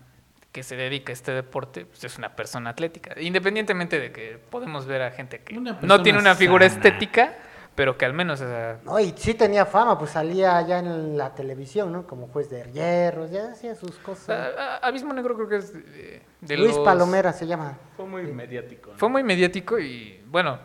que 0.51 0.63
se 0.63 0.75
dedica 0.75 1.11
a 1.11 1.13
este 1.13 1.31
deporte 1.33 1.85
pues 1.85 2.03
es 2.03 2.17
una 2.17 2.35
persona 2.35 2.71
atlética, 2.71 3.13
independientemente 3.21 3.99
de 3.99 4.11
que 4.11 4.39
podemos 4.49 4.87
ver 4.87 5.03
a 5.03 5.11
gente 5.11 5.41
que 5.41 5.55
no 5.55 6.01
tiene 6.01 6.17
una 6.17 6.33
figura 6.33 6.67
sana. 6.67 6.83
estética, 6.83 7.37
pero 7.77 7.95
que 7.95 8.05
al 8.05 8.13
menos 8.13 8.41
o 8.41 8.45
sea, 8.47 8.79
No, 8.83 8.99
y 8.99 9.13
sí 9.15 9.35
tenía 9.35 9.63
fama, 9.65 9.99
pues 9.99 10.09
salía 10.11 10.59
ya 10.63 10.79
en 10.79 11.15
la 11.15 11.35
televisión, 11.35 11.91
¿no? 11.91 12.07
Como 12.07 12.27
juez 12.27 12.49
de 12.49 12.63
hierros, 12.73 13.29
ya 13.29 13.51
hacía 13.51 13.75
sus 13.75 13.97
cosas. 13.99 14.29
a- 14.57 14.75
a- 14.75 14.77
Abismo 14.77 15.13
Negro 15.13 15.35
creo 15.35 15.47
que 15.47 15.57
es 15.57 15.71
de, 15.73 16.23
de 16.41 16.57
Luis 16.57 16.75
los- 16.75 16.79
Palomera 16.83 17.31
se 17.33 17.45
llama. 17.45 17.77
Fue 17.95 18.07
muy 18.07 18.23
mediático. 18.23 18.91
¿no? 18.93 18.97
Fue 18.97 19.09
muy 19.09 19.23
mediático 19.23 19.77
y 19.77 20.23
bueno, 20.25 20.57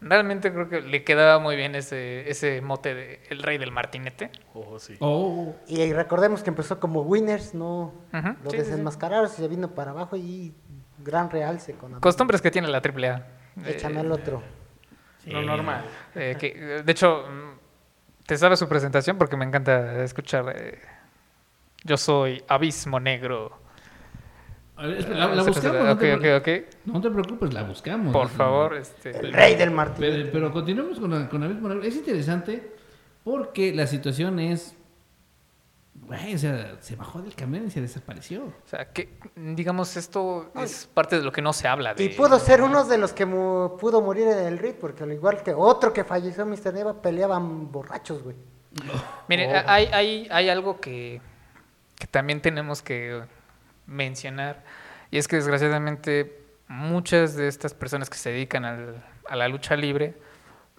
realmente 0.00 0.52
creo 0.52 0.68
que 0.68 0.80
le 0.80 1.02
quedaba 1.02 1.40
muy 1.40 1.56
bien 1.56 1.74
ese, 1.74 2.30
ese 2.30 2.60
mote 2.60 2.94
de 2.94 3.20
el 3.30 3.42
rey 3.42 3.58
del 3.58 3.72
martinete. 3.72 4.30
Ojo, 4.54 4.78
sí. 4.78 4.96
Oh, 5.00 5.52
Y 5.66 5.92
recordemos 5.92 6.44
que 6.44 6.50
empezó 6.50 6.78
como 6.78 7.02
Winners, 7.02 7.52
¿no? 7.52 7.92
Lo 8.12 8.20
sí, 8.22 8.30
sí, 8.44 8.50
sí. 8.50 8.56
desenmascararon 8.58 9.26
y 9.26 9.30
se 9.30 9.48
vino 9.48 9.74
para 9.74 9.90
abajo 9.90 10.16
y 10.16 10.54
gran 10.98 11.30
realce 11.30 11.72
con. 11.74 11.98
Costumbres 11.98 12.40
que 12.40 12.52
tiene 12.52 12.68
la 12.68 12.80
AAA. 12.80 13.26
Échame 13.66 14.02
el 14.02 14.12
otro. 14.12 14.40
Lo 15.26 15.42
normal. 15.42 15.84
Eh, 16.14 16.36
que, 16.38 16.46
eh, 16.56 16.82
de 16.82 16.92
hecho, 16.92 17.24
mm, 17.28 18.26
te 18.26 18.36
sabes 18.38 18.58
su 18.58 18.68
presentación 18.68 19.18
porque 19.18 19.36
me 19.36 19.44
encanta 19.44 20.02
escuchar. 20.02 20.52
eh, 20.56 20.78
yo 21.84 21.96
soy 21.96 22.42
Abismo 22.48 23.00
Negro. 23.00 23.58
a 24.76 24.86
ver, 24.86 24.98
espera, 24.98 25.18
la, 25.18 25.34
la 25.34 25.42
Ah, 25.42 25.44
buscamos. 25.44 25.76
no, 25.84 25.96
te, 25.98 26.14
ok, 26.14 26.20
pre- 26.20 26.36
ok. 26.36 26.48
no 26.86 27.00
te 27.00 27.10
preocupes, 27.10 27.52
la 27.52 27.62
buscamos. 27.64 28.12
Por 28.12 28.24
No, 28.24 28.28
favor, 28.36 28.76
este. 28.76 29.10
El 29.10 29.32
rey 29.32 29.54
del 29.56 29.70
Martín. 29.70 29.96
Pero, 30.00 30.30
pero 30.32 30.52
continuemos 30.52 30.98
con, 30.98 31.10
la- 31.10 31.28
con 31.28 31.42
Abismo 31.42 31.68
Negro. 31.68 31.82
Es 31.84 31.96
interesante 31.96 32.72
porque 33.24 33.74
la 33.74 33.86
situación 33.86 34.38
es. 34.38 34.74
Güey, 36.02 36.34
o 36.34 36.38
sea, 36.38 36.76
se 36.80 36.96
bajó 36.96 37.20
del 37.22 37.34
camión 37.34 37.66
y 37.66 37.70
se 37.70 37.80
desapareció. 37.80 38.44
O 38.44 38.66
sea, 38.68 38.90
que 38.92 39.18
digamos, 39.36 39.96
esto 39.96 40.50
es 40.56 40.88
parte 40.92 41.16
de 41.18 41.22
lo 41.22 41.30
que 41.30 41.42
no 41.42 41.52
se 41.52 41.68
habla. 41.68 41.94
De, 41.94 42.02
Y 42.04 42.08
pudo 42.10 42.38
ser 42.38 42.62
uno 42.62 42.84
de 42.84 42.98
los 42.98 43.12
que 43.12 43.26
mu- 43.26 43.76
pudo 43.76 44.00
morir 44.00 44.26
en 44.26 44.38
el 44.38 44.58
ring, 44.58 44.74
porque 44.80 45.04
al 45.04 45.12
igual 45.12 45.42
que 45.42 45.52
otro 45.54 45.92
que 45.92 46.02
falleció, 46.04 46.46
Mr. 46.46 46.72
Neva, 46.74 47.00
peleaban 47.02 47.70
borrachos, 47.70 48.22
güey. 48.22 48.34
Miren, 49.28 49.50
hay, 49.66 49.86
hay, 49.92 50.28
hay 50.30 50.48
algo 50.48 50.80
que, 50.80 51.20
que 51.96 52.06
también 52.06 52.40
tenemos 52.40 52.82
que 52.82 53.22
mencionar, 53.86 54.64
y 55.10 55.18
es 55.18 55.28
que 55.28 55.36
desgraciadamente 55.36 56.40
muchas 56.66 57.34
de 57.36 57.48
estas 57.48 57.74
personas 57.74 58.08
que 58.08 58.16
se 58.16 58.30
dedican 58.30 58.64
al- 58.64 59.04
a 59.28 59.36
la 59.36 59.48
lucha 59.48 59.76
libre 59.76 60.14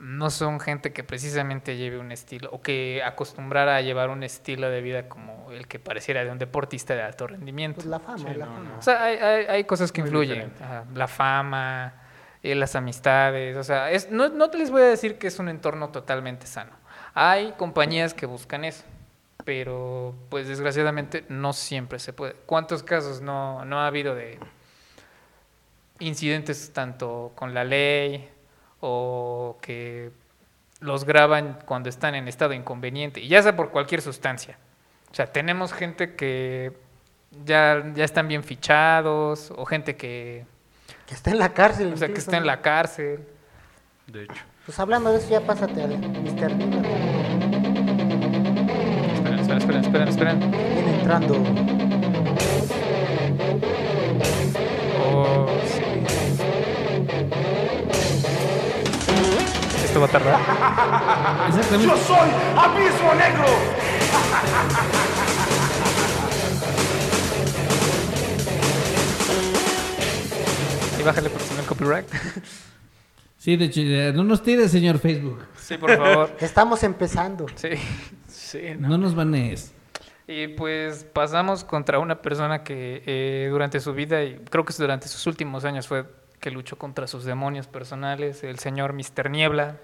no 0.02 0.32
son 0.32 0.60
gente 0.60 0.93
que 0.93 1.04
precisamente 1.04 1.78
lleve 1.78 1.99
un 1.99 2.12
estilo 2.12 2.49
o 2.52 2.62
que 2.64 3.04
acostumbrara 3.06 3.76
a 3.76 3.82
llevar 3.82 4.10
un 4.10 4.24
estilo 4.24 4.68
de 4.70 4.82
vida 4.82 5.08
como 5.08 5.52
el 5.52 5.68
que 5.68 5.78
pareciera 5.78 6.24
de 6.26 6.32
un 6.32 6.39
deportista 6.39 6.95
de 6.95 7.04
alto 7.04 7.28
rendimiento. 7.28 7.76
Pues 7.76 7.86
la 7.88 7.99
fama, 7.99 8.34
la 8.34 8.45
fama. 8.47 8.76
O 8.80 8.82
sea, 8.82 9.04
hay, 9.04 9.18
hay- 9.18 9.45
hay 9.45 9.64
cosas 9.66 9.91
que 9.91 10.02
Muy 10.02 10.10
influyen. 10.10 10.52
Ajá, 10.60 10.86
la 10.95 11.08
fama, 11.08 11.93
eh, 12.41 12.56
las 12.56 12.76
amistades. 12.76 13.56
O 13.58 13.64
sea, 13.64 13.91
es, 13.91 14.10
no, 14.10 14.30
no 14.30 14.49
te 14.49 14.58
les 14.58 14.72
voy 14.72 14.82
a 14.82 14.86
decir 14.86 15.20
que 15.20 15.28
es 15.28 15.38
un 15.38 15.49
entorno 15.49 15.89
totalmente 15.89 16.47
sano. 16.47 16.72
Hay 17.14 17.52
compañías 17.58 18.16
que 18.16 18.26
buscan 18.26 18.66
eso, 18.66 18.84
pero 19.45 20.16
pues 20.30 20.47
desgraciadamente 20.47 21.26
no 21.30 21.54
siempre 21.54 21.99
se 21.99 22.12
puede. 22.12 22.34
¿Cuántos 22.47 22.82
casos 22.82 23.22
no, 23.22 23.66
no 23.66 23.80
ha 23.82 23.86
habido 23.88 24.16
de 24.16 24.39
incidentes 25.99 26.72
tanto 26.74 27.32
con 27.36 27.54
la 27.54 27.64
ley 27.64 28.30
o 28.82 29.58
que 29.62 30.12
los 30.82 31.06
graban 31.06 31.60
cuando 31.66 31.88
están 31.88 32.16
en 32.16 32.28
estado 32.28 32.54
inconveniente, 32.54 33.22
y 33.22 33.30
ya 33.30 33.42
sea 33.42 33.56
por 33.56 33.70
cualquier 33.72 34.02
sustancia? 34.02 34.58
O 35.12 35.16
sea, 35.16 35.28
tenemos 35.32 35.72
gente 35.74 36.16
que 36.16 36.74
ya, 37.46 37.84
ya 37.96 38.04
están 38.04 38.28
bien 38.28 38.44
fichados, 38.44 39.54
o 39.56 39.66
gente 39.66 39.96
que, 39.96 40.46
Que 41.08 41.14
está 41.14 41.32
en 41.32 41.40
la 41.40 41.54
cárcel. 41.54 41.94
o 41.94 41.98
sea, 41.98 42.08
que 42.10 42.20
está 42.20 42.38
en 42.38 42.46
la 42.46 42.62
cárcel. 42.62 43.26
De 44.08 44.24
hecho. 44.24 44.44
Pues 44.66 44.80
hablando 44.80 45.12
de 45.12 45.18
eso, 45.18 45.30
ya 45.30 45.42
pásate 45.42 45.82
al 45.82 45.98
Mr. 45.98 46.52
Esperen, 49.14 49.40
esperen, 49.40 49.84
esperen, 49.84 50.08
esperen. 50.08 50.52
Viene 50.52 51.00
entrando. 51.00 51.81
Va 60.02 60.08
a 60.08 60.10
tardar. 60.10 60.39
Exactamente. 61.49 61.95
soy 62.06 62.30
Abismo 62.58 63.14
Negro. 63.14 63.45
Y 70.99 71.04
bájale 71.04 71.30
por 71.30 71.41
si 71.41 71.54
no 71.54 71.60
hay 71.62 71.66
copyright. 71.66 72.06
Sí, 73.38 73.58
de 73.58 73.66
hecho, 73.66 73.82
no 74.16 74.24
nos 74.24 74.43
tires, 74.43 74.72
señor 74.72 74.99
Facebook. 74.99 75.39
Sí, 75.58 75.78
por 75.78 75.95
favor. 75.97 76.36
Estamos 76.39 76.84
empezando. 76.84 77.47
Sí. 77.56 77.70
Sí, 78.28 78.62
No 78.78 78.97
nos 78.97 79.16
banees. 79.16 79.74
Y 80.28 80.47
pues 80.49 81.04
pasamos 81.04 81.64
contra 81.64 81.99
una 81.99 82.22
persona 82.22 82.64
que 82.64 83.04
eh, 83.06 83.47
durante 83.49 83.80
su 83.80 83.93
vida, 83.93 84.24
y 84.24 84.36
creo 84.49 84.64
que 84.64 84.74
durante 84.78 85.08
sus 85.08 85.26
últimos 85.28 85.66
años 85.66 85.88
fue 85.88 86.06
que 86.42 86.52
luchó 86.52 86.78
contra 86.78 87.08
sus 87.08 87.24
demonios 87.24 87.68
personales, 87.68 88.44
el 88.44 88.60
señor 88.60 88.92
Mr. 88.94 89.30
Niebla, 89.30 89.78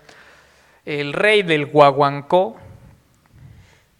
el 0.86 1.14
rey 1.14 1.44
del 1.44 1.68
Guaguancó. 1.68 2.58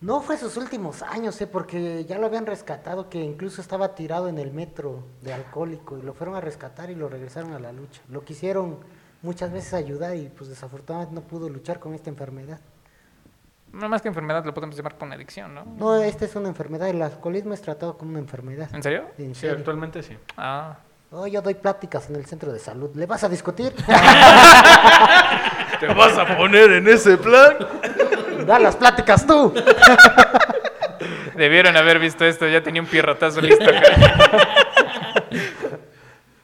No 0.02 0.22
fue 0.22 0.38
sus 0.38 0.58
últimos 0.58 1.02
años, 1.02 1.40
eh, 1.42 1.48
porque 1.48 2.04
ya 2.06 2.18
lo 2.18 2.26
habían 2.28 2.46
rescatado, 2.46 3.10
que 3.10 3.20
incluso 3.20 3.62
estaba 3.62 3.96
tirado 3.96 4.28
en 4.28 4.38
el 4.38 4.52
metro 4.52 5.04
de 5.22 5.34
alcohólico 5.34 5.98
y 5.98 6.02
lo 6.02 6.14
fueron 6.14 6.36
a 6.36 6.42
rescatar 6.42 6.90
y 6.90 6.96
lo 6.96 7.08
regresaron 7.10 7.54
a 7.54 7.60
la 7.60 7.72
lucha. 7.72 8.02
Lo 8.10 8.24
quisieron 8.24 8.80
muchas 9.22 9.52
veces 9.52 9.74
ayudar 9.74 10.16
y 10.16 10.28
pues 10.30 10.50
desafortunadamente 10.50 11.16
no 11.16 11.22
pudo 11.28 11.50
luchar 11.50 11.80
con 11.80 11.94
esta 11.94 12.10
enfermedad. 12.10 12.60
No 13.74 13.90
más 13.90 14.02
que 14.02 14.08
enfermedad 14.08 14.46
lo 14.46 14.54
podemos 14.54 14.76
llamar 14.78 14.98
con 14.98 15.12
adicción, 15.12 15.54
¿no? 15.54 15.66
No, 15.66 15.96
esta 16.02 16.26
es 16.26 16.36
una 16.36 16.48
enfermedad, 16.48 16.90
el 16.90 17.02
alcoholismo 17.02 17.54
es 17.54 17.62
tratado 17.62 17.98
como 17.98 18.12
una 18.12 18.20
enfermedad. 18.20 18.70
¿En 18.74 18.82
serio? 18.82 19.06
En 19.18 19.36
Sí, 19.36 19.42
serio. 19.42 19.58
actualmente 19.58 20.02
sí. 20.04 20.18
Ah. 20.38 20.78
Oh, 21.10 21.26
yo 21.26 21.42
doy 21.42 21.54
pláticas 21.54 22.10
en 22.10 22.18
el 22.18 22.26
centro 22.26 22.52
de 22.52 22.60
salud. 22.60 22.90
¿Le 22.96 23.06
vas 23.06 23.24
a 23.24 23.30
discutir? 23.30 23.72
¿Te 25.80 25.88
vas 25.88 26.18
a 26.18 26.38
poner 26.38 26.70
en 26.72 26.88
ese 26.88 27.16
plan? 27.18 27.56
da 28.46 28.60
las 28.60 28.76
pláticas 28.76 29.26
tú. 29.26 29.54
Debieron 31.36 31.78
haber 31.78 32.00
visto 32.00 32.26
esto, 32.26 32.46
ya 32.48 32.62
tenía 32.62 32.82
un 32.82 32.88
pierrotazo 32.88 33.40
listo. 33.40 33.64
acá. 33.70 33.82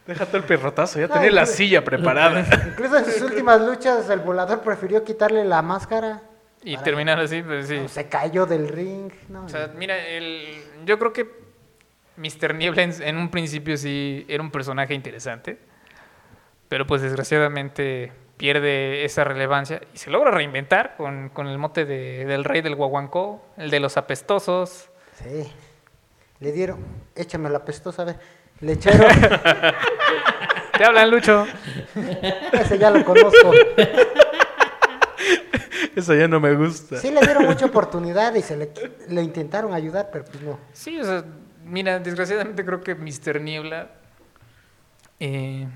Déjate 0.07 0.37
el 0.37 0.43
perrotazo, 0.43 0.99
ya 0.99 1.07
No, 1.07 1.13
tenía 1.15 1.31
la 1.31 1.45
silla 1.45 1.83
preparada. 1.83 2.45
Incluso 2.67 2.97
en 2.97 3.05
sus 3.05 3.21
últimas 3.21 3.59
luchas, 3.61 4.09
el 4.09 4.19
volador 4.19 4.61
prefirió 4.61 5.03
quitarle 5.03 5.43
la 5.43 5.61
máscara. 5.61 6.21
Y 6.61 6.77
terminar 6.77 7.19
así, 7.19 7.41
pues 7.41 7.67
sí. 7.67 7.85
Se 7.89 8.07
cayó 8.07 8.45
del 8.45 8.69
ring. 8.69 9.11
No, 9.27 9.43
O 9.45 9.49
sea, 9.49 9.71
mira, 9.75 9.97
el, 9.97 10.63
yo 10.85 10.97
creo 10.99 11.11
que 11.11 11.42
Mr. 12.17 12.53
Niebla 12.55 12.83
en, 12.83 12.93
en 13.01 13.17
un 13.17 13.29
principio 13.29 13.75
sí 13.77 14.25
era 14.27 14.43
un 14.43 14.51
personaje 14.51 14.93
interesante, 14.93 15.57
pero 16.69 16.85
pues 16.87 17.01
desgraciadamente 17.01 18.11
pierde 18.37 19.05
esa 19.05 19.23
relevancia 19.23 19.81
y 19.93 19.97
se 19.97 20.09
logra 20.09 20.31
reinventar 20.31 20.95
con, 20.97 21.29
con 21.29 21.47
el 21.47 21.57
mote 21.57 21.85
de- 21.85 22.25
del 22.25 22.43
rey 22.43 22.61
del 22.61 22.75
guaguancó, 22.75 23.45
el 23.57 23.69
de 23.69 23.79
los 23.79 23.97
apestosos. 23.97 24.89
Sí. 25.23 25.51
Le 26.39 26.51
dieron, 26.51 26.79
échame 27.15 27.49
la 27.49 27.63
pestosa, 27.63 28.01
a 28.01 28.05
ver. 28.05 28.19
Le 28.59 28.73
echaron, 28.73 29.01
Te 30.77 30.83
hablan, 30.85 31.11
Lucho. 31.11 31.45
ese 32.53 32.77
ya 32.77 32.89
lo 32.89 33.03
conozco. 33.05 33.51
Eso 35.95 36.15
ya 36.15 36.27
no 36.27 36.39
me 36.39 36.55
gusta. 36.55 36.97
Sí 36.97 37.11
le 37.11 37.21
dieron 37.21 37.45
mucha 37.45 37.67
oportunidad 37.67 38.33
y 38.35 38.41
se 38.41 38.57
le, 38.57 38.71
le 39.09 39.21
intentaron 39.21 39.73
ayudar, 39.73 40.09
pero 40.11 40.25
pues 40.25 40.41
no. 40.41 40.59
Sí, 40.73 40.99
o 40.99 41.03
sea, 41.03 41.23
mira, 41.65 41.99
desgraciadamente 41.99 42.65
creo 42.65 42.81
que 42.81 42.95
Mr. 42.95 43.41
Niebla 43.41 43.89
eh, 45.19 45.67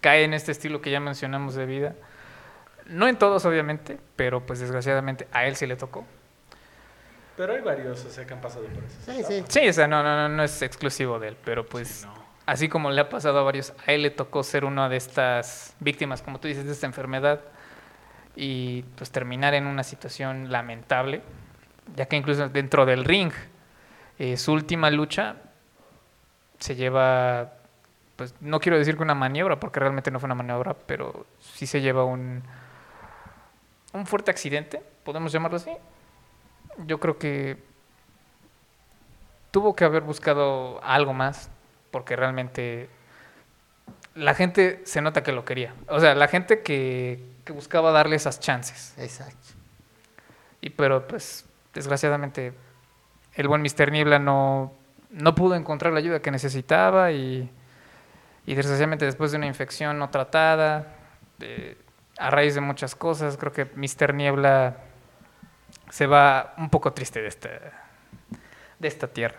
cae 0.00 0.24
en 0.24 0.34
este 0.34 0.52
estilo 0.52 0.80
que 0.80 0.90
ya 0.90 1.00
mencionamos 1.00 1.54
de 1.54 1.66
vida. 1.66 1.94
No 2.86 3.08
en 3.08 3.16
todos, 3.16 3.44
obviamente, 3.44 3.98
pero 4.14 4.46
pues 4.46 4.60
desgraciadamente 4.60 5.26
a 5.32 5.46
él 5.46 5.56
sí 5.56 5.66
le 5.66 5.76
tocó. 5.76 6.06
Pero 7.36 7.52
hay 7.52 7.60
varios, 7.60 8.04
o 8.04 8.10
sea, 8.10 8.26
que 8.26 8.32
han 8.32 8.40
pasado 8.40 8.64
por 8.66 8.84
eso. 8.84 8.96
Sí, 9.04 9.22
sí. 9.24 9.44
Sí, 9.48 9.68
o 9.68 9.72
sea, 9.72 9.86
no, 9.86 10.02
no, 10.02 10.16
no, 10.16 10.28
no 10.28 10.42
es 10.42 10.62
exclusivo 10.62 11.18
de 11.18 11.28
él, 11.28 11.36
pero 11.44 11.66
pues 11.66 12.06
así 12.46 12.68
como 12.68 12.90
le 12.90 13.00
ha 13.00 13.08
pasado 13.08 13.40
a 13.40 13.42
varios, 13.42 13.74
a 13.86 13.92
él 13.92 14.02
le 14.02 14.10
tocó 14.10 14.42
ser 14.42 14.64
una 14.64 14.88
de 14.88 14.96
estas 14.96 15.74
víctimas, 15.80 16.22
como 16.22 16.40
tú 16.40 16.48
dices, 16.48 16.64
de 16.64 16.72
esta 16.72 16.86
enfermedad 16.86 17.40
y 18.36 18.82
pues 18.96 19.10
terminar 19.10 19.54
en 19.54 19.66
una 19.66 19.82
situación 19.82 20.50
lamentable, 20.50 21.22
ya 21.94 22.06
que 22.06 22.16
incluso 22.16 22.48
dentro 22.48 22.86
del 22.86 23.04
ring, 23.04 23.32
eh, 24.18 24.36
su 24.36 24.52
última 24.52 24.90
lucha 24.90 25.36
se 26.58 26.74
lleva, 26.74 27.52
pues 28.16 28.34
no 28.40 28.60
quiero 28.60 28.78
decir 28.78 28.96
que 28.96 29.02
una 29.02 29.14
maniobra, 29.14 29.60
porque 29.60 29.80
realmente 29.80 30.10
no 30.10 30.18
fue 30.20 30.26
una 30.26 30.34
maniobra, 30.34 30.74
pero 30.74 31.26
sí 31.40 31.66
se 31.66 31.80
lleva 31.80 32.04
un, 32.04 32.42
un 33.92 34.06
fuerte 34.06 34.30
accidente, 34.30 34.82
podemos 35.04 35.32
llamarlo 35.32 35.58
así. 35.58 35.70
Yo 36.86 36.98
creo 36.98 37.18
que 37.18 37.62
tuvo 39.50 39.74
que 39.74 39.84
haber 39.84 40.02
buscado 40.02 40.82
algo 40.82 41.12
más, 41.12 41.50
porque 41.90 42.16
realmente 42.16 42.88
la 44.14 44.34
gente 44.34 44.82
se 44.84 45.00
nota 45.00 45.22
que 45.22 45.32
lo 45.32 45.44
quería. 45.44 45.74
O 45.88 46.00
sea, 46.00 46.14
la 46.14 46.28
gente 46.28 46.62
que, 46.62 47.22
que 47.44 47.52
buscaba 47.52 47.92
darle 47.92 48.16
esas 48.16 48.40
chances. 48.40 48.94
Exacto. 48.98 49.48
Y 50.60 50.70
pero 50.70 51.06
pues 51.06 51.44
desgraciadamente 51.74 52.54
el 53.36 53.48
buen 53.48 53.62
Mr. 53.62 53.92
Niebla 53.92 54.18
no, 54.18 54.72
no 55.10 55.34
pudo 55.34 55.54
encontrar 55.54 55.92
la 55.92 55.98
ayuda 55.98 56.20
que 56.20 56.30
necesitaba 56.30 57.12
y, 57.12 57.50
desgraciadamente 58.46 59.04
después 59.04 59.30
de 59.30 59.38
una 59.38 59.46
infección 59.46 59.98
no 59.98 60.10
tratada, 60.10 60.94
a 62.18 62.30
raíz 62.30 62.54
de 62.54 62.60
muchas 62.60 62.94
cosas, 62.94 63.36
creo 63.36 63.52
que 63.52 63.66
Mr. 63.76 64.14
Niebla 64.14 64.78
se 65.90 66.06
va 66.06 66.54
un 66.56 66.70
poco 66.70 66.92
triste 66.92 67.20
de 67.20 67.28
esta, 67.28 67.50
de 68.78 68.88
esta 68.88 69.08
tierra. 69.08 69.36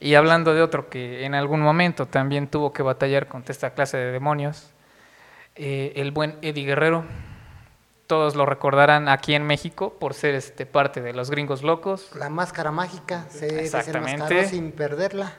Y 0.00 0.14
hablando 0.14 0.54
de 0.54 0.62
otro 0.62 0.88
que 0.88 1.24
en 1.24 1.34
algún 1.34 1.60
momento 1.60 2.06
también 2.06 2.48
tuvo 2.48 2.72
que 2.72 2.82
batallar 2.82 3.26
contra 3.26 3.52
esta 3.52 3.70
clase 3.70 3.96
de 3.96 4.12
demonios, 4.12 4.72
eh, 5.56 5.92
el 5.96 6.12
buen 6.12 6.36
Eddie 6.42 6.66
Guerrero. 6.66 7.04
Todos 8.08 8.34
lo 8.34 8.44
recordarán 8.46 9.08
aquí 9.08 9.34
en 9.34 9.44
México 9.46 9.94
por 10.00 10.14
ser 10.14 10.34
este, 10.34 10.64
parte 10.66 11.00
de 11.02 11.12
los 11.12 11.30
gringos 11.30 11.62
locos. 11.62 12.10
La 12.16 12.28
máscara 12.30 12.72
mágica 12.72 13.26
se 13.28 13.60
Exactamente. 13.64 14.12
desenmascaró 14.12 14.48
sin 14.48 14.72
perderla. 14.72 15.32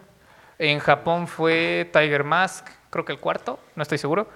En 0.59 0.79
Japón 0.79 1.27
fue 1.27 1.89
Tiger 1.91 2.23
Mask, 2.23 2.67
creo 2.91 3.03
que 3.05 3.11
el 3.11 3.19
cuarto, 3.19 3.59
no 3.75 3.81
estoy 3.83 3.97
seguro. 3.97 4.27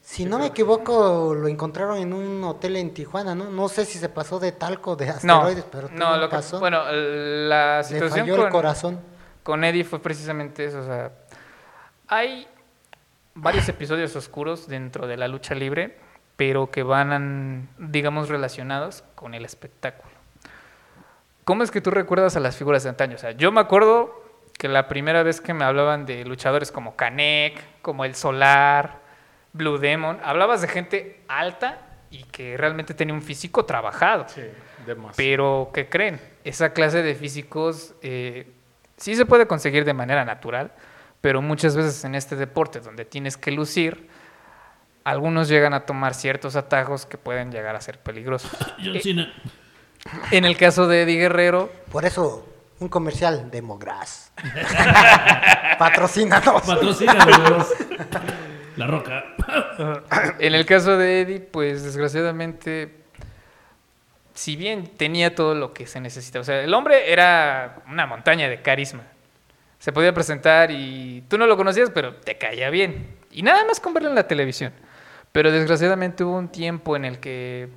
Si 0.00 0.24
no 0.24 0.40
me 0.40 0.46
equivoco, 0.46 1.32
lo 1.34 1.46
encontraron 1.46 1.98
en 1.98 2.12
un 2.12 2.42
hotel 2.42 2.74
en 2.76 2.92
Tijuana, 2.92 3.36
¿no? 3.36 3.44
No 3.48 3.68
sé 3.68 3.84
si 3.84 3.98
se 4.00 4.08
pasó 4.08 4.40
de 4.40 4.50
talco, 4.50 4.96
de 4.96 5.06
No, 5.06 5.12
asteroides, 5.12 5.64
pero 5.70 5.88
no, 5.90 6.10
no 6.10 6.16
lo 6.16 6.28
que, 6.28 6.34
pasó. 6.34 6.58
bueno, 6.58 6.82
la 6.90 7.78
Le 7.78 7.84
situación 7.84 8.26
falló 8.26 8.36
con, 8.38 8.46
el 8.46 8.50
corazón. 8.50 9.00
con 9.44 9.62
Eddie 9.62 9.84
fue 9.84 10.00
precisamente 10.00 10.64
eso. 10.64 10.80
O 10.80 10.84
sea, 10.84 11.12
hay 12.08 12.48
varios 13.34 13.68
episodios 13.68 14.16
oscuros 14.16 14.66
dentro 14.66 15.06
de 15.06 15.16
la 15.16 15.28
lucha 15.28 15.54
libre, 15.54 15.96
pero 16.36 16.70
que 16.70 16.82
van, 16.82 17.68
digamos, 17.78 18.28
relacionados 18.28 19.04
con 19.14 19.34
el 19.34 19.44
espectáculo. 19.44 20.12
¿Cómo 21.44 21.62
es 21.62 21.70
que 21.70 21.80
tú 21.80 21.90
recuerdas 21.90 22.36
a 22.36 22.40
las 22.40 22.56
figuras 22.56 22.84
de 22.84 22.90
antaño? 22.90 23.16
O 23.16 23.18
sea, 23.18 23.32
yo 23.32 23.50
me 23.50 23.60
acuerdo 23.60 24.22
que 24.58 24.68
la 24.68 24.86
primera 24.86 25.22
vez 25.22 25.40
que 25.40 25.54
me 25.54 25.64
hablaban 25.64 26.06
de 26.06 26.24
luchadores 26.24 26.70
como 26.70 26.94
Canek, 26.94 27.80
como 27.82 28.04
El 28.04 28.14
Solar, 28.14 29.00
Blue 29.52 29.78
Demon, 29.78 30.18
hablabas 30.22 30.62
de 30.62 30.68
gente 30.68 31.20
alta 31.28 31.78
y 32.10 32.24
que 32.24 32.56
realmente 32.56 32.94
tenía 32.94 33.14
un 33.14 33.22
físico 33.22 33.64
trabajado. 33.64 34.26
Sí, 34.28 34.42
demasiado. 34.86 35.16
Pero, 35.16 35.70
¿qué 35.74 35.88
creen? 35.88 36.20
Esa 36.44 36.72
clase 36.72 37.02
de 37.02 37.14
físicos 37.14 37.94
eh, 38.02 38.46
sí 38.96 39.16
se 39.16 39.26
puede 39.26 39.46
conseguir 39.46 39.84
de 39.84 39.94
manera 39.94 40.24
natural, 40.24 40.72
pero 41.20 41.42
muchas 41.42 41.74
veces 41.74 42.04
en 42.04 42.14
este 42.14 42.36
deporte 42.36 42.80
donde 42.80 43.04
tienes 43.04 43.36
que 43.36 43.50
lucir, 43.50 44.08
algunos 45.04 45.48
llegan 45.48 45.74
a 45.74 45.86
tomar 45.86 46.14
ciertos 46.14 46.56
atajos 46.56 47.06
que 47.06 47.18
pueden 47.18 47.50
llegar 47.50 47.76
a 47.76 47.80
ser 47.80 47.98
peligrosos. 47.98 48.50
John 48.82 49.00
Cena. 49.00 49.32
En 50.30 50.44
el 50.44 50.56
caso 50.56 50.88
de 50.88 51.02
Eddie 51.02 51.18
Guerrero, 51.18 51.70
Por 51.90 52.04
eso, 52.04 52.48
un 52.80 52.88
comercial 52.88 53.50
de 53.50 53.62
Mogras. 53.62 54.32
Patrocínanos. 55.78 56.62
Patrocínanos. 56.62 57.68
La 58.76 58.86
Roca. 58.86 59.24
en 60.38 60.54
el 60.54 60.66
caso 60.66 60.96
de 60.96 61.20
Eddie, 61.20 61.40
pues 61.40 61.82
desgraciadamente, 61.82 62.94
si 64.34 64.56
bien 64.56 64.86
tenía 64.96 65.34
todo 65.34 65.54
lo 65.54 65.72
que 65.74 65.86
se 65.86 66.00
necesita, 66.00 66.40
o 66.40 66.44
sea, 66.44 66.62
el 66.62 66.72
hombre 66.72 67.12
era 67.12 67.82
una 67.86 68.06
montaña 68.06 68.48
de 68.48 68.62
carisma. 68.62 69.02
Se 69.78 69.92
podía 69.92 70.14
presentar 70.14 70.70
y 70.70 71.24
tú 71.28 71.36
no 71.36 71.46
lo 71.46 71.56
conocías, 71.56 71.90
pero 71.90 72.14
te 72.14 72.38
caía 72.38 72.70
bien. 72.70 73.16
Y 73.32 73.42
nada 73.42 73.64
más 73.64 73.80
con 73.80 73.92
verlo 73.92 74.08
en 74.08 74.14
la 74.14 74.28
televisión. 74.28 74.72
Pero 75.32 75.50
desgraciadamente 75.50 76.24
hubo 76.24 76.36
un 76.36 76.48
tiempo 76.48 76.94
en 76.94 77.04
el 77.04 77.18
que 77.18 77.70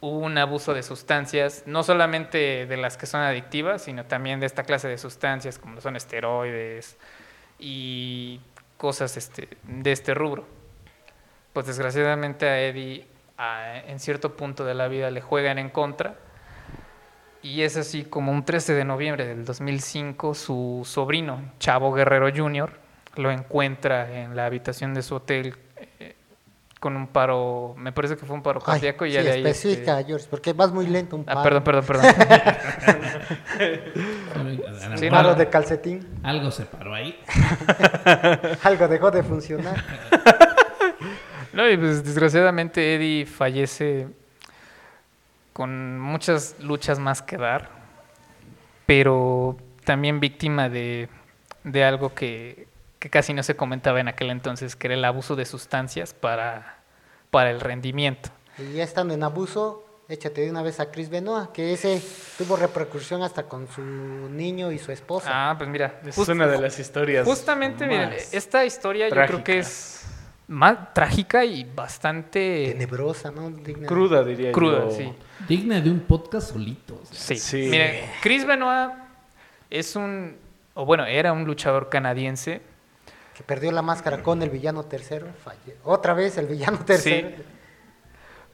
hubo 0.00 0.18
un 0.18 0.36
abuso 0.38 0.74
de 0.74 0.82
sustancias, 0.82 1.62
no 1.66 1.82
solamente 1.82 2.66
de 2.66 2.76
las 2.76 2.96
que 2.96 3.06
son 3.06 3.20
adictivas, 3.20 3.82
sino 3.82 4.04
también 4.04 4.40
de 4.40 4.46
esta 4.46 4.64
clase 4.64 4.88
de 4.88 4.98
sustancias 4.98 5.58
como 5.58 5.80
son 5.80 5.96
esteroides 5.96 6.96
y 7.58 8.40
cosas 8.76 9.16
este, 9.16 9.48
de 9.62 9.92
este 9.92 10.14
rubro. 10.14 10.46
Pues 11.52 11.66
desgraciadamente 11.66 12.48
a 12.48 12.60
Eddie 12.60 13.06
en 13.86 14.00
cierto 14.00 14.36
punto 14.36 14.64
de 14.64 14.74
la 14.74 14.88
vida 14.88 15.10
le 15.10 15.20
juegan 15.20 15.58
en 15.58 15.70
contra. 15.70 16.16
Y 17.40 17.62
es 17.62 17.76
así 17.76 18.04
como 18.04 18.32
un 18.32 18.44
13 18.44 18.74
de 18.74 18.84
noviembre 18.84 19.24
del 19.26 19.44
2005 19.44 20.34
su 20.34 20.82
sobrino, 20.84 21.52
Chavo 21.60 21.92
Guerrero 21.92 22.30
Jr., 22.34 22.70
lo 23.14 23.30
encuentra 23.30 24.22
en 24.22 24.36
la 24.36 24.46
habitación 24.46 24.92
de 24.94 25.02
su 25.02 25.16
hotel 25.16 25.56
con 26.80 26.96
un 26.96 27.08
paro, 27.08 27.74
me 27.76 27.92
parece 27.92 28.16
que 28.16 28.24
fue 28.24 28.36
un 28.36 28.42
paro 28.42 28.60
Ay, 28.60 28.66
cardíaco 28.74 29.04
y 29.06 29.12
ya 29.12 29.20
sí, 29.20 29.26
de 29.26 29.32
ahí... 29.32 29.38
este, 29.46 29.50
especifica, 29.50 30.02
George, 30.04 30.26
porque 30.30 30.52
vas 30.52 30.72
muy 30.72 30.86
lento 30.86 31.16
un 31.16 31.24
Ah, 31.26 31.42
paro. 31.42 31.62
perdón, 31.64 31.84
perdón, 31.84 31.86
perdón. 31.86 32.14
Sí, 34.96 35.04
Un 35.06 35.10
paro 35.10 35.30
no. 35.30 35.34
de 35.34 35.48
calcetín. 35.48 36.06
Algo 36.22 36.50
se 36.50 36.64
paró 36.64 36.94
ahí. 36.94 37.18
Algo 38.62 38.88
dejó 38.88 39.10
de 39.10 39.22
funcionar. 39.22 39.84
No, 41.50 41.68
y 41.68 41.76
pues 41.76 42.04
desgraciadamente 42.04 42.94
Eddie 42.94 43.26
fallece 43.26 44.06
con 45.52 45.98
muchas 45.98 46.54
luchas 46.60 47.00
más 47.00 47.20
que 47.20 47.36
dar. 47.36 47.68
pero 48.86 49.56
también 49.82 50.20
víctima 50.20 50.68
de, 50.68 51.08
de 51.64 51.84
algo 51.84 52.14
que, 52.14 52.67
que 52.98 53.10
casi 53.10 53.32
no 53.32 53.42
se 53.42 53.56
comentaba 53.56 54.00
en 54.00 54.08
aquel 54.08 54.30
entonces, 54.30 54.76
que 54.76 54.88
era 54.88 54.94
el 54.94 55.04
abuso 55.04 55.36
de 55.36 55.44
sustancias 55.44 56.14
para, 56.14 56.78
para 57.30 57.50
el 57.50 57.60
rendimiento. 57.60 58.30
Y 58.58 58.72
ya 58.74 58.84
estando 58.84 59.14
en 59.14 59.22
abuso, 59.22 59.84
échate 60.08 60.40
de 60.40 60.50
una 60.50 60.62
vez 60.62 60.80
a 60.80 60.90
Chris 60.90 61.08
Benoit, 61.08 61.50
que 61.52 61.72
ese 61.72 62.02
tuvo 62.36 62.56
repercusión 62.56 63.22
hasta 63.22 63.44
con 63.44 63.68
su 63.68 63.82
niño 63.82 64.72
y 64.72 64.78
su 64.78 64.90
esposa. 64.90 65.30
Ah, 65.32 65.54
pues 65.56 65.70
mira, 65.70 66.00
Es 66.04 66.16
una 66.18 66.46
de 66.46 66.58
las 66.60 66.78
historias. 66.78 67.24
justamente, 67.26 67.86
miren, 67.86 68.10
más 68.10 68.34
esta 68.34 68.64
historia 68.64 69.08
yo 69.08 69.14
creo 69.14 69.44
que 69.44 69.58
es 69.58 70.04
más 70.48 70.94
trágica 70.94 71.44
y 71.44 71.62
bastante 71.64 72.70
Tenebrosa, 72.72 73.30
¿no? 73.30 73.50
Digna. 73.50 73.86
cruda, 73.86 74.24
diría 74.24 74.50
cruda, 74.50 74.86
yo. 74.86 74.90
sí. 74.90 75.12
Digna 75.46 75.80
de 75.80 75.90
un 75.90 76.00
podcast 76.00 76.52
solito. 76.52 76.94
o 77.02 77.06
sea. 77.06 77.14
Sí. 77.14 77.36
Sí. 77.36 77.68
Miren, 77.70 78.06
Chris 78.22 78.46
Benoit 78.46 78.90
es 79.70 79.94
un, 79.94 80.36
o 80.74 80.84
bueno, 80.86 81.04
era 81.04 81.32
un 81.32 81.44
luchador 81.44 81.90
canadiense. 81.90 82.62
Que 83.38 83.44
perdió 83.44 83.70
la 83.70 83.82
máscara 83.82 84.20
con 84.24 84.42
el 84.42 84.50
villano 84.50 84.82
tercero. 84.86 85.28
falle- 85.44 85.76
Otra 85.84 86.12
vez 86.12 86.36
el 86.38 86.46
villano 86.48 86.78
tercero. 86.84 87.30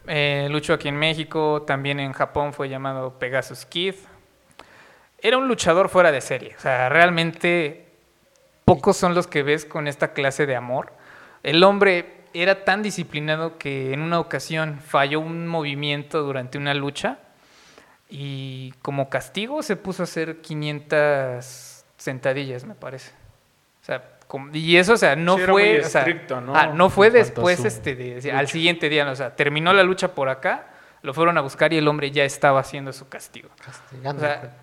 Eh, 0.06 0.46
luchó 0.50 0.74
aquí 0.74 0.88
en 0.88 0.96
México, 0.98 1.62
también 1.66 1.98
en 2.00 2.12
Japón 2.12 2.52
fue 2.52 2.68
llamado 2.68 3.18
Pegasus 3.18 3.64
Kid. 3.64 3.94
Era 5.22 5.38
un 5.38 5.48
luchador 5.48 5.88
fuera 5.88 6.12
de 6.12 6.20
serie. 6.20 6.54
O 6.54 6.60
sea, 6.60 6.90
realmente 6.90 7.86
pocos 8.66 8.98
son 8.98 9.14
los 9.14 9.26
que 9.26 9.42
ves 9.42 9.64
con 9.64 9.88
esta 9.88 10.12
clase 10.12 10.44
de 10.44 10.54
amor. 10.54 10.92
El 11.42 11.64
hombre 11.64 12.16
era 12.34 12.64
tan 12.66 12.82
disciplinado 12.82 13.56
que 13.56 13.94
en 13.94 14.02
una 14.02 14.20
ocasión 14.20 14.80
falló 14.80 15.20
un 15.20 15.46
movimiento 15.46 16.22
durante 16.22 16.58
una 16.58 16.74
lucha 16.74 17.20
y 18.10 18.72
como 18.82 19.08
castigo 19.08 19.62
se 19.62 19.76
puso 19.76 20.02
a 20.02 20.04
hacer 20.04 20.42
500 20.42 21.84
sentadillas, 21.96 22.64
me 22.66 22.74
parece. 22.74 23.12
O 23.80 23.84
sea, 23.86 24.13
y 24.52 24.76
eso, 24.76 24.94
o 24.94 24.96
sea, 24.96 25.16
no 25.16 25.36
Sí, 25.36 25.42
era 25.42 25.52
fue, 25.52 25.62
muy 25.70 25.78
o 25.80 25.88
sea, 25.88 26.00
estricto, 26.02 26.40
¿no? 26.40 26.54
ah, 26.56 26.66
no 26.68 26.90
fue 26.90 27.10
después, 27.10 27.60
su 27.60 27.66
este, 27.66 27.94
de- 27.94 28.20
de- 28.20 28.32
al 28.32 28.48
siguiente 28.48 28.88
día, 28.88 29.10
o 29.10 29.16
sea, 29.16 29.34
terminó 29.36 29.72
la 29.72 29.82
lucha 29.82 30.14
por 30.14 30.28
acá, 30.28 30.66
lo 31.02 31.12
fueron 31.14 31.36
a 31.38 31.40
buscar 31.40 31.72
y 31.72 31.78
el 31.78 31.86
hombre 31.88 32.10
ya 32.10 32.24
estaba 32.24 32.60
haciendo 32.60 32.92
su 32.92 33.08
castigo. 33.08 33.48
Castigando. 33.64 34.16
O 34.22 34.24
sea, 34.26 34.56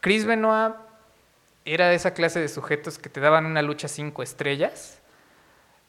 Chris 0.00 0.24
Benoit 0.24 0.74
era 1.64 1.88
de 1.88 1.94
esa 1.96 2.14
clase 2.14 2.40
de 2.40 2.48
sujetos 2.48 2.98
que 2.98 3.08
te 3.08 3.20
daban 3.20 3.44
una 3.46 3.60
lucha 3.62 3.88
cinco 3.88 4.22
estrellas 4.22 5.00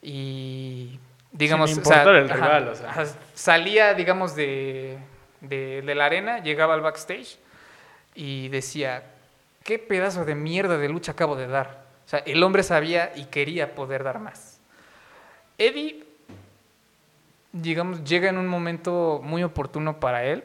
y 0.02 0.98
digamos, 1.30 1.70
Sin 1.70 1.80
o 1.80 1.84
sea, 1.84 2.02
importar 2.02 2.16
el 2.16 2.30
ajá, 2.30 2.34
rival, 2.58 2.68
o 2.68 2.74
sea. 2.74 2.90
ajá, 2.90 3.04
salía, 3.34 3.94
digamos, 3.94 4.34
de, 4.36 4.98
de, 5.40 5.82
de 5.82 5.94
la 5.94 6.06
arena, 6.06 6.40
llegaba 6.42 6.74
al 6.74 6.80
backstage 6.82 7.38
y 8.14 8.48
decía, 8.48 9.04
¿qué 9.64 9.78
pedazo 9.78 10.24
de 10.24 10.34
mierda 10.34 10.76
de 10.76 10.88
lucha 10.88 11.12
acabo 11.12 11.36
de 11.36 11.46
dar? 11.46 11.81
O 12.04 12.08
sea, 12.08 12.20
el 12.20 12.42
hombre 12.42 12.62
sabía 12.62 13.12
y 13.14 13.26
quería 13.26 13.74
poder 13.74 14.04
dar 14.04 14.18
más. 14.18 14.60
Eddie, 15.58 16.04
digamos, 17.52 18.04
llega 18.04 18.28
en 18.28 18.38
un 18.38 18.48
momento 18.48 19.20
muy 19.22 19.42
oportuno 19.42 20.00
para 20.00 20.24
él 20.24 20.44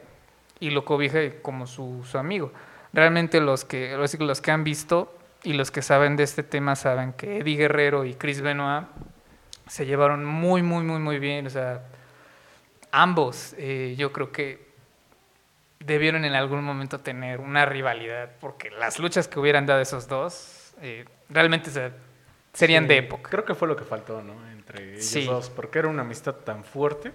y 0.60 0.70
lo 0.70 0.86
cobija 0.86 1.20
como 1.42 1.68
su, 1.68 2.06
su 2.10 2.18
amigo. 2.18 2.52
Realmente 2.94 3.42
los 3.42 3.66
que, 3.66 3.96
los, 3.96 4.42
que 4.42 4.52
han 4.52 4.64
visto 4.64 5.16
y 5.44 5.54
los 5.54 5.72
que 5.72 5.82
saben 5.82 6.16
de 6.16 6.24
este 6.24 6.44
tema 6.44 6.76
saben 6.76 7.14
que 7.14 7.40
Eddie 7.40 7.58
Guerrero 7.58 8.06
y 8.06 8.14
Chris 8.14 8.42
Benoit 8.42 8.88
se 9.68 9.86
llevaron 9.86 10.26
muy, 10.26 10.62
muy, 10.64 10.84
muy, 10.84 11.00
muy 11.00 11.20
bien. 11.20 11.48
O 11.48 11.50
sea, 11.50 11.84
ambos 12.92 13.56
eh, 13.58 13.96
yo 13.98 14.12
creo 14.12 14.32
que 14.32 14.68
debieron 15.80 16.26
en 16.26 16.34
algún 16.34 16.64
momento 16.64 17.00
tener 17.00 17.40
una 17.40 17.66
rivalidad 17.66 18.32
porque 18.40 18.72
las 18.72 19.00
luchas 19.00 19.28
que 19.28 19.40
hubieran 19.40 19.66
dado 19.66 19.80
esos 19.80 20.08
dos 20.08 20.74
eh, 20.82 21.06
realmente 21.30 21.70
se- 21.70 21.92
serían 22.54 22.84
Sí, 22.86 22.90
de 22.90 22.98
época. 22.98 23.30
Creo 23.30 23.46
que 23.46 23.56
fue 23.56 23.68
lo 23.68 23.76
que 23.76 23.84
faltó, 23.86 24.22
¿no? 24.22 24.34
Entre 24.50 24.94
ellos 24.94 25.06
Sí. 25.06 25.26
dos. 25.26 25.50
Porque 25.50 25.80
era 25.80 25.88
una 25.88 26.02
amistad 26.02 26.34
tan 26.36 26.64
fuerte 26.64 27.12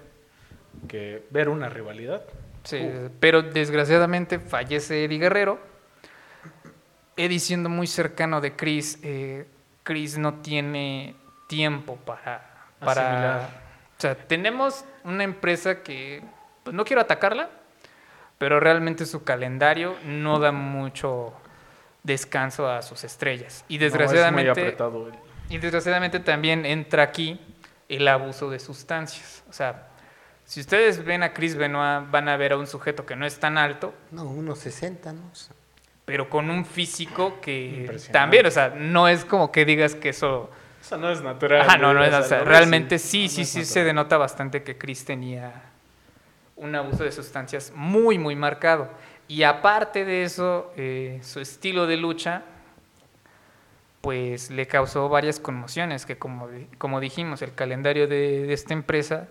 que 0.88 1.26
ver 1.30 1.48
una 1.48 1.68
rivalidad. 1.68 2.22
Sí, 2.64 2.80
pero 3.20 3.42
desgraciadamente 3.42 4.38
fallece 4.38 5.04
Eddie 5.04 5.18
Guerrero. 5.18 5.58
Eddie 7.16 7.40
siendo 7.40 7.68
muy 7.68 7.86
cercano 7.86 8.40
de 8.40 8.54
Chris, 8.56 8.98
eh, 9.02 9.46
Chris 9.82 10.16
no 10.18 10.34
tiene 10.34 11.14
tiempo 11.48 11.96
para... 11.96 12.48
para 12.78 13.02
Asimilar. 13.10 13.62
o 13.98 14.00
sea, 14.00 14.14
tenemos 14.14 14.84
una 15.04 15.24
empresa 15.24 15.82
que, 15.82 16.22
pues 16.62 16.74
no 16.74 16.84
quiero 16.84 17.02
atacarla, 17.02 17.50
pero 18.38 18.60
realmente 18.60 19.04
su 19.06 19.24
calendario 19.24 19.94
no 20.06 20.38
da 20.38 20.52
mucho 20.52 21.34
descanso 22.02 22.68
a 22.68 22.82
sus 22.82 23.04
estrellas. 23.04 23.64
Y 23.68 23.78
No, 23.78 23.86
es 23.86 23.92
muy 23.92 23.98
desgraciadamente... 24.00 24.50
apretado 24.50 25.08
el- 25.08 25.14
Y 25.48 25.58
desgraciadamente 25.58 26.20
también 26.20 26.64
entra 26.66 27.02
aquí 27.04 27.40
el 27.88 28.08
abuso 28.08 28.50
de 28.50 28.58
sustancias. 28.58 29.42
O 29.48 29.52
sea, 29.52 29.88
si 30.44 30.60
ustedes 30.60 31.04
ven 31.04 31.22
a 31.22 31.32
Chris 31.32 31.54
Benoit, 31.56 32.10
van 32.10 32.28
a 32.28 32.36
ver 32.36 32.52
a 32.52 32.56
un 32.56 32.66
sujeto 32.66 33.06
que 33.06 33.14
no 33.16 33.26
es 33.26 33.38
tan 33.38 33.58
alto, 33.58 33.94
No, 34.10 34.24
unos 34.24 34.58
60, 34.60 35.12
¿no? 35.12 35.20
pero 36.04 36.28
con 36.28 36.50
un 36.50 36.64
físico 36.66 37.40
que 37.40 37.98
también, 38.10 38.44
o 38.46 38.50
sea, 38.50 38.70
no 38.76 39.06
es 39.08 39.24
como 39.24 39.52
que 39.52 39.64
digas 39.64 39.94
que 39.94 40.08
eso... 40.08 40.50
Eso 40.80 40.96
no 40.96 41.10
es 41.12 41.22
natural. 41.22 41.60
Ajá, 41.62 41.78
no, 41.78 41.94
no 41.94 42.02
es, 42.04 42.12
o 42.12 42.22
sea, 42.24 42.38
no, 42.40 42.44
realmente 42.44 42.98
sí, 42.98 43.24
no 43.24 43.28
sí, 43.30 43.44
sí 43.44 43.64
se 43.64 43.84
denota 43.84 44.16
bastante 44.18 44.64
que 44.64 44.76
Chris 44.76 45.04
tenía 45.04 45.52
un 46.56 46.74
abuso 46.74 47.04
de 47.04 47.12
sustancias 47.12 47.72
muy, 47.74 48.18
muy 48.18 48.34
marcado. 48.34 48.90
Y 49.32 49.44
aparte 49.44 50.04
de 50.04 50.24
eso, 50.24 50.70
eh, 50.76 51.18
su 51.22 51.40
estilo 51.40 51.86
de 51.86 51.96
lucha, 51.96 52.42
pues 54.02 54.50
le 54.50 54.66
causó 54.66 55.08
varias 55.08 55.40
conmociones, 55.40 56.04
que 56.04 56.18
como, 56.18 56.48
como 56.76 57.00
dijimos, 57.00 57.40
el 57.40 57.54
calendario 57.54 58.06
de, 58.06 58.42
de 58.46 58.52
esta 58.52 58.74
empresa 58.74 59.28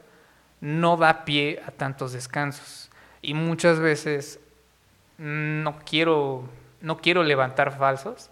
no 0.60 0.98
da 0.98 1.24
pie 1.24 1.62
a 1.68 1.70
tantos 1.70 2.14
descansos. 2.14 2.90
Y 3.22 3.36
muchas 3.36 3.80
veces 3.80 4.40
no 5.20 5.78
quiero, 5.86 6.50
no 6.82 6.98
quiero 6.98 7.22
levantar 7.22 7.78
falsos, 7.78 8.32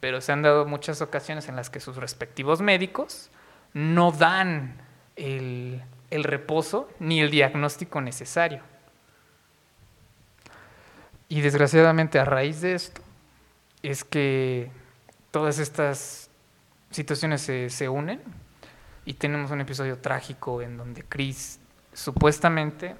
pero 0.00 0.22
se 0.22 0.32
han 0.32 0.40
dado 0.40 0.64
muchas 0.64 1.02
ocasiones 1.02 1.50
en 1.50 1.56
las 1.56 1.68
que 1.68 1.80
sus 1.80 1.96
respectivos 1.96 2.62
médicos 2.62 3.30
no 3.74 4.10
dan 4.10 4.80
el, 5.16 5.82
el 6.08 6.24
reposo 6.24 6.88
ni 6.98 7.20
el 7.20 7.30
diagnóstico 7.30 8.00
necesario. 8.00 8.62
Y 11.34 11.40
desgraciadamente 11.40 12.20
a 12.20 12.24
raíz 12.24 12.60
de 12.60 12.74
esto 12.74 13.02
es 13.82 14.04
que 14.04 14.70
todas 15.32 15.58
estas 15.58 16.30
situaciones 16.92 17.40
se, 17.40 17.70
se 17.70 17.88
unen 17.88 18.20
y 19.04 19.14
tenemos 19.14 19.50
un 19.50 19.60
episodio 19.60 19.98
trágico 19.98 20.62
en 20.62 20.76
donde 20.76 21.02
Chris 21.02 21.58
supuestamente, 21.92 22.94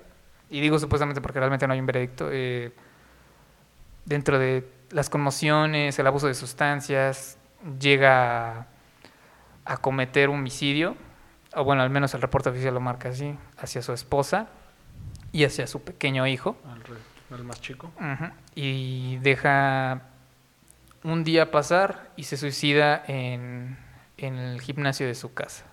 y 0.51 0.61
digo 0.61 0.81
supuestamente 0.81 1.21
porque 1.21 1.39
realmente 1.39 1.69
no 1.69 1.75
hay 1.75 1.79
un 1.79 1.87
veredicto, 1.87 2.29
eh, 2.33 2.73
dentro 4.05 4.41
de 4.41 4.69
las 4.91 5.09
conmociones, 5.09 5.97
el 6.01 6.07
abuso 6.09 6.27
de 6.27 6.35
sustancias, 6.35 7.39
llega 7.79 8.63
a, 8.63 8.67
a 9.65 9.77
cometer 9.77 10.29
homicidio, 10.29 10.97
o 11.55 11.63
bueno, 11.63 11.83
al 11.83 11.91
menos 11.91 12.13
el 12.15 12.21
reporte 12.21 12.49
oficial 12.49 12.75
lo 12.75 12.81
marca 12.81 13.11
así, 13.11 13.39
hacia 13.59 13.81
su 13.81 13.93
esposa 13.93 14.49
y 15.31 15.45
hacia 15.45 15.69
su 15.69 15.85
pequeño 15.85 16.27
hijo. 16.27 16.57
Al 17.31 17.45
más 17.45 17.61
chico. 17.61 17.93
Y 18.55 19.19
deja 19.19 20.03
un 21.03 21.25
día 21.25 21.51
pasar 21.51 22.11
y 22.17 22.25
se 22.25 22.37
suicida 22.37 23.03
en, 23.07 23.79
en 24.17 24.37
el 24.37 24.61
gimnasio 24.61 25.07
de 25.07 25.15
su 25.15 25.35
casa. 25.35 25.65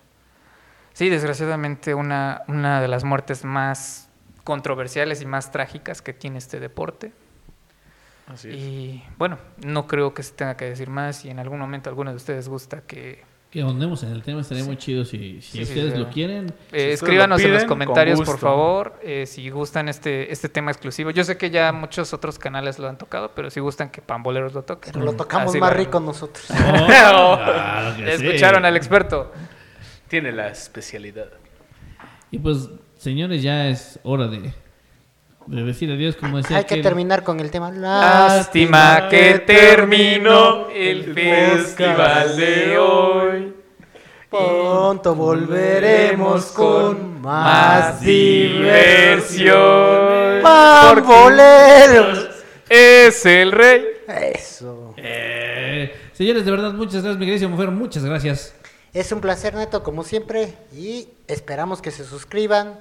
Sí, 0.92 1.08
desgraciadamente 1.08 1.94
una, 1.94 2.42
una 2.48 2.80
de 2.80 2.88
las 2.88 3.04
muertes 3.04 3.44
más 3.44 4.08
controversiales 4.44 5.22
y 5.22 5.26
más 5.26 5.50
trágicas 5.50 6.02
que 6.02 6.12
tiene 6.12 6.38
este 6.38 6.60
deporte. 6.60 7.12
Así 8.26 8.50
es. 8.50 8.54
Y 8.56 9.04
bueno, 9.18 9.38
no 9.64 9.86
creo 9.86 10.14
que 10.14 10.22
se 10.22 10.32
tenga 10.34 10.56
que 10.56 10.66
decir 10.66 10.90
más. 10.90 11.16
Si 11.16 11.30
en 11.30 11.38
algún 11.38 11.58
momento 11.58 11.88
alguno 11.88 12.10
de 12.10 12.16
ustedes 12.16 12.48
gusta 12.48 12.82
que 12.82 13.24
Que 13.52 13.60
ahondemos 13.60 14.02
en 14.02 14.12
el 14.12 14.22
tema, 14.22 14.40
estaría 14.40 14.64
muy 14.64 14.78
chido 14.78 15.04
si, 15.04 15.42
si 15.42 15.58
Sí, 15.58 15.62
ustedes 15.64 15.92
sí. 15.92 15.98
lo 15.98 16.08
quieren. 16.08 16.46
Eh, 16.72 16.92
escríbanos 16.94 17.42
lo 17.42 17.48
en 17.48 17.52
los 17.52 17.64
comentarios, 17.64 18.22
por 18.22 18.38
favor, 18.38 18.98
eh, 19.02 19.26
si 19.26 19.50
gustan 19.50 19.90
este, 19.90 20.32
este 20.32 20.48
tema 20.48 20.70
exclusivo. 20.70 21.10
Yo 21.10 21.22
sé 21.22 21.36
que 21.36 21.50
ya 21.50 21.70
muchos 21.70 22.14
otros 22.14 22.38
canales 22.38 22.78
lo 22.78 22.88
han 22.88 22.96
tocado, 22.96 23.32
pero 23.34 23.50
si 23.50 23.60
gustan 23.60 23.90
que 23.90 24.00
Pamboleros 24.00 24.54
lo 24.54 24.62
toquen. 24.62 24.94
Pero 24.94 25.04
lo 25.04 25.12
tocamos 25.12 25.50
Así 25.50 25.58
más 25.60 25.70
lo- 25.72 25.76
rico 25.76 26.00
nosotros. 26.00 26.46
Oh, 26.50 26.56
claro 27.44 27.96
que 27.98 28.16
sí. 28.16 28.24
Escucharon 28.26 28.64
al 28.64 28.74
experto. 28.74 29.30
Tiene 30.08 30.32
la 30.32 30.48
especialidad. 30.48 31.28
Y 32.30 32.38
pues, 32.38 32.70
señores, 32.96 33.42
ya 33.42 33.68
es 33.68 34.00
hora 34.02 34.28
de, 34.28 34.54
de 35.46 35.62
decir 35.62 35.90
adiós, 35.90 36.16
como 36.16 36.38
decía 36.38 36.58
Hay 36.58 36.64
que 36.64 36.82
terminar 36.82 37.22
con 37.22 37.40
el 37.40 37.50
tema. 37.50 37.70
Lástima 37.70 39.08
que 39.08 39.40
terminó 39.40 40.68
el 40.68 41.12
festival 41.14 42.36
de 42.36 42.78
hoy. 42.78 43.54
Pronto 44.30 45.14
volveremos 45.14 46.46
con 46.46 47.20
más 47.20 48.00
diversión. 48.00 49.52
Pamboleros. 50.42 52.30
es 52.68 53.26
el 53.26 53.52
rey. 53.52 53.84
Eso. 54.08 54.94
Eh, 54.96 55.94
señores, 56.12 56.44
de 56.44 56.50
verdad, 56.50 56.72
muchas 56.72 57.02
gracias, 57.02 57.18
mi 57.18 57.26
querida 57.26 57.46
mujer. 57.48 57.70
Muchas 57.70 58.04
gracias. 58.04 58.54
Es 58.94 59.12
un 59.12 59.20
placer, 59.20 59.54
Neto, 59.54 59.82
como 59.82 60.02
siempre. 60.02 60.54
Y 60.72 61.08
esperamos 61.28 61.82
que 61.82 61.90
se 61.90 62.04
suscriban. 62.04 62.78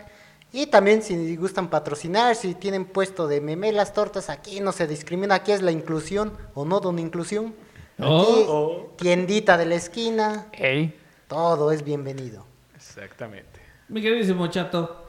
Y 0.53 0.67
también 0.67 1.01
si 1.01 1.35
gustan 1.37 1.69
patrocinar, 1.69 2.35
si 2.35 2.55
tienen 2.55 2.85
puesto 2.85 3.27
de 3.27 3.39
memelas, 3.39 3.93
tortas, 3.93 4.29
aquí 4.29 4.59
no 4.59 4.71
se 4.73 4.85
discrimina, 4.85 5.35
aquí 5.35 5.53
es 5.53 5.61
la 5.61 5.71
inclusión 5.71 6.33
o 6.53 6.65
no 6.65 6.79
don 6.81 6.99
inclusión. 6.99 7.55
Aquí, 7.97 8.05
Oh. 8.47 8.91
tiendita 8.97 9.57
de 9.57 9.65
la 9.65 9.75
esquina, 9.75 10.47
todo 11.27 11.71
es 11.71 11.83
bienvenido. 11.83 12.45
Exactamente. 12.75 13.59
Mi 13.87 14.01
queridísimo 14.01 14.47
chato. 14.47 15.05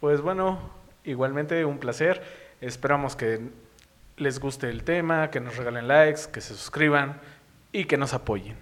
Pues 0.00 0.20
bueno, 0.20 0.58
igualmente 1.04 1.64
un 1.64 1.78
placer. 1.78 2.22
Esperamos 2.60 3.14
que 3.16 3.40
les 4.16 4.40
guste 4.40 4.68
el 4.70 4.82
tema, 4.82 5.30
que 5.30 5.40
nos 5.40 5.56
regalen 5.56 5.86
likes, 5.88 6.22
que 6.32 6.40
se 6.40 6.54
suscriban 6.54 7.20
y 7.70 7.84
que 7.84 7.96
nos 7.96 8.14
apoyen. 8.14 8.56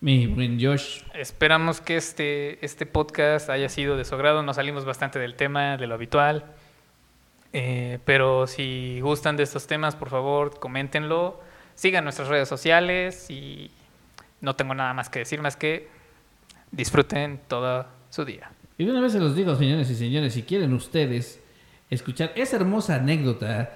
Mi 0.00 0.26
buen 0.26 0.60
Josh. 0.60 1.00
Esperamos 1.14 1.80
que 1.80 1.96
este, 1.96 2.64
este 2.64 2.84
podcast 2.84 3.48
haya 3.48 3.68
sido 3.70 3.96
de 3.96 4.04
su 4.04 4.14
agrado. 4.14 4.42
Nos 4.42 4.56
salimos 4.56 4.84
bastante 4.84 5.18
del 5.18 5.36
tema, 5.36 5.78
de 5.78 5.86
lo 5.86 5.94
habitual. 5.94 6.44
Eh, 7.54 7.98
pero 8.04 8.46
si 8.46 9.00
gustan 9.00 9.38
de 9.38 9.44
estos 9.44 9.66
temas, 9.66 9.96
por 9.96 10.10
favor, 10.10 10.58
coméntenlo. 10.60 11.40
Sigan 11.74 12.04
nuestras 12.04 12.28
redes 12.28 12.46
sociales 12.46 13.30
y 13.30 13.70
no 14.42 14.54
tengo 14.54 14.74
nada 14.74 14.92
más 14.92 15.08
que 15.08 15.20
decir 15.20 15.40
más 15.40 15.56
que 15.56 15.88
disfruten 16.72 17.40
todo 17.48 17.86
su 18.10 18.26
día. 18.26 18.50
Y 18.76 18.84
de 18.84 18.90
una 18.90 19.00
vez 19.00 19.12
se 19.12 19.20
los 19.20 19.34
digo, 19.34 19.54
señores 19.54 19.88
y 19.88 19.94
señores, 19.94 20.34
si 20.34 20.42
quieren 20.42 20.74
ustedes 20.74 21.40
escuchar 21.88 22.32
esa 22.36 22.56
hermosa 22.56 22.96
anécdota 22.96 23.72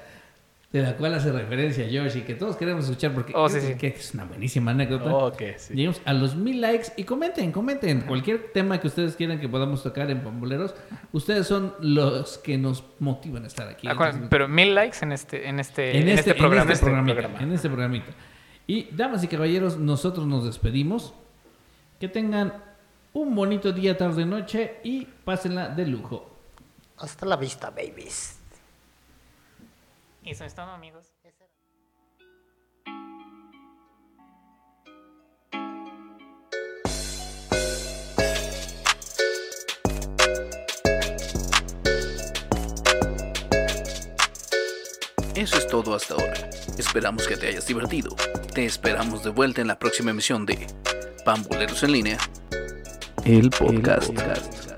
de 0.72 0.82
la 0.82 0.96
cual 0.96 1.14
hace 1.14 1.32
referencia 1.32 1.84
Josh 1.86 2.18
y 2.18 2.20
que 2.22 2.34
todos 2.34 2.56
queremos 2.56 2.84
escuchar 2.84 3.12
porque 3.12 3.32
Oh, 3.34 3.48
creo 3.48 3.60
sí, 3.60 3.68
sí. 3.72 3.74
que 3.74 3.88
es 3.88 4.14
una 4.14 4.24
buenísima 4.24 4.70
anécdota. 4.70 5.12
Ok, 5.12 5.42
sí. 5.56 5.74
Llegamos 5.74 6.00
a 6.04 6.12
los 6.12 6.36
mil 6.36 6.60
likes 6.60 6.92
y 6.96 7.02
comenten, 7.02 7.50
comenten. 7.50 8.02
Cualquier 8.02 8.52
tema 8.52 8.80
que 8.80 8.86
ustedes 8.86 9.16
quieran 9.16 9.40
que 9.40 9.48
podamos 9.48 9.82
tocar 9.82 10.08
en 10.10 10.20
Pamboleros, 10.22 10.74
ustedes 11.12 11.48
son 11.48 11.74
los 11.80 12.38
que 12.38 12.56
nos 12.56 12.84
motivan 13.00 13.42
a 13.44 13.46
estar 13.48 13.66
aquí. 13.68 13.88
Entonces, 13.88 14.22
pero 14.30 14.46
mil 14.46 14.74
likes 14.74 14.98
en 15.02 15.10
este, 15.10 15.48
en 15.48 15.58
este, 15.58 15.98
en, 15.98 16.08
este, 16.08 16.34
programa. 16.34 16.66
en 16.66 16.70
este 16.70 16.84
programita, 16.86 17.20
programa. 17.20 17.42
en 17.42 17.52
este 17.52 17.68
programita. 17.68 18.12
Y 18.68 18.84
damas 18.92 19.24
y 19.24 19.28
caballeros, 19.28 19.76
nosotros 19.76 20.26
nos 20.26 20.44
despedimos. 20.44 21.14
Que 21.98 22.08
tengan 22.08 22.54
un 23.12 23.34
bonito 23.34 23.72
día, 23.72 23.98
tarde, 23.98 24.24
noche 24.24 24.76
y 24.84 25.04
pásenla 25.24 25.68
de 25.68 25.86
lujo. 25.86 26.30
Hasta 26.96 27.26
la 27.26 27.36
vista, 27.36 27.70
babies. 27.70 28.39
Y 30.22 30.30
eso 30.30 30.44
es 30.44 30.54
todo, 30.54 30.70
amigos. 30.70 31.12
Eso 45.34 45.56
es 45.56 45.66
todo 45.68 45.94
hasta 45.94 46.14
ahora. 46.14 46.50
Esperamos 46.76 47.26
que 47.26 47.36
te 47.36 47.48
hayas 47.48 47.66
divertido. 47.66 48.14
Te 48.52 48.66
esperamos 48.66 49.24
de 49.24 49.30
vuelta 49.30 49.62
en 49.62 49.68
la 49.68 49.78
próxima 49.78 50.10
emisión 50.10 50.44
de 50.44 50.66
Pamboleros 51.24 51.82
en 51.82 51.92
línea. 51.92 52.18
El 53.24 53.48
podcast. 53.48 54.69